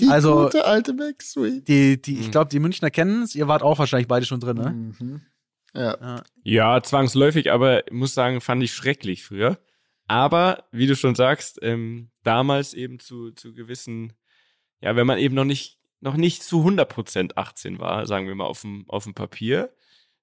die 0.00 0.08
also- 0.08 0.42
gute 0.46 0.64
alte 0.66 0.92
Max 0.92 1.30
Suite. 1.30 1.68
die, 1.68 2.02
die, 2.02 2.18
ich 2.18 2.26
Mhm. 2.26 2.30
glaube, 2.32 2.50
die 2.50 2.58
Münchner 2.58 2.90
kennen 2.90 3.22
es, 3.22 3.36
ihr 3.36 3.46
wart 3.46 3.62
auch 3.62 3.78
wahrscheinlich 3.78 4.08
beide 4.08 4.26
schon 4.26 4.40
drin, 4.40 4.56
ne? 4.56 4.70
Mhm. 4.98 5.20
Ja. 5.72 6.22
Ja, 6.42 6.82
zwangsläufig, 6.82 7.52
aber 7.52 7.86
ich 7.86 7.92
muss 7.92 8.14
sagen, 8.14 8.40
fand 8.40 8.64
ich 8.64 8.72
schrecklich 8.72 9.22
früher. 9.22 9.58
Aber, 10.10 10.64
wie 10.72 10.88
du 10.88 10.96
schon 10.96 11.14
sagst, 11.14 11.60
ähm, 11.62 12.10
damals 12.24 12.74
eben 12.74 12.98
zu, 12.98 13.30
zu 13.30 13.54
gewissen, 13.54 14.12
ja, 14.80 14.96
wenn 14.96 15.06
man 15.06 15.18
eben 15.18 15.36
noch 15.36 15.44
nicht, 15.44 15.78
noch 16.00 16.16
nicht 16.16 16.42
zu 16.42 16.66
100% 16.66 17.36
18 17.36 17.78
war, 17.78 18.06
sagen 18.06 18.26
wir 18.26 18.34
mal 18.34 18.46
auf 18.46 18.62
dem, 18.62 18.86
auf 18.88 19.04
dem 19.04 19.14
Papier, 19.14 19.72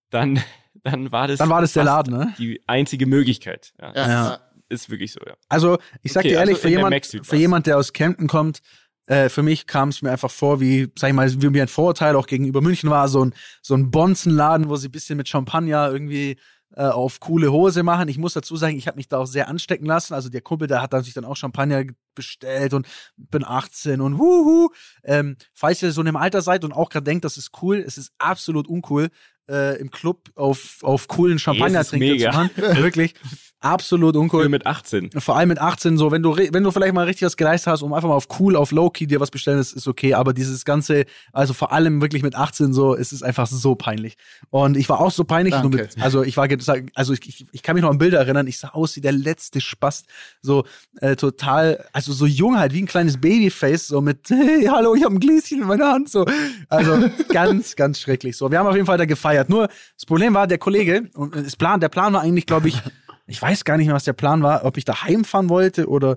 dann, 0.10 0.44
dann 0.74 1.14
war 1.14 1.30
das, 1.30 1.40
Dann 1.40 1.48
war 1.48 1.62
das 1.62 1.72
der 1.72 1.86
Laden, 1.86 2.14
ne? 2.14 2.34
die 2.38 2.62
einzige 2.68 3.06
Möglichkeit. 3.06 3.74
Ja, 3.80 3.94
Ja. 3.96 4.08
Ja. 4.08 4.40
Ist 4.68 4.90
wirklich 4.90 5.14
so, 5.14 5.22
ja. 5.26 5.36
Also, 5.48 5.78
ich 6.04 6.12
sag 6.12 6.26
Okay, 6.26 6.32
dir 6.32 6.40
ehrlich, 6.40 6.56
also 6.56 6.68
für, 6.68 6.70
jemand, 6.70 7.06
für 7.06 7.38
jemand, 7.38 7.68
der 7.68 7.78
aus 7.78 7.94
Kempten 7.94 8.28
kommt, 8.28 8.60
äh, 9.06 9.30
für 9.30 9.42
mich 9.42 9.68
kam 9.68 9.88
es 9.88 10.02
mir 10.02 10.12
einfach 10.12 10.32
vor, 10.32 10.60
wie, 10.60 10.92
sag 11.00 11.08
ich 11.08 11.16
mal, 11.16 11.42
wie 11.42 11.50
mir 11.50 11.62
ein 11.62 11.70
Vorurteil 11.70 12.18
auch 12.18 12.28
gegenüber 12.28 12.60
München 12.60 12.90
war, 12.90 13.08
so 13.08 13.24
ein, 13.24 13.34
so 13.62 13.74
ein 13.74 13.90
Bonzenladen, 13.90 14.68
wo 14.68 14.76
sie 14.76 14.90
ein 14.90 14.92
bisschen 14.92 15.16
mit 15.16 15.30
Champagner 15.30 15.90
irgendwie 15.90 16.38
auf 16.76 17.20
coole 17.20 17.52
Hose 17.52 17.84
machen. 17.84 18.10
Ich 18.10 18.18
muss 18.18 18.34
dazu 18.34 18.56
sagen, 18.56 18.78
ich 18.78 18.88
habe 18.88 18.98
mich 18.98 19.08
da 19.08 19.18
auch 19.18 19.26
sehr 19.26 19.48
anstecken 19.48 19.86
lassen. 19.86 20.14
Also 20.14 20.30
der 20.30 20.42
Kumpel, 20.42 20.68
der 20.68 20.82
hat 20.82 20.92
natürlich 20.92 21.14
dann 21.14 21.26
auch 21.26 21.36
Champagner 21.36 21.84
bestellt 22.14 22.74
und 22.74 22.88
bin 23.16 23.44
18 23.44 24.02
und 24.02 24.20
wuhu. 24.20 24.70
Ähm, 25.04 25.38
falls 25.54 25.82
ihr 25.82 25.92
so 25.92 26.02
in 26.02 26.06
dem 26.06 26.16
Alter 26.16 26.42
seid 26.42 26.64
und 26.64 26.74
auch 26.74 26.90
gerade 26.90 27.06
denkt, 27.06 27.26
das 27.26 27.38
ist 27.38 27.52
cool, 27.62 27.78
es 27.78 27.98
ist 27.98 28.12
absolut 28.18 28.68
uncool. 28.68 29.10
äh, 29.50 29.80
im 29.80 29.92
Club 29.92 30.30
auf, 30.36 30.80
auf 30.84 31.08
coolen 31.08 31.40
Champagner 31.40 31.84
trinken 31.84 32.20
zu 32.20 32.28
machen. 32.28 32.50
Wirklich 32.56 33.14
absolut 33.60 34.16
uncool. 34.16 34.44
Cool 34.44 34.50
mit 34.50 34.66
18. 34.66 35.12
Vor 35.18 35.36
allem 35.36 35.50
mit 35.50 35.60
18, 35.60 35.98
so, 35.98 36.12
wenn 36.12 36.22
du, 36.22 36.36
wenn 36.38 36.64
du 36.64 36.72
vielleicht 36.72 36.94
mal 36.94 37.06
richtig 37.06 37.26
was 37.26 37.38
geleistet 37.38 37.72
hast, 37.72 37.82
um 37.82 37.94
einfach 37.94 38.08
mal 38.08 38.16
auf 38.16 38.28
cool, 38.40 38.56
auf 38.56 38.72
Low-Key 38.72 39.08
dir 39.08 39.20
was 39.20 39.32
bestellen, 39.32 39.60
ist, 39.60 39.74
ist 39.74 39.88
okay. 39.88 40.14
Aber 40.14 40.34
dieses 40.34 40.64
Ganze, 40.66 41.06
also 41.34 41.54
vor 41.54 41.72
allem 41.72 42.02
wirklich 42.02 42.24
mit 42.24 42.36
18 42.36 42.74
so, 42.74 42.96
es 42.96 43.12
ist 43.12 43.24
einfach 43.24 43.48
so 43.48 43.76
peinlich. 43.76 44.16
Und 44.50 44.78
ich 44.78 44.90
war 44.90 45.00
auch 45.00 45.12
so 45.12 45.24
peinlich. 45.24 45.56
Mit, 45.64 46.02
also 46.02 46.24
ich 46.24 46.38
war, 46.38 46.48
also 46.94 47.14
ich, 47.14 47.28
ich, 47.28 47.48
ich 47.52 47.64
kann 47.64 47.76
mich 47.76 47.82
noch 47.82 47.90
an 47.90 47.98
Bilder 47.98 48.20
erinnern, 48.20 48.48
ich 48.48 48.60
sah 48.60 48.70
aus 48.70 48.96
wie 48.96 49.02
der 49.02 49.12
letzte 49.12 49.60
Spast. 49.60 50.06
So, 50.42 50.66
äh, 51.02 51.16
total, 51.16 51.86
also 51.94 52.14
so 52.14 52.26
jung 52.26 52.60
halt, 52.60 52.74
wie 52.74 52.82
ein 52.82 52.88
kleines 52.88 53.20
Babyface, 53.20 53.88
so 53.88 54.02
mit, 54.02 54.20
hey, 54.30 54.66
hallo, 54.66 54.96
ich 54.96 55.04
habe 55.04 55.16
ein 55.16 55.20
Gläschen 55.20 55.62
in 55.62 55.68
meiner 55.68 55.92
Hand, 55.92 56.10
so. 56.10 56.26
Also 56.70 57.10
ganz, 57.30 57.76
ganz 57.76 58.00
schrecklich. 58.00 58.38
So, 58.38 58.52
wir 58.52 58.60
haben 58.60 58.68
auf 58.68 58.76
jeden 58.76 58.88
Fall 58.88 58.98
da 58.98 59.06
gefeiert. 59.06 59.50
Nur, 59.50 59.68
das 59.96 60.06
Problem 60.06 60.34
war, 60.34 60.48
der 60.48 60.58
Kollege, 60.58 61.10
und 61.16 61.36
das 61.36 61.56
Plan, 61.56 61.80
der 61.80 61.90
Plan 61.90 62.14
war 62.14 62.22
eigentlich, 62.22 62.46
glaube 62.46 62.68
ich, 62.68 62.82
ich 63.28 63.42
weiß 63.42 63.64
gar 63.66 63.78
nicht 63.78 63.88
mehr, 63.88 63.96
was 63.96 64.06
der 64.06 64.14
Plan 64.14 64.42
war, 64.42 64.66
ob 64.66 64.78
ich 64.78 64.86
da 64.86 65.04
heimfahren 65.04 65.50
wollte 65.50 65.88
oder 65.88 66.16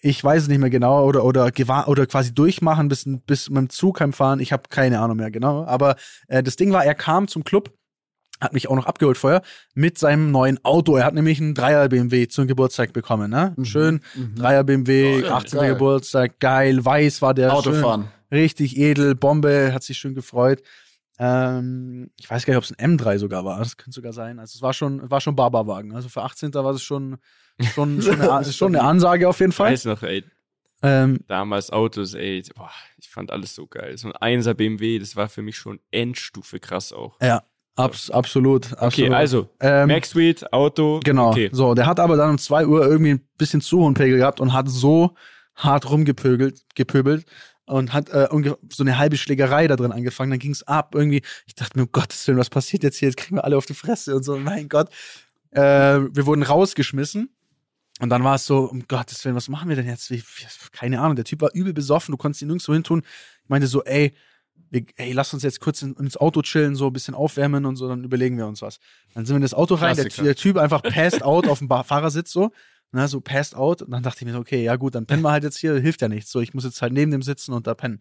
ich 0.00 0.22
weiß 0.22 0.42
es 0.42 0.48
nicht 0.48 0.58
mehr 0.60 0.70
genau 0.70 1.04
oder 1.04 1.24
oder 1.24 1.50
oder 1.88 2.06
quasi 2.06 2.32
durchmachen 2.32 2.88
bis 2.88 3.04
bis 3.26 3.50
mit 3.50 3.58
dem 3.58 3.70
Zug 3.70 4.00
heimfahren. 4.00 4.40
Ich 4.40 4.52
habe 4.52 4.62
keine 4.70 5.00
Ahnung 5.00 5.16
mehr 5.16 5.30
genau. 5.30 5.64
Aber 5.64 5.96
äh, 6.28 6.42
das 6.42 6.56
Ding 6.56 6.72
war, 6.72 6.84
er 6.84 6.94
kam 6.94 7.26
zum 7.26 7.42
Club, 7.44 7.72
hat 8.40 8.52
mich 8.52 8.68
auch 8.68 8.76
noch 8.76 8.86
abgeholt 8.86 9.18
vorher 9.18 9.42
mit 9.74 9.98
seinem 9.98 10.30
neuen 10.30 10.64
Auto. 10.64 10.96
Er 10.96 11.04
hat 11.04 11.14
nämlich 11.14 11.40
einen 11.40 11.54
Dreier 11.54 11.88
BMW 11.88 12.28
zum 12.28 12.46
Geburtstag 12.46 12.92
bekommen, 12.92 13.28
ne? 13.30 13.56
Schön 13.64 14.00
Dreier 14.36 14.62
BMW, 14.62 15.16
Oh, 15.16 15.26
ja, 15.26 15.34
18. 15.34 15.58
geil. 15.58 15.72
Geburtstag, 15.72 16.38
geil, 16.38 16.84
weiß 16.84 17.20
war 17.20 17.34
der. 17.34 17.52
Autofahren. 17.52 18.02
Schön, 18.30 18.38
richtig 18.38 18.76
edel, 18.76 19.16
Bombe, 19.16 19.72
hat 19.74 19.82
sich 19.82 19.98
schön 19.98 20.14
gefreut. 20.14 20.62
Ähm, 21.18 22.10
ich 22.16 22.30
weiß 22.30 22.46
gar 22.46 22.52
nicht, 22.54 22.58
ob 22.58 22.64
es 22.64 22.78
ein 22.78 22.96
M3 22.98 23.18
sogar 23.18 23.44
war. 23.44 23.58
Das 23.58 23.76
könnte 23.76 23.94
sogar 23.94 24.12
sein. 24.12 24.38
Also 24.38 24.56
es 24.56 24.62
war 24.62 24.72
schon, 24.72 25.10
war 25.10 25.20
schon 25.20 25.34
Barberwagen. 25.36 25.94
Also 25.94 26.08
für 26.08 26.22
18. 26.22 26.54
war 26.54 26.70
es 26.72 26.82
schon, 26.82 27.18
schon, 27.74 28.00
schon, 28.02 28.20
eine, 28.20 28.44
schon 28.52 28.74
eine 28.76 28.84
Ansage 28.84 29.28
auf 29.28 29.40
jeden 29.40 29.50
Ich 29.50 29.56
Fall. 29.56 29.72
weiß 29.72 29.84
noch, 29.86 30.02
ey, 30.02 30.24
Ähm, 30.82 31.18
damals 31.26 31.70
Autos, 31.70 32.14
ey, 32.14 32.42
boah, 32.54 32.70
ich 32.98 33.08
fand 33.08 33.32
alles 33.32 33.54
so 33.54 33.66
geil. 33.66 33.98
So 33.98 34.12
ein 34.12 34.40
1er 34.40 34.54
BMW, 34.54 34.98
das 35.00 35.16
war 35.16 35.28
für 35.28 35.42
mich 35.42 35.56
schon 35.56 35.80
Endstufe 35.90 36.60
krass 36.60 36.92
auch. 36.92 37.18
ja, 37.20 37.42
abs 37.74 38.10
absolut, 38.10 38.72
absolut. 38.74 39.08
Okay, 39.10 39.12
also, 39.12 39.48
ähm, 39.60 39.88
Max 39.88 40.10
Suite, 40.10 40.52
Auto, 40.52 41.00
Genau. 41.04 41.30
okay. 41.30 41.48
So, 41.52 41.74
der 41.74 41.86
hat 41.86 41.98
aber 41.98 42.16
dann 42.16 42.30
um 42.30 42.38
2 42.38 42.66
Uhr 42.68 42.86
irgendwie 42.86 43.10
ein 43.14 43.28
bisschen 43.38 43.60
zu 43.60 43.80
hohen 43.80 43.94
Pegel 43.94 44.18
gehabt 44.18 44.38
und 44.40 44.52
hat 44.52 44.68
so 44.68 45.16
hart 45.56 45.90
rumgepögelt, 45.90 46.62
gepöbelt 46.76 47.24
und 47.68 47.92
hat 47.92 48.08
äh, 48.10 48.28
so 48.70 48.82
eine 48.82 48.98
halbe 48.98 49.16
Schlägerei 49.16 49.66
da 49.68 49.76
drin 49.76 49.92
angefangen. 49.92 50.30
Dann 50.30 50.40
ging's 50.40 50.62
ab 50.62 50.94
irgendwie. 50.94 51.22
Ich 51.46 51.54
dachte 51.54 51.78
mir, 51.78 51.84
um 51.84 51.92
Gottes 51.92 52.26
Willen, 52.26 52.38
was 52.38 52.50
passiert 52.50 52.82
jetzt 52.82 52.98
hier? 52.98 53.08
Jetzt 53.08 53.18
kriegen 53.18 53.36
wir 53.36 53.44
alle 53.44 53.56
auf 53.56 53.66
die 53.66 53.74
Fresse 53.74 54.16
und 54.16 54.22
so. 54.22 54.36
Mein 54.38 54.68
Gott. 54.68 54.88
Äh, 55.50 55.60
wir 55.60 56.26
wurden 56.26 56.42
rausgeschmissen. 56.42 57.30
Und 58.00 58.10
dann 58.10 58.22
war 58.22 58.36
es 58.36 58.46
so, 58.46 58.60
um 58.60 58.86
Gottes 58.86 59.24
Willen, 59.24 59.34
was 59.34 59.48
machen 59.48 59.68
wir 59.68 59.76
denn 59.76 59.86
jetzt? 59.86 60.10
Wie, 60.10 60.22
keine 60.72 61.00
Ahnung, 61.00 61.16
der 61.16 61.24
Typ 61.24 61.40
war 61.40 61.52
übel 61.52 61.72
besoffen, 61.72 62.12
du 62.12 62.16
konntest 62.16 62.42
ihn 62.42 62.48
nirgendwo 62.48 62.72
hin 62.72 62.84
tun. 62.84 63.02
Ich 63.42 63.48
meinte 63.48 63.66
so, 63.66 63.82
ey, 63.82 64.14
wir, 64.70 64.84
ey, 64.96 65.12
lass 65.12 65.34
uns 65.34 65.42
jetzt 65.42 65.60
kurz 65.60 65.82
in, 65.82 65.94
ins 65.94 66.16
Auto 66.16 66.42
chillen, 66.42 66.76
so 66.76 66.86
ein 66.86 66.92
bisschen 66.92 67.14
aufwärmen 67.14 67.66
und 67.66 67.74
so, 67.74 67.88
dann 67.88 68.04
überlegen 68.04 68.36
wir 68.36 68.46
uns 68.46 68.62
was. 68.62 68.78
Dann 69.14 69.26
sind 69.26 69.34
wir 69.34 69.38
in 69.38 69.42
das 69.42 69.54
Auto 69.54 69.74
rein, 69.74 69.96
der, 69.96 70.04
der 70.04 70.36
Typ 70.36 70.58
einfach 70.58 70.82
passed 70.82 71.22
out 71.22 71.48
auf 71.48 71.58
dem 71.58 71.68
Fahrersitz 71.68 72.30
so, 72.30 72.52
na, 72.92 73.08
so 73.08 73.20
passed 73.20 73.54
out. 73.54 73.82
Und 73.82 73.90
dann 73.90 74.02
dachte 74.02 74.18
ich 74.20 74.26
mir 74.26 74.32
so, 74.32 74.38
okay, 74.38 74.62
ja 74.62 74.76
gut, 74.76 74.94
dann 74.94 75.06
pennen 75.06 75.22
wir 75.22 75.30
halt 75.30 75.44
jetzt 75.44 75.58
hier, 75.58 75.74
hilft 75.74 76.02
ja 76.02 76.08
nichts. 76.08 76.30
So, 76.30 76.40
ich 76.40 76.54
muss 76.54 76.64
jetzt 76.64 76.80
halt 76.82 76.92
neben 76.92 77.10
dem 77.10 77.22
sitzen 77.22 77.52
und 77.52 77.66
da 77.66 77.74
pennen. 77.74 78.00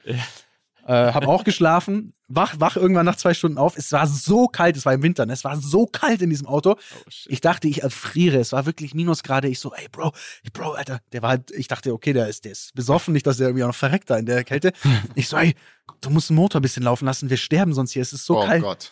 Äh, 0.88 1.12
hab 1.12 1.28
auch 1.28 1.44
geschlafen, 1.44 2.14
wach, 2.30 2.56
wach 2.60 2.78
irgendwann 2.78 3.06
nach 3.06 3.18
zwei 3.18 3.34
Stunden 3.34 3.58
auf. 3.58 3.78
Es 3.78 3.92
war 3.92 4.08
so 4.08 4.48
kalt, 4.48 4.78
es 4.78 4.86
war 4.86 4.94
im 4.94 5.04
Winter, 5.04 5.26
ne? 5.26 5.34
es 5.34 5.44
war 5.44 5.58
so 5.58 5.86
kalt 5.86 6.22
in 6.22 6.30
diesem 6.30 6.48
Auto. 6.48 6.72
Oh. 6.72 7.10
Ich 7.26 7.42
dachte, 7.42 7.68
ich 7.68 7.84
erfriere. 7.84 8.38
Es 8.38 8.54
war 8.54 8.66
wirklich 8.66 8.94
Minusgrade. 8.94 9.50
Ich 9.50 9.60
so, 9.60 9.74
ey, 9.74 9.90
Bro, 9.92 10.14
Bro, 10.54 10.72
Alter. 10.72 11.02
Der 11.12 11.22
war 11.22 11.32
halt, 11.32 11.52
ich 11.52 11.68
dachte, 11.68 11.92
okay, 11.92 12.14
der 12.14 12.30
ist, 12.30 12.46
der 12.46 12.54
ist 12.54 12.74
besoffen, 12.74 13.14
nicht, 13.14 13.28
dass 13.28 13.36
der 13.36 13.48
irgendwie 13.48 13.66
auch 13.66 13.70
noch 13.70 13.76
verreckt 13.76 14.10
da 14.10 14.18
in 14.18 14.26
der 14.26 14.46
Kälte. 14.46 14.72
Ich 15.16 15.28
so, 15.28 15.36
ey, 15.36 15.56
du 16.00 16.10
musst 16.10 16.30
den 16.30 16.36
Motor 16.36 16.60
ein 16.60 16.62
bisschen 16.62 16.84
laufen 16.84 17.06
lassen. 17.06 17.30
Wir 17.30 17.38
sterben 17.38 17.74
sonst 17.74 17.92
hier. 17.92 18.02
Es 18.02 18.14
ist 18.14 18.26
so 18.26 18.40
oh 18.40 18.46
kalt. 18.46 18.62
Gott. 18.62 18.92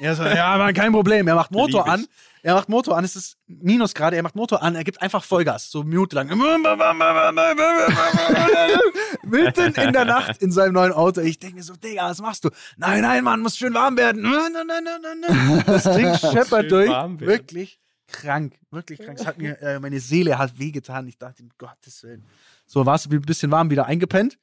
Er 0.00 0.14
so, 0.14 0.24
ja, 0.24 0.56
Mann, 0.58 0.74
kein 0.74 0.92
Problem. 0.92 1.26
Er 1.26 1.34
macht 1.34 1.52
Motor 1.52 1.88
an. 1.88 2.06
Er 2.46 2.54
macht 2.54 2.68
Motor 2.68 2.96
an. 2.96 3.04
Es 3.04 3.16
ist 3.16 3.38
Minusgrade. 3.48 4.14
Er 4.14 4.22
macht 4.22 4.36
Motor 4.36 4.62
an. 4.62 4.76
Er 4.76 4.84
gibt 4.84 5.02
einfach 5.02 5.24
Vollgas. 5.24 5.68
So 5.68 5.82
Minute 5.82 6.14
lang. 6.14 6.28
Mitten 9.24 9.74
in 9.74 9.92
der 9.92 10.04
Nacht 10.04 10.40
in 10.40 10.52
seinem 10.52 10.74
neuen 10.74 10.92
Auto. 10.92 11.22
Ich 11.22 11.40
denke 11.40 11.56
mir 11.56 11.64
so, 11.64 11.74
Digga, 11.74 12.08
was 12.08 12.20
machst 12.20 12.44
du? 12.44 12.50
Nein, 12.76 13.02
nein, 13.02 13.24
Mann, 13.24 13.40
muss 13.40 13.56
schön 13.56 13.74
warm 13.74 13.96
werden. 13.96 14.22
Nein, 14.22 14.52
nein, 14.52 14.64
nein, 14.64 14.84
nein, 14.84 15.00
nein, 15.02 15.24
nein. 15.28 15.64
Das 15.66 15.82
Ding 15.82 16.14
scheppert 16.14 16.70
durch. 16.70 16.88
Wirklich 17.18 17.80
krank. 18.06 18.54
Wirklich 18.70 19.00
krank. 19.00 19.18
Es 19.18 19.26
hat 19.26 19.38
mir, 19.38 19.60
äh, 19.60 19.80
meine 19.80 19.98
Seele 19.98 20.38
hat 20.38 20.56
wehgetan. 20.56 21.08
Ich 21.08 21.18
dachte, 21.18 21.42
um 21.42 21.50
Gottes 21.58 22.04
Willen. 22.04 22.24
So, 22.64 22.86
warst 22.86 23.06
du 23.06 23.10
ein 23.10 23.22
bisschen 23.22 23.50
warm 23.50 23.70
wieder 23.70 23.86
eingepennt? 23.86 24.38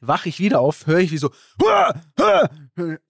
Wach 0.00 0.26
ich 0.26 0.38
wieder 0.38 0.60
auf, 0.60 0.86
höre 0.86 0.98
ich 1.00 1.10
wie 1.10 1.18
so, 1.18 1.30
"Hua, 1.62 1.94
hua." 2.18 2.48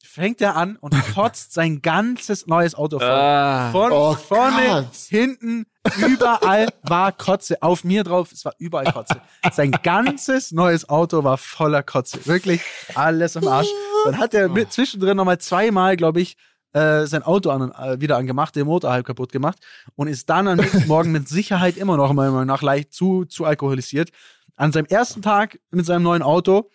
fängt 0.02 0.40
er 0.40 0.56
an 0.56 0.76
und 0.76 0.94
kotzt 1.14 1.52
sein 1.52 1.82
ganzes 1.82 2.46
neues 2.46 2.74
Auto 2.74 2.98
voll. 2.98 3.08
Ah. 3.08 3.70
Von 3.72 3.92
Oh 3.92 4.14
vorne, 4.14 4.66
Gott. 4.66 4.94
hinten, 5.08 5.66
überall 5.98 6.68
war 6.82 7.12
Kotze. 7.12 7.62
Auf 7.62 7.84
mir 7.84 8.04
drauf, 8.04 8.32
es 8.32 8.44
war 8.44 8.54
überall 8.58 8.90
Kotze. 8.92 9.20
Sein 9.52 9.72
ganzes 9.82 10.52
neues 10.52 10.88
Auto 10.88 11.24
war 11.24 11.36
voller 11.36 11.82
Kotze. 11.82 12.24
Wirklich 12.26 12.62
alles 12.94 13.36
am 13.36 13.46
Arsch. 13.46 13.68
Dann 14.04 14.18
hat 14.18 14.32
er 14.34 14.48
mit 14.48 14.72
zwischendrin 14.72 15.16
nochmal 15.16 15.38
zweimal, 15.38 15.96
glaube 15.96 16.20
ich, 16.22 16.36
äh, 16.72 17.06
sein 17.06 17.22
Auto 17.22 17.50
an, 17.50 17.72
äh, 17.72 18.00
wieder 18.00 18.16
angemacht, 18.16 18.54
den 18.56 18.66
Motor 18.66 18.90
halb 18.92 19.06
kaputt 19.06 19.32
gemacht 19.32 19.58
und 19.94 20.08
ist 20.08 20.28
dann 20.30 20.48
am 20.48 20.56
nächsten 20.58 20.86
Morgen 20.86 21.12
mit 21.12 21.28
Sicherheit 21.28 21.76
immer 21.76 21.96
noch 21.96 22.12
meiner 22.12 22.30
Meinung 22.30 22.46
nach 22.46 22.62
leicht 22.62 22.92
zu, 22.92 23.24
zu 23.24 23.44
alkoholisiert. 23.44 24.10
An 24.56 24.72
seinem 24.72 24.86
ersten 24.86 25.22
Tag 25.22 25.58
mit 25.70 25.86
seinem 25.86 26.02
neuen 26.02 26.22
Auto 26.22 26.70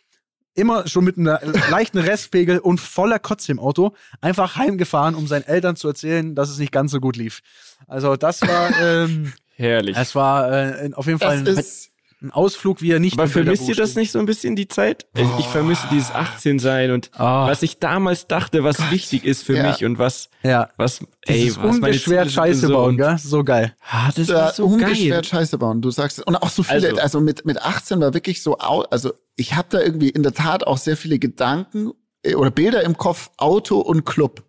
immer 0.55 0.87
schon 0.87 1.03
mit 1.03 1.17
einem 1.17 1.37
leichten 1.69 1.97
Restpegel 1.97 2.59
und 2.59 2.79
voller 2.79 3.19
Kotze 3.19 3.51
im 3.51 3.59
Auto 3.59 3.93
einfach 4.21 4.55
heimgefahren, 4.55 5.15
um 5.15 5.27
seinen 5.27 5.43
Eltern 5.43 5.75
zu 5.75 5.87
erzählen, 5.87 6.35
dass 6.35 6.49
es 6.49 6.59
nicht 6.59 6.71
ganz 6.71 6.91
so 6.91 6.99
gut 6.99 7.15
lief. 7.15 7.41
Also 7.87 8.15
das 8.15 8.41
war, 8.41 8.69
ähm, 8.81 9.33
Herrlich. 9.55 9.97
es 9.97 10.15
war 10.15 10.51
äh, 10.51 10.91
auf 10.93 11.07
jeden 11.07 11.19
Fall 11.19 11.43
Das 11.43 11.55
ein, 11.55 11.59
ist. 11.59 11.92
Ein 12.23 12.31
Ausflug, 12.31 12.81
wie 12.81 12.91
er 12.91 12.99
nicht. 12.99 13.19
Aber 13.19 13.27
vermisst 13.27 13.67
ihr 13.67 13.75
das 13.75 13.91
steht. 13.91 14.01
nicht 14.01 14.11
so 14.11 14.19
ein 14.19 14.25
bisschen, 14.25 14.55
die 14.55 14.67
Zeit? 14.67 15.05
Ich, 15.15 15.27
ich 15.39 15.45
vermisse 15.47 15.87
dieses 15.91 16.11
18 16.11 16.57
sein 16.59 16.91
und 16.91 17.11
Ah. 17.19 17.47
was 17.47 17.61
ich 17.63 17.79
damals 17.79 18.27
dachte, 18.27 18.63
was 18.63 18.91
wichtig 18.91 19.25
ist 19.25 19.43
für 19.43 19.57
Ja. 19.57 19.67
mich 19.67 19.83
und 19.83 19.99
was, 19.99 20.29
Ja. 20.41 20.69
was, 20.77 21.01
ey, 21.21 21.43
Dieses 21.43 21.61
was 21.61 21.75
sind 21.75 22.31
Scheiße 22.31 22.69
bauen, 22.69 22.95
gell? 22.97 23.17
So 23.17 23.43
geil. 23.43 23.75
ah, 23.89 24.09
das 24.15 24.27
Ja, 24.29 24.35
war 24.35 24.53
so 24.53 24.65
unbeschwert 24.65 25.23
geil. 25.23 25.39
Scheiße 25.41 25.57
bauen. 25.57 25.81
Du 25.81 25.91
sagst 25.91 26.19
es. 26.19 26.23
Und 26.23 26.35
auch 26.37 26.49
so 26.49 26.63
viele, 26.63 26.87
also, 26.89 27.01
Also- 27.01 27.19
mit, 27.21 27.45
mit 27.45 27.61
18 27.61 27.99
war 27.99 28.13
wirklich 28.13 28.41
so, 28.41 28.57
also 28.57 29.11
ich 29.35 29.55
habe 29.55 29.67
da 29.69 29.79
irgendwie 29.81 30.09
in 30.09 30.23
der 30.23 30.33
Tat 30.33 30.65
auch 30.65 30.77
sehr 30.77 30.95
viele 30.97 31.19
Gedanken 31.19 31.91
äh, 32.23 32.35
oder 32.35 32.51
Bilder 32.51 32.83
im 32.83 32.95
Kopf, 32.97 33.31
Auto 33.37 33.79
und 33.79 34.05
Club. 34.05 34.43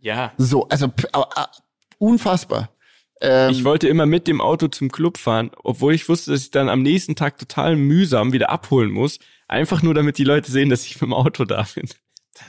Ja. 0.00 0.32
So, 0.36 0.68
also 0.68 0.88
unfassbar. 1.98 2.70
Ähm, 3.24 3.50
Ich 3.50 3.64
wollte 3.64 3.88
immer 3.88 4.06
mit 4.06 4.26
dem 4.28 4.40
Auto 4.40 4.68
zum 4.68 4.90
Club 4.90 5.18
fahren, 5.18 5.50
obwohl 5.62 5.94
ich 5.94 6.08
wusste, 6.08 6.32
dass 6.32 6.42
ich 6.42 6.50
dann 6.50 6.68
am 6.68 6.82
nächsten 6.82 7.16
Tag 7.16 7.38
total 7.38 7.76
mühsam 7.76 8.32
wieder 8.32 8.50
abholen 8.50 8.90
muss. 8.90 9.18
Einfach 9.48 9.82
nur, 9.82 9.94
damit 9.94 10.18
die 10.18 10.24
Leute 10.24 10.50
sehen, 10.50 10.68
dass 10.70 10.84
ich 10.84 10.94
mit 10.94 11.02
dem 11.02 11.12
Auto 11.14 11.44
da 11.44 11.66
bin. 11.74 11.88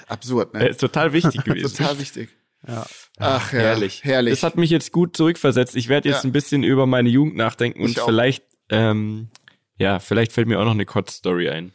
absurd, 0.07 0.53
Das 0.53 0.61
ne? 0.61 0.67
ist 0.69 0.79
total 0.79 1.13
wichtig 1.13 1.43
gewesen. 1.45 1.75
Total 1.75 1.99
wichtig. 1.99 2.29
Ja. 2.67 2.85
Ach, 3.19 3.53
ja, 3.53 3.59
herrlich. 3.59 4.03
Herrlich. 4.03 4.31
Das 4.33 4.43
hat 4.43 4.57
mich 4.57 4.69
jetzt 4.71 4.91
gut 4.91 5.15
zurückversetzt. 5.15 5.75
Ich 5.75 5.87
werde 5.87 6.09
jetzt 6.09 6.23
Ja. 6.23 6.29
ein 6.29 6.31
bisschen 6.33 6.63
über 6.63 6.85
meine 6.87 7.09
Jugend 7.09 7.35
nachdenken 7.35 7.81
und 7.83 7.91
Ich 7.91 7.99
auch. 8.01 8.05
vielleicht, 8.05 8.43
ähm, 8.69 9.29
ja, 9.77 9.99
vielleicht 9.99 10.31
fällt 10.31 10.47
mir 10.47 10.59
auch 10.59 10.65
noch 10.65 10.71
eine 10.71 10.85
Kotz-Story 10.85 11.49
ein. 11.49 11.73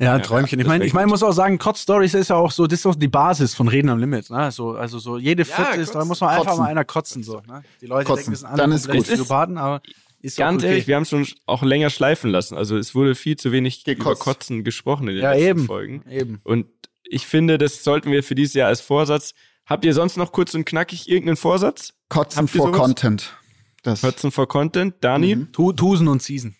Ja, 0.00 0.18
Träumchen. 0.20 0.60
Ich 0.60 0.64
das 0.64 0.68
meine, 0.68 0.84
ich 0.86 0.92
meine, 0.92 1.06
gut. 1.06 1.12
muss 1.12 1.22
auch 1.24 1.32
sagen, 1.32 1.58
Kotz 1.58 1.82
Stories 1.82 2.14
ist 2.14 2.30
ja 2.30 2.36
auch 2.36 2.52
so, 2.52 2.66
das 2.68 2.80
ist 2.80 2.86
auch 2.86 2.94
die 2.94 3.08
Basis 3.08 3.54
von 3.54 3.66
Reden 3.66 3.88
am 3.88 3.98
Limit. 3.98 4.30
Ne? 4.30 4.50
So, 4.52 4.70
also 4.72 4.98
so 5.00 5.18
jede 5.18 5.44
vierte 5.44 5.80
ist, 5.80 5.94
da 5.94 6.04
muss 6.04 6.20
man 6.20 6.30
einfach 6.30 6.46
Kotzen. 6.46 6.62
mal 6.62 6.68
einer 6.70 6.84
kotzen. 6.84 7.22
So, 7.24 7.40
ne? 7.48 7.62
Die 7.80 7.86
Leute 7.86 8.04
Kotzen. 8.06 8.16
denken, 8.26 8.30
wir 8.30 8.36
sind 8.38 8.46
alle 8.48 8.56
Dann 8.58 8.72
ist 8.72 8.88
gut. 8.88 9.02
Psychopathen, 9.04 9.58
aber 9.58 9.82
ist 10.20 10.38
ja 10.38 10.46
Ganz 10.46 10.62
okay. 10.62 10.70
ehrlich, 10.72 10.86
wir 10.86 10.94
haben 10.96 11.02
es 11.02 11.08
schon 11.10 11.26
auch 11.46 11.62
länger 11.62 11.90
schleifen 11.90 12.30
lassen. 12.30 12.56
Also 12.56 12.76
es 12.76 12.94
wurde 12.94 13.14
viel 13.16 13.36
zu 13.36 13.50
wenig 13.50 13.82
Gekotzt. 13.84 14.06
über 14.06 14.14
Kotzen 14.16 14.62
gesprochen 14.64 15.08
in 15.08 15.14
den 15.14 15.22
Ja, 15.24 15.32
letzten 15.32 15.48
eben. 15.48 15.66
Folgen. 15.66 16.04
Eben. 16.08 16.40
Und 16.44 16.66
ich 17.04 17.26
finde, 17.26 17.58
das 17.58 17.82
sollten 17.82 18.10
wir 18.12 18.22
für 18.22 18.34
dieses 18.36 18.54
Jahr 18.54 18.68
als 18.68 18.80
Vorsatz. 18.80 19.34
Habt 19.66 19.84
ihr 19.84 19.94
sonst 19.94 20.16
noch 20.16 20.30
kurz 20.32 20.54
und 20.54 20.64
knackig 20.64 21.08
irgendeinen 21.08 21.36
Vorsatz? 21.36 21.94
Kotzen 22.08 22.46
for 22.48 22.66
sowas? 22.68 22.78
Content. 22.78 23.34
Das. 23.82 24.00
Kotzen 24.02 24.30
for 24.30 24.46
Content? 24.48 24.94
Dani? 25.00 25.36
Mhm. 25.36 25.52
Tu, 25.52 25.72
Tusen 25.72 26.08
und 26.08 26.20
Ziesen. 26.20 26.56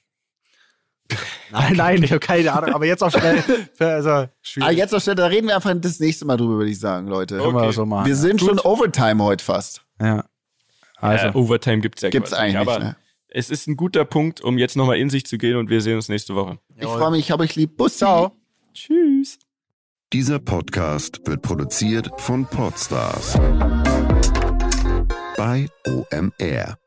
Nein, 1.51 1.77
nein, 1.77 2.03
ich 2.03 2.11
habe 2.11 2.21
keine 2.21 2.53
Ahnung, 2.53 2.75
aber 2.75 2.85
jetzt 2.87 3.03
auf 3.03 3.13
schnell. 3.13 3.43
Also, 3.79 4.11
Ah, 4.11 4.29
schwierig. 4.43 4.77
jetzt 4.79 4.95
auf 4.95 5.01
Stelle, 5.03 5.15
da 5.17 5.27
reden 5.27 5.47
wir 5.49 5.57
einfach 5.57 5.73
das 5.77 5.99
nächste 6.01 6.27
Mal 6.27 6.37
drüber, 6.37 6.57
würde 6.59 6.71
ich 6.71 6.79
sagen, 6.79 7.07
Leute. 7.09 7.39
Wir 7.39 7.47
Okay. 7.47 7.73
so 7.73 7.87
machen. 7.87 8.07
Wir 8.07 8.17
sind 8.17 8.41
schon 8.41 8.59
Overtime 8.61 9.23
heute 9.25 9.45
fast. 9.45 9.83
ja. 10.01 10.25
Also, 11.01 11.27
Äh, 11.29 11.31
Overtime 11.35 11.79
gibt's 11.81 12.03
ja 12.03 12.11
Gibt's 12.11 12.31
quasi 12.31 12.43
eigentlich 12.43 12.57
nicht. 12.59 12.67
nicht, 12.67 12.77
Aber 12.77 12.85
ne? 12.85 12.97
es 13.29 13.51
ist 13.51 13.69
ein 13.69 13.77
guter 13.77 14.05
Punkt, 14.05 14.41
um 14.41 14.59
jetzt 14.59 14.77
nochmal 14.77 14.99
in 14.99 15.09
sich 15.11 15.25
zu 15.27 15.39
gehen 15.39 15.57
und 15.57 15.71
wir 15.71 15.81
sehen 15.81 15.95
uns 15.97 16.09
nächste 16.09 16.35
Woche. 16.35 16.59
Ich 16.77 16.87
freue 16.87 17.13
mich, 17.13 17.21
ich 17.21 17.31
habe 17.31 17.45
euch 17.45 17.55
lieb. 17.57 17.77
Bussi. 17.77 17.99
Ciao. 17.99 18.33
Tschüss. 18.75 19.39
Dieser 20.13 20.39
Podcast 20.41 21.21
wird 21.27 21.43
produziert 21.43 22.11
von 22.19 22.47
Podstars 22.47 23.35
bei 25.37 25.69
OMR. 25.87 26.79